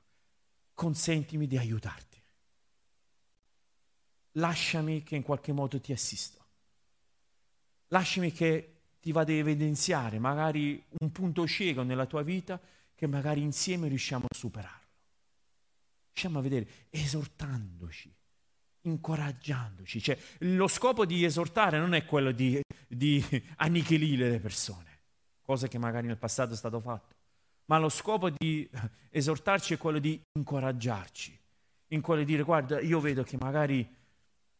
consentimi 0.79 1.45
di 1.45 1.57
aiutarti. 1.57 2.23
Lasciami 4.33 5.03
che 5.03 5.17
in 5.17 5.23
qualche 5.23 5.51
modo 5.51 5.77
ti 5.81 5.91
assisto. 5.91 6.45
Lasciami 7.87 8.31
che 8.31 8.83
ti 9.01 9.11
vada 9.11 9.33
a 9.33 9.35
evidenziare 9.35 10.19
magari 10.19 10.81
un 11.01 11.11
punto 11.11 11.45
cieco 11.45 11.83
nella 11.83 12.05
tua 12.05 12.21
vita 12.21 12.57
che 12.95 13.07
magari 13.07 13.41
insieme 13.41 13.89
riusciamo 13.89 14.23
a 14.29 14.33
superarlo. 14.33 14.87
Riusciamo 16.13 16.39
a 16.39 16.41
vedere 16.41 16.67
esortandoci, 16.91 18.15
incoraggiandoci. 18.83 20.01
Cioè, 20.01 20.17
lo 20.39 20.69
scopo 20.69 21.05
di 21.05 21.25
esortare 21.25 21.77
non 21.77 21.93
è 21.93 22.05
quello 22.05 22.31
di, 22.31 22.57
di 22.87 23.21
annichilire 23.57 24.29
le 24.29 24.39
persone, 24.39 24.99
cosa 25.41 25.67
che 25.67 25.77
magari 25.77 26.07
nel 26.07 26.17
passato 26.17 26.53
è 26.53 26.57
stato 26.57 26.79
fatto 26.79 27.17
ma 27.69 27.77
lo 27.77 27.89
scopo 27.89 28.29
di 28.31 28.67
esortarci 29.11 29.75
è 29.75 29.77
quello 29.77 29.99
di 29.99 30.19
incoraggiarci, 30.33 31.39
in 31.89 32.01
quello 32.01 32.21
di 32.21 32.25
dire 32.25 32.43
guarda, 32.43 32.79
io 32.79 32.99
vedo 32.99 33.23
che 33.23 33.37
magari 33.39 33.87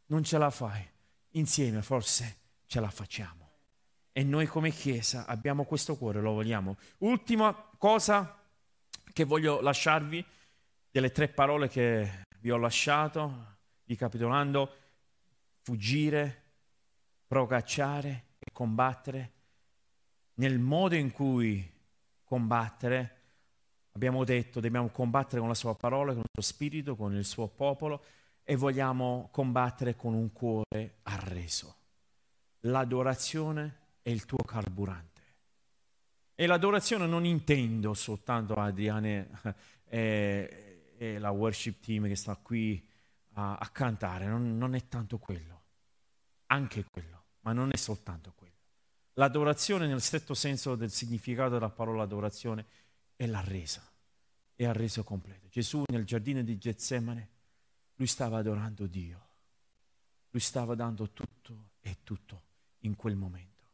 non 0.07 0.23
ce 0.23 0.37
la 0.37 0.51
fai, 0.51 0.87
insieme 1.31 1.81
forse 1.81 2.37
ce 2.67 2.79
la 2.79 2.89
facciamo. 2.89 3.47
E 4.11 4.23
noi 4.23 4.45
come 4.45 4.69
Chiesa 4.69 5.25
abbiamo 5.25 5.65
questo 5.65 5.97
cuore, 5.97 6.21
lo 6.21 6.33
vogliamo. 6.33 6.77
Ultima 6.99 7.53
cosa 7.77 8.37
che 9.11 9.23
voglio 9.23 9.59
lasciarvi, 9.59 10.23
delle 10.91 11.11
tre 11.11 11.29
parole 11.29 11.67
che 11.67 12.25
vi 12.39 12.51
ho 12.51 12.57
lasciato, 12.57 13.57
ricapitolando, 13.85 14.75
fuggire, 15.61 16.43
procacciare 17.25 18.25
e 18.37 18.51
combattere, 18.51 19.31
nel 20.35 20.59
modo 20.59 20.93
in 20.95 21.11
cui 21.11 21.77
combattere, 22.29 23.15
abbiamo 23.93 24.23
detto, 24.23 24.59
dobbiamo 24.59 24.89
combattere 24.89 25.39
con 25.39 25.47
la 25.49 25.55
sua 25.55 25.75
parola, 25.75 26.11
con 26.11 26.21
il 26.21 26.29
suo 26.31 26.53
spirito, 26.53 26.95
con 26.95 27.15
il 27.15 27.25
suo 27.25 27.47
popolo 27.47 28.03
e 28.43 28.55
vogliamo 28.55 29.29
combattere 29.31 29.95
con 29.95 30.13
un 30.13 30.31
cuore 30.31 30.99
arreso. 31.03 31.75
L'adorazione 32.61 33.77
è 34.03 34.11
il 34.11 34.25
tuo 34.25 34.37
carburante. 34.37 35.07
E 36.35 36.45
l'adorazione 36.45 37.07
non 37.07 37.25
intendo 37.25 37.95
soltanto 37.95 38.53
Adriane 38.53 39.29
e, 39.85 40.93
e 40.97 41.17
la 41.17 41.31
worship 41.31 41.81
team 41.81 42.07
che 42.07 42.15
sta 42.15 42.35
qui 42.35 42.87
a, 43.33 43.57
a 43.57 43.69
cantare, 43.69 44.27
non, 44.27 44.55
non 44.57 44.75
è 44.75 44.87
tanto 44.87 45.17
quello, 45.17 45.61
anche 46.47 46.85
quello, 46.89 47.23
ma 47.41 47.53
non 47.53 47.69
è 47.71 47.75
soltanto 47.75 48.33
quello. 48.35 48.38
L'adorazione 49.19 49.85
nel 49.85 49.99
stretto 49.99 50.33
senso 50.33 50.75
del 50.75 50.91
significato 50.91 51.49
della 51.49 51.69
parola 51.69 52.03
adorazione 52.03 52.65
è 53.17 53.25
la 53.25 53.41
resa, 53.41 53.85
è 54.55 54.63
il 54.63 54.73
reso 54.73 55.03
completo. 55.03 55.49
Gesù 55.49 55.83
nel 55.87 56.05
giardino 56.05 56.41
di 56.41 56.57
Getsemane, 56.57 57.29
lui 57.95 58.07
stava 58.07 58.37
adorando 58.37 58.87
Dio, 58.87 59.27
lui 60.29 60.39
stava 60.39 60.73
dando 60.73 61.09
tutto 61.09 61.71
e 61.81 61.97
tutto 62.05 62.43
in 62.83 62.95
quel 62.95 63.17
momento. 63.17 63.65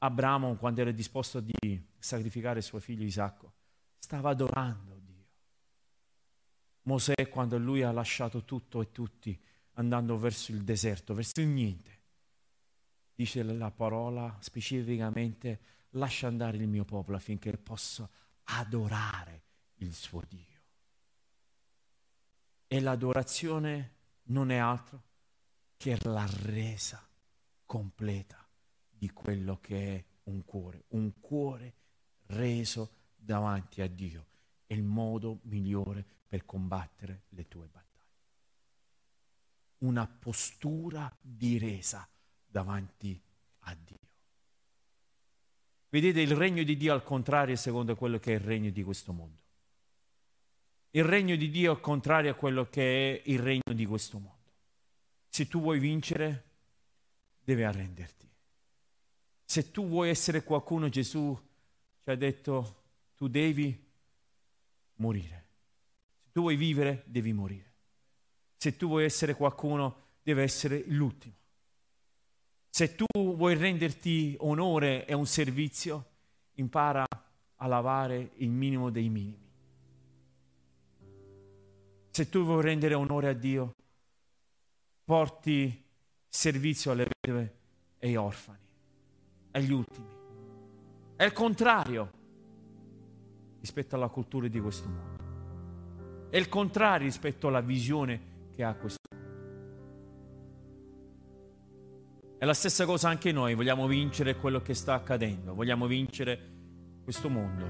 Abramo, 0.00 0.56
quando 0.56 0.82
era 0.82 0.90
disposto 0.90 1.40
di 1.40 1.82
sacrificare 1.98 2.60
suo 2.60 2.78
figlio 2.78 3.04
Isacco, 3.04 3.54
stava 3.98 4.28
adorando 4.28 5.00
Dio. 5.02 5.26
Mosè, 6.82 7.14
quando 7.30 7.56
lui 7.56 7.82
ha 7.82 7.90
lasciato 7.90 8.44
tutto 8.44 8.82
e 8.82 8.92
tutti, 8.92 9.40
andando 9.72 10.18
verso 10.18 10.52
il 10.52 10.62
deserto, 10.62 11.14
verso 11.14 11.40
il 11.40 11.46
niente, 11.46 11.97
dice 13.18 13.42
la 13.42 13.72
parola 13.72 14.36
specificamente, 14.38 15.60
lascia 15.90 16.28
andare 16.28 16.56
il 16.56 16.68
mio 16.68 16.84
popolo 16.84 17.16
affinché 17.16 17.56
possa 17.56 18.08
adorare 18.44 19.42
il 19.78 19.92
suo 19.92 20.22
Dio. 20.28 20.60
E 22.68 22.80
l'adorazione 22.80 23.94
non 24.26 24.52
è 24.52 24.56
altro 24.56 25.02
che 25.76 25.98
la 26.02 26.28
resa 26.42 27.04
completa 27.66 28.48
di 28.88 29.10
quello 29.10 29.58
che 29.60 29.96
è 29.96 30.04
un 30.24 30.44
cuore, 30.44 30.84
un 30.90 31.18
cuore 31.18 31.74
reso 32.26 32.92
davanti 33.16 33.82
a 33.82 33.88
Dio. 33.88 34.26
È 34.64 34.74
il 34.74 34.84
modo 34.84 35.40
migliore 35.42 36.06
per 36.28 36.44
combattere 36.44 37.24
le 37.30 37.48
tue 37.48 37.66
battaglie. 37.66 37.86
Una 39.78 40.06
postura 40.06 41.12
di 41.20 41.58
resa 41.58 42.08
davanti 42.58 43.20
a 43.60 43.76
Dio. 43.84 43.96
Vedete 45.90 46.20
il 46.20 46.32
regno 46.32 46.64
di 46.64 46.76
Dio 46.76 46.92
al 46.92 47.04
contrario 47.04 47.54
secondo 47.54 47.94
quello 47.94 48.18
che 48.18 48.32
è 48.32 48.34
il 48.34 48.40
regno 48.40 48.70
di 48.70 48.82
questo 48.82 49.12
mondo. 49.12 49.36
Il 50.90 51.04
regno 51.04 51.36
di 51.36 51.50
Dio 51.50 51.70
al 51.70 51.80
contrario 51.80 52.32
a 52.32 52.34
quello 52.34 52.68
che 52.68 52.82
è 52.82 53.22
il 53.26 53.38
regno 53.38 53.72
di 53.72 53.86
questo 53.86 54.18
mondo. 54.18 54.36
Se 55.28 55.46
tu 55.46 55.60
vuoi 55.60 55.78
vincere, 55.78 56.44
devi 57.44 57.62
arrenderti. 57.62 58.28
Se 59.44 59.70
tu 59.70 59.86
vuoi 59.86 60.08
essere 60.08 60.42
qualcuno, 60.42 60.88
Gesù 60.88 61.40
ci 62.02 62.10
ha 62.10 62.16
detto, 62.16 62.82
tu 63.14 63.28
devi 63.28 63.86
morire. 64.96 65.46
Se 66.24 66.32
tu 66.32 66.40
vuoi 66.40 66.56
vivere, 66.56 67.04
devi 67.06 67.32
morire. 67.32 67.72
Se 68.56 68.76
tu 68.76 68.88
vuoi 68.88 69.04
essere 69.04 69.34
qualcuno, 69.34 70.06
deve 70.22 70.42
essere 70.42 70.82
l'ultimo. 70.88 71.37
Se 72.70 72.94
tu 72.94 73.06
vuoi 73.14 73.54
renderti 73.54 74.36
onore 74.40 75.06
e 75.06 75.14
un 75.14 75.26
servizio, 75.26 76.04
impara 76.54 77.04
a 77.56 77.66
lavare 77.66 78.30
il 78.36 78.50
minimo 78.50 78.90
dei 78.90 79.08
minimi. 79.08 79.46
Se 82.10 82.28
tu 82.28 82.44
vuoi 82.44 82.62
rendere 82.62 82.94
onore 82.94 83.28
a 83.28 83.32
Dio, 83.32 83.74
porti 85.04 85.84
servizio 86.28 86.92
alle 86.92 87.06
vedove 87.20 87.56
e 87.98 88.08
agli 88.08 88.16
orfani, 88.16 88.66
agli 89.52 89.72
ultimi. 89.72 90.06
È 91.16 91.24
il 91.24 91.32
contrario 91.32 92.10
rispetto 93.60 93.96
alla 93.96 94.08
cultura 94.08 94.46
di 94.48 94.60
questo 94.60 94.88
mondo. 94.88 96.28
È 96.30 96.36
il 96.36 96.48
contrario 96.48 97.06
rispetto 97.06 97.48
alla 97.48 97.60
visione 97.60 98.52
che 98.54 98.62
ha 98.62 98.74
questo 98.74 98.86
mondo. 98.86 98.97
È 102.38 102.44
la 102.44 102.54
stessa 102.54 102.84
cosa 102.84 103.08
anche 103.08 103.32
noi, 103.32 103.56
vogliamo 103.56 103.88
vincere 103.88 104.36
quello 104.36 104.62
che 104.62 104.72
sta 104.72 104.94
accadendo, 104.94 105.54
vogliamo 105.54 105.88
vincere 105.88 106.38
questo 107.02 107.28
mondo. 107.28 107.68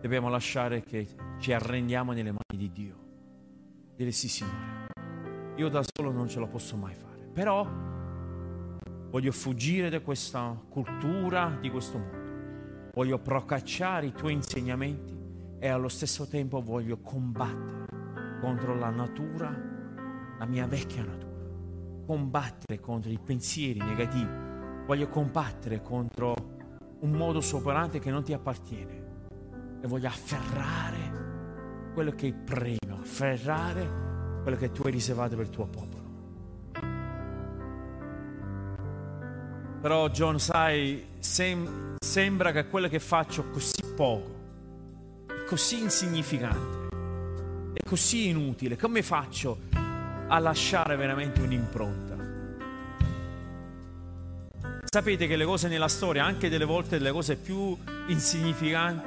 Dobbiamo 0.00 0.28
lasciare 0.28 0.84
che 0.84 1.08
ci 1.40 1.52
arrendiamo 1.52 2.12
nelle 2.12 2.30
mani 2.30 2.56
di 2.56 2.70
Dio. 2.70 2.96
Dire 3.96 4.12
sì, 4.12 4.28
Signore, 4.28 4.86
io 5.56 5.68
da 5.68 5.82
solo 5.82 6.12
non 6.12 6.28
ce 6.28 6.38
la 6.38 6.46
posso 6.46 6.76
mai 6.76 6.94
fare, 6.94 7.24
però 7.32 7.68
voglio 9.10 9.32
fuggire 9.32 9.90
da 9.90 9.98
questa 9.98 10.56
cultura, 10.68 11.58
di 11.60 11.70
questo 11.70 11.98
mondo. 11.98 12.90
Voglio 12.94 13.18
procacciare 13.18 14.06
i 14.06 14.12
tuoi 14.12 14.34
insegnamenti 14.34 15.18
e 15.58 15.66
allo 15.66 15.88
stesso 15.88 16.28
tempo 16.28 16.62
voglio 16.62 16.98
combattere 17.00 17.86
contro 18.40 18.76
la 18.76 18.90
natura, 18.90 19.50
la 20.38 20.46
mia 20.46 20.68
vecchia 20.68 21.02
natura 21.02 21.27
combattere 22.08 22.80
contro 22.80 23.10
i 23.10 23.18
pensieri 23.22 23.80
negativi, 23.80 24.30
voglio 24.86 25.08
combattere 25.08 25.82
contro 25.82 26.34
un 27.00 27.10
modo 27.10 27.42
operante 27.52 27.98
che 27.98 28.10
non 28.10 28.24
ti 28.24 28.32
appartiene. 28.32 29.06
E 29.82 29.86
voglio 29.86 30.08
afferrare 30.08 31.90
quello 31.92 32.12
che 32.12 32.28
è 32.28 32.32
premio, 32.32 32.98
afferrare 32.98 34.40
quello 34.42 34.56
che 34.56 34.72
tu 34.72 34.84
hai 34.86 34.90
riservato 34.90 35.36
per 35.36 35.44
il 35.44 35.50
tuo 35.50 35.66
popolo. 35.66 36.06
Però 39.82 40.08
John, 40.08 40.40
sai, 40.40 41.04
sem- 41.18 41.96
sembra 42.02 42.52
che 42.52 42.68
quello 42.68 42.88
che 42.88 43.00
faccio 43.00 43.50
così 43.50 43.82
poco, 43.94 44.34
così 45.46 45.82
insignificante, 45.82 46.88
è 47.74 47.86
così 47.86 48.28
inutile, 48.28 48.78
come 48.78 49.02
faccio 49.02 49.67
a 50.28 50.38
lasciare 50.38 50.96
veramente 50.96 51.40
un'impronta. 51.40 52.16
Sapete 54.84 55.26
che 55.26 55.36
le 55.36 55.44
cose 55.44 55.68
nella 55.68 55.88
storia, 55.88 56.24
anche 56.24 56.48
delle 56.48 56.64
volte 56.64 56.98
le 56.98 57.10
cose 57.10 57.36
più 57.36 57.76
insignificanti, 58.06 59.06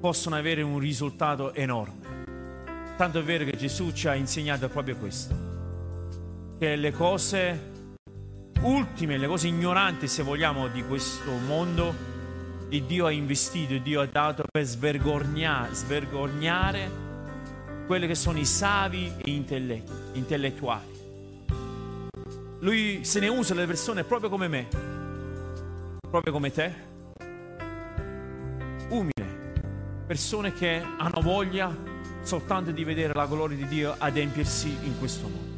possono 0.00 0.36
avere 0.36 0.62
un 0.62 0.78
risultato 0.78 1.52
enorme. 1.54 2.02
Tanto 2.96 3.18
è 3.18 3.22
vero 3.22 3.44
che 3.44 3.56
Gesù 3.56 3.92
ci 3.92 4.08
ha 4.08 4.14
insegnato 4.14 4.68
proprio 4.68 4.96
questo, 4.96 5.34
che 6.58 6.76
le 6.76 6.92
cose 6.92 7.72
ultime, 8.62 9.18
le 9.18 9.26
cose 9.26 9.48
ignoranti, 9.48 10.08
se 10.08 10.22
vogliamo, 10.22 10.68
di 10.68 10.82
questo 10.84 11.30
mondo, 11.46 12.12
Dio 12.68 13.06
ha 13.06 13.10
investito, 13.10 13.76
Dio 13.78 14.00
ha 14.00 14.06
dato 14.06 14.44
per 14.50 14.64
svergognare, 14.64 15.74
svergognare 15.74 17.03
quelli 17.86 18.06
che 18.06 18.14
sono 18.14 18.38
i 18.38 18.44
savi 18.44 19.12
e 19.18 19.30
intellettuali. 20.12 20.92
Lui 22.60 23.04
se 23.04 23.20
ne 23.20 23.28
usa 23.28 23.54
le 23.54 23.66
persone 23.66 24.04
proprio 24.04 24.30
come 24.30 24.48
me, 24.48 24.68
proprio 26.08 26.32
come 26.32 26.50
te, 26.50 26.74
umile, 28.88 29.52
persone 30.06 30.52
che 30.54 30.82
hanno 30.96 31.20
voglia 31.20 31.92
soltanto 32.22 32.70
di 32.70 32.84
vedere 32.84 33.12
la 33.12 33.26
gloria 33.26 33.56
di 33.56 33.66
Dio 33.66 33.94
adempiersi 33.98 34.68
in 34.82 34.98
questo 34.98 35.28
mondo. 35.28 35.52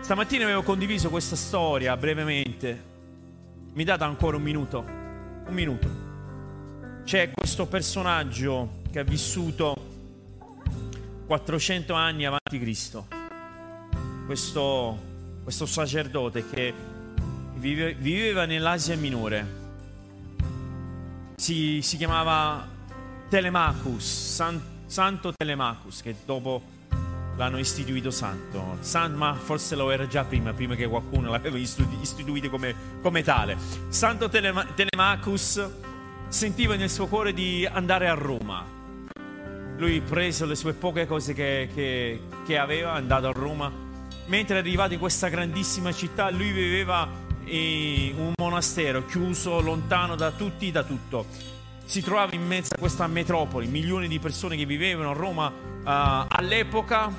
Stamattina 0.00 0.44
avevo 0.44 0.62
condiviso 0.62 1.10
questa 1.10 1.36
storia 1.36 1.96
brevemente. 1.96 2.90
Mi 3.74 3.84
date 3.84 4.04
ancora 4.04 4.36
un 4.36 4.42
minuto? 4.42 4.78
Un 4.80 5.54
minuto. 5.54 5.88
C'è 7.04 7.30
questo 7.32 7.66
personaggio 7.66 8.80
che 8.90 8.98
ha 8.98 9.04
vissuto 9.04 9.91
400 11.32 11.94
anni 11.94 12.26
avanti 12.26 12.58
Cristo. 12.60 13.06
Questo, 14.26 14.98
questo 15.42 15.64
sacerdote 15.64 16.46
che 16.46 16.74
vive, 17.54 17.94
viveva 17.94 18.44
nell'Asia 18.44 18.94
minore. 18.98 19.60
Si, 21.36 21.80
si 21.80 21.96
chiamava 21.96 22.68
Telemachus, 23.30 24.34
San, 24.34 24.60
Santo 24.84 25.32
Telemachus, 25.34 26.02
che 26.02 26.16
dopo 26.26 26.62
l'hanno 27.36 27.58
istituito 27.58 28.10
santo. 28.10 28.76
San, 28.80 29.14
ma 29.14 29.32
forse 29.32 29.74
lo 29.74 29.90
era 29.90 30.06
già 30.06 30.24
prima, 30.24 30.52
prima 30.52 30.74
che 30.74 30.86
qualcuno 30.86 31.30
l'aveva 31.30 31.56
istituito 31.56 32.50
come, 32.50 32.74
come 33.00 33.22
tale. 33.22 33.56
Santo 33.88 34.28
Telema, 34.28 34.66
Telemachus 34.66 35.66
sentiva 36.28 36.76
nel 36.76 36.90
suo 36.90 37.06
cuore 37.06 37.32
di 37.32 37.64
andare 37.64 38.10
a 38.10 38.12
Roma 38.12 38.80
lui 39.82 40.00
prese 40.00 40.46
le 40.46 40.54
sue 40.54 40.74
poche 40.74 41.08
cose 41.08 41.34
che, 41.34 41.68
che, 41.74 42.20
che 42.46 42.56
aveva, 42.56 42.94
è 42.94 42.96
andato 42.98 43.26
a 43.26 43.32
Roma. 43.32 43.70
Mentre 44.26 44.56
è 44.56 44.58
arrivato 44.60 44.92
in 44.92 45.00
questa 45.00 45.26
grandissima 45.28 45.92
città, 45.92 46.30
lui 46.30 46.52
viveva 46.52 47.08
in 47.46 48.14
un 48.16 48.32
monastero 48.36 49.04
chiuso, 49.04 49.60
lontano 49.60 50.14
da 50.14 50.30
tutti, 50.30 50.70
da 50.70 50.84
tutto. 50.84 51.26
Si 51.84 52.00
trovava 52.00 52.32
in 52.34 52.46
mezzo 52.46 52.74
a 52.74 52.78
questa 52.78 53.08
metropoli, 53.08 53.66
milioni 53.66 54.06
di 54.06 54.20
persone 54.20 54.56
che 54.56 54.64
vivevano 54.66 55.10
a 55.10 55.14
Roma 55.14 55.48
uh, 55.48 56.26
all'epoca. 56.28 57.12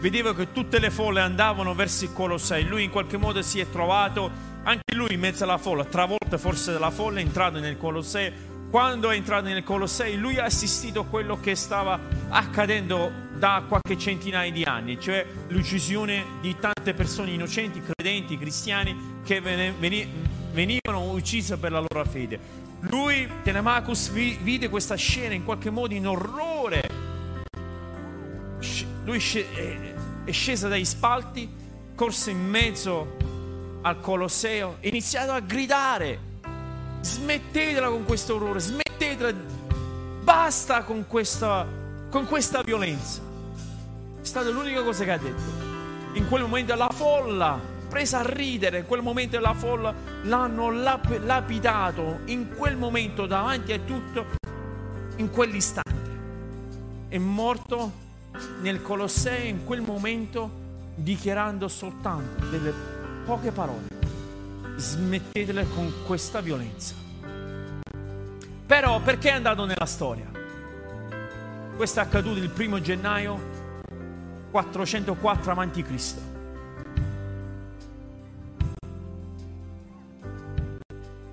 Vedeva 0.00 0.34
che 0.34 0.50
tutte 0.50 0.80
le 0.80 0.90
folle 0.90 1.20
andavano 1.20 1.76
verso 1.76 2.04
il 2.04 2.12
Colosseo. 2.12 2.66
Lui 2.66 2.82
in 2.82 2.90
qualche 2.90 3.16
modo 3.16 3.40
si 3.42 3.60
è 3.60 3.70
trovato, 3.70 4.28
anche 4.64 4.94
lui 4.96 5.14
in 5.14 5.20
mezzo 5.20 5.44
alla 5.44 5.58
folla, 5.58 5.84
travolto 5.84 6.36
forse 6.38 6.72
dalla 6.72 6.90
folla, 6.90 7.20
è 7.20 7.22
entrato 7.22 7.60
nel 7.60 7.78
Colosseo 7.78 8.49
quando 8.70 9.10
è 9.10 9.16
entrato 9.16 9.48
nel 9.48 9.64
Colossei, 9.64 10.16
lui 10.16 10.38
ha 10.38 10.44
assistito 10.44 11.00
a 11.00 11.04
quello 11.04 11.40
che 11.40 11.56
stava 11.56 11.98
accadendo 12.28 13.10
da 13.36 13.64
qualche 13.66 13.98
centinaia 13.98 14.52
di 14.52 14.62
anni, 14.62 15.00
cioè 15.00 15.26
l'uccisione 15.48 16.24
di 16.40 16.56
tante 16.58 16.94
persone 16.94 17.32
innocenti, 17.32 17.82
credenti, 17.82 18.38
cristiani, 18.38 19.22
che 19.24 19.40
venivano 19.40 21.10
uccise 21.10 21.56
per 21.56 21.72
la 21.72 21.80
loro 21.80 22.04
fede. 22.04 22.38
Lui, 22.82 23.28
Telemachus, 23.42 24.10
vide 24.10 24.68
questa 24.68 24.94
scena 24.94 25.34
in 25.34 25.44
qualche 25.44 25.70
modo 25.70 25.92
in 25.92 26.06
orrore. 26.06 26.88
Lui 29.04 29.18
è 30.24 30.30
sceso 30.30 30.68
dai 30.68 30.84
spalti, 30.84 31.48
corse 31.96 32.30
in 32.30 32.46
mezzo 32.46 33.16
al 33.82 33.98
Colosseo 34.00 34.76
ha 34.80 34.86
iniziato 34.86 35.32
a 35.32 35.40
gridare 35.40 36.28
Smettetela 37.02 37.88
con 37.88 38.04
questo 38.04 38.34
orrore, 38.34 38.60
smettetela, 38.60 39.32
basta 40.22 40.82
con 40.82 41.06
questa, 41.06 41.66
con 42.10 42.26
questa 42.26 42.62
violenza. 42.62 43.22
È 44.20 44.24
stata 44.24 44.50
l'unica 44.50 44.82
cosa 44.82 45.04
che 45.04 45.10
ha 45.10 45.16
detto. 45.16 45.68
In 46.12 46.28
quel 46.28 46.42
momento 46.42 46.74
la 46.74 46.90
folla, 46.92 47.58
presa 47.88 48.18
a 48.18 48.22
ridere, 48.22 48.80
in 48.80 48.86
quel 48.86 49.00
momento 49.00 49.40
la 49.40 49.54
folla 49.54 49.94
l'hanno 50.24 50.70
lap- 50.70 51.20
lapidato, 51.24 52.20
in 52.26 52.54
quel 52.54 52.76
momento 52.76 53.24
davanti 53.26 53.72
a 53.72 53.78
tutto, 53.78 54.26
in 55.16 55.30
quell'istante. 55.30 55.98
È 57.08 57.18
morto 57.18 57.92
nel 58.60 58.82
Colosseo 58.82 59.46
in 59.46 59.64
quel 59.64 59.80
momento 59.80 60.50
dichiarando 60.94 61.66
soltanto 61.66 62.44
delle 62.46 62.72
poche 63.24 63.50
parole 63.50 63.99
smettetela 64.80 65.62
con 65.64 65.92
questa 66.06 66.40
violenza. 66.40 66.94
Però 68.66 69.00
perché 69.00 69.30
è 69.30 69.32
andato 69.32 69.64
nella 69.64 69.86
storia? 69.86 70.30
Questo 71.76 72.00
è 72.00 72.02
accaduto 72.02 72.38
il 72.38 72.50
primo 72.50 72.80
gennaio 72.80 73.38
404 74.50 75.52
a.C. 75.52 76.14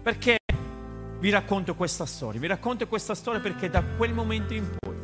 Perché 0.04 0.38
vi 1.20 1.30
racconto 1.30 1.76
questa 1.76 2.06
storia? 2.06 2.39
Vi 2.39 2.48
racconto 2.48 2.88
questa 2.88 3.14
storia 3.14 3.39
perché 3.41 3.70
da 3.70 3.84
quel 3.84 4.14
momento 4.14 4.54
in 4.54 4.66
poi 4.78 4.95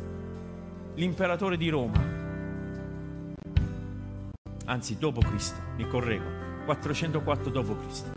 l'imperatore 0.94 1.56
di 1.56 1.68
Roma, 1.68 2.02
anzi 4.64 4.96
dopo 4.96 5.20
Cristo, 5.20 5.60
mi 5.76 5.86
correggo, 5.86 6.64
404 6.64 7.50
d.C. 7.50 8.13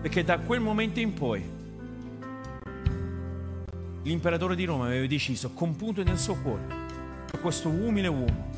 Perché 0.00 0.24
da 0.24 0.38
quel 0.38 0.60
momento 0.60 0.98
in 0.98 1.12
poi 1.12 1.44
l'imperatore 4.02 4.56
di 4.56 4.64
Roma 4.64 4.86
aveva 4.86 5.06
deciso, 5.06 5.50
compunto 5.52 6.02
nel 6.02 6.18
suo 6.18 6.36
cuore, 6.36 6.78
questo 7.40 7.68
umile 7.68 8.08
uomo, 8.08 8.50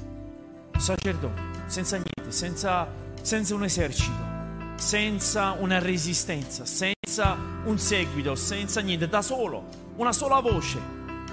sacerdote, 0.76 1.40
senza 1.66 1.96
niente, 1.96 2.30
senza, 2.30 2.88
senza 3.20 3.54
un 3.54 3.64
esercito, 3.64 4.30
senza 4.76 5.52
una 5.52 5.78
resistenza, 5.78 6.64
senza 6.64 7.36
un 7.64 7.78
seguito, 7.78 8.34
senza 8.34 8.80
niente, 8.80 9.08
da 9.08 9.22
solo, 9.22 9.66
una 9.96 10.12
sola 10.12 10.40
voce, 10.40 10.78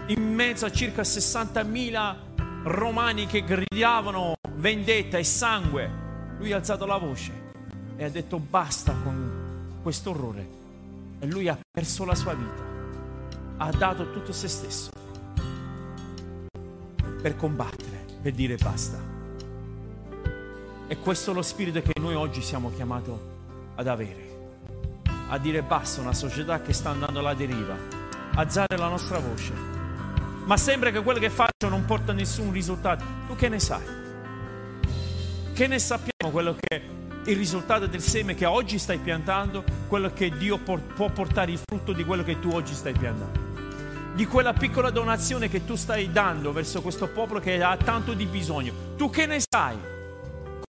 in 0.07 0.33
mezzo 0.33 0.65
a 0.65 0.71
circa 0.71 1.03
60.000 1.03 2.15
romani 2.63 3.25
che 3.27 3.43
gridavano 3.43 4.35
vendetta 4.55 5.17
e 5.17 5.23
sangue, 5.23 5.89
lui 6.39 6.51
ha 6.51 6.57
alzato 6.57 6.85
la 6.85 6.97
voce 6.97 7.31
e 7.95 8.03
ha 8.03 8.09
detto 8.09 8.39
basta 8.39 8.93
con 9.03 9.28
questo 9.81 10.11
orrore 10.11 10.47
e 11.19 11.25
lui 11.27 11.47
ha 11.47 11.57
perso 11.69 12.05
la 12.05 12.15
sua 12.15 12.33
vita, 12.33 12.63
ha 13.57 13.71
dato 13.71 14.11
tutto 14.11 14.31
se 14.31 14.47
stesso 14.47 14.89
per 17.21 17.35
combattere, 17.35 18.05
per 18.21 18.33
dire 18.33 18.55
basta. 18.55 18.97
E 20.87 20.97
questo 20.97 21.31
è 21.31 21.33
lo 21.33 21.41
spirito 21.41 21.81
che 21.81 21.93
noi 21.99 22.15
oggi 22.15 22.41
siamo 22.41 22.71
chiamati 22.73 23.11
ad 23.75 23.87
avere. 23.87 24.27
A 25.29 25.37
dire 25.37 25.61
basta 25.61 26.01
una 26.01 26.13
società 26.13 26.61
che 26.61 26.73
sta 26.73 26.89
andando 26.89 27.19
alla 27.19 27.33
deriva. 27.33 27.75
Alzare 28.35 28.77
la 28.77 28.87
nostra 28.87 29.19
voce. 29.19 29.53
Ma 30.45 30.57
sembra 30.57 30.89
che 30.89 31.03
quello 31.03 31.19
che 31.19 31.29
faccio 31.29 31.69
non 31.69 31.85
porta 31.85 32.13
nessun 32.13 32.51
risultato. 32.51 33.03
Tu 33.27 33.35
che 33.35 33.49
ne 33.49 33.59
sai? 33.59 33.83
Che 35.53 35.67
ne 35.67 35.77
sappiamo 35.77 36.31
quello 36.31 36.55
che 36.59 36.81
il 37.25 37.35
risultato 37.35 37.87
del 37.87 38.01
seme 38.01 38.35
che 38.35 38.45
oggi 38.45 38.79
stai 38.79 38.97
piantando, 38.97 39.63
quello 39.87 40.11
che 40.13 40.29
Dio 40.37 40.57
può 40.57 41.09
portare 41.09 41.51
il 41.51 41.59
frutto 41.63 41.93
di 41.93 42.03
quello 42.03 42.23
che 42.23 42.39
tu 42.39 42.49
oggi 42.49 42.73
stai 42.73 42.93
piantando? 42.93 43.47
Di 44.15 44.25
quella 44.25 44.53
piccola 44.53 44.89
donazione 44.89 45.49
che 45.49 45.65
tu 45.65 45.75
stai 45.75 46.11
dando 46.11 46.51
verso 46.51 46.81
questo 46.81 47.07
popolo 47.07 47.39
che 47.39 47.61
ha 47.61 47.77
tanto 47.77 48.13
di 48.13 48.25
bisogno. 48.25 48.73
Tu 48.97 49.09
che 49.09 49.25
ne 49.25 49.39
sai? 49.39 49.97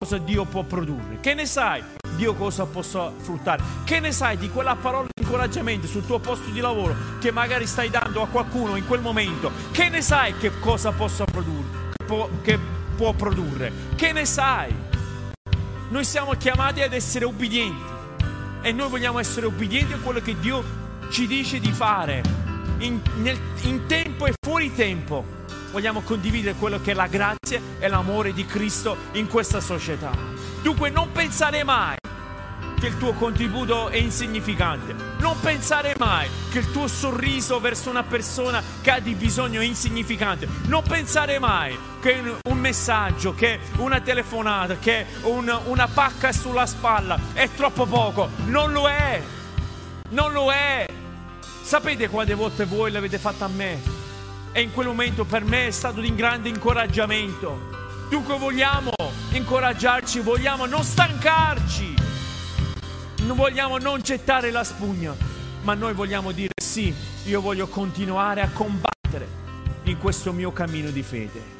cosa 0.02 0.16
Dio 0.16 0.46
può 0.46 0.62
produrre? 0.62 1.20
Che 1.20 1.34
ne 1.34 1.44
sai 1.44 1.84
Dio 2.16 2.34
cosa 2.34 2.64
possa 2.64 3.12
fruttare? 3.14 3.62
Che 3.84 4.00
ne 4.00 4.12
sai 4.12 4.38
di 4.38 4.48
quella 4.48 4.74
parola 4.74 5.06
di 5.14 5.22
incoraggiamento 5.22 5.86
sul 5.86 6.06
tuo 6.06 6.18
posto 6.18 6.48
di 6.48 6.60
lavoro 6.60 6.96
che 7.20 7.30
magari 7.30 7.66
stai 7.66 7.90
dando 7.90 8.22
a 8.22 8.26
qualcuno 8.26 8.76
in 8.76 8.86
quel 8.86 9.02
momento? 9.02 9.52
Che 9.70 9.90
ne 9.90 10.00
sai 10.00 10.34
che 10.38 10.58
cosa 10.58 10.90
possa 10.92 11.24
produrre? 11.24 11.90
Che 11.96 12.04
può, 12.06 12.30
che 12.40 12.58
può 12.96 13.12
produrre? 13.12 13.72
Che 13.94 14.12
ne 14.12 14.24
sai? 14.24 14.89
Noi 15.90 16.04
siamo 16.04 16.34
chiamati 16.34 16.82
ad 16.82 16.92
essere 16.92 17.24
ubbidienti 17.24 17.82
e 18.62 18.70
noi 18.70 18.88
vogliamo 18.88 19.18
essere 19.18 19.46
ubbidienti 19.46 19.92
a 19.92 19.98
quello 19.98 20.20
che 20.20 20.38
Dio 20.38 20.62
ci 21.10 21.26
dice 21.26 21.58
di 21.58 21.72
fare 21.72 22.22
in, 22.78 23.00
nel, 23.16 23.36
in 23.62 23.86
tempo 23.86 24.26
e 24.26 24.34
fuori 24.40 24.72
tempo 24.72 25.24
vogliamo 25.72 26.02
condividere 26.02 26.54
quello 26.56 26.80
che 26.80 26.92
è 26.92 26.94
la 26.94 27.08
grazia 27.08 27.60
e 27.80 27.88
l'amore 27.88 28.32
di 28.32 28.46
Cristo 28.46 28.96
in 29.14 29.26
questa 29.26 29.58
società. 29.58 30.12
Dunque 30.62 30.90
non 30.90 31.10
pensare 31.10 31.64
mai 31.64 31.96
che 32.78 32.86
il 32.86 32.96
tuo 32.96 33.12
contributo 33.14 33.88
è 33.88 33.96
insignificante. 33.96 34.94
Non 35.18 35.40
pensare 35.40 35.94
mai 35.98 36.28
che 36.52 36.60
il 36.60 36.70
tuo 36.70 36.86
sorriso 36.86 37.58
verso 37.58 37.90
una 37.90 38.04
persona 38.04 38.62
che 38.80 38.92
ha 38.92 39.00
di 39.00 39.14
bisogno 39.14 39.60
è 39.60 39.64
insignificante. 39.64 40.46
Non 40.66 40.84
pensare 40.84 41.40
mai 41.40 41.76
che 42.00 42.22
un 42.48 42.58
messaggio, 42.58 43.34
che 43.34 43.60
una 43.76 44.00
telefonata, 44.00 44.76
che 44.78 45.06
un, 45.22 45.60
una 45.66 45.86
pacca 45.86 46.32
sulla 46.32 46.66
spalla 46.66 47.18
è 47.32 47.48
troppo 47.54 47.86
poco. 47.86 48.28
Non 48.46 48.72
lo 48.72 48.88
è. 48.88 49.22
Non 50.10 50.32
lo 50.32 50.50
è. 50.50 50.86
Sapete 51.62 52.08
quante 52.08 52.34
volte 52.34 52.64
voi 52.64 52.90
l'avete 52.90 53.18
fatta 53.18 53.44
a 53.44 53.48
me? 53.48 53.98
e 54.52 54.62
in 54.62 54.72
quel 54.72 54.88
momento 54.88 55.24
per 55.24 55.44
me 55.44 55.68
è 55.68 55.70
stato 55.70 56.00
di 56.00 56.14
grande 56.14 56.48
incoraggiamento. 56.48 57.68
Dunque 58.08 58.36
vogliamo 58.38 58.92
incoraggiarci, 59.30 60.20
vogliamo 60.20 60.66
non 60.66 60.82
stancarci, 60.82 61.94
non 63.22 63.36
vogliamo 63.36 63.78
non 63.78 64.00
gettare 64.00 64.50
la 64.50 64.64
spugna, 64.64 65.14
ma 65.62 65.74
noi 65.74 65.92
vogliamo 65.92 66.32
dire 66.32 66.52
sì, 66.60 66.92
io 67.26 67.40
voglio 67.40 67.68
continuare 67.68 68.40
a 68.40 68.50
combattere 68.52 69.38
in 69.84 69.98
questo 69.98 70.32
mio 70.32 70.52
cammino 70.52 70.90
di 70.90 71.02
fede. 71.02 71.59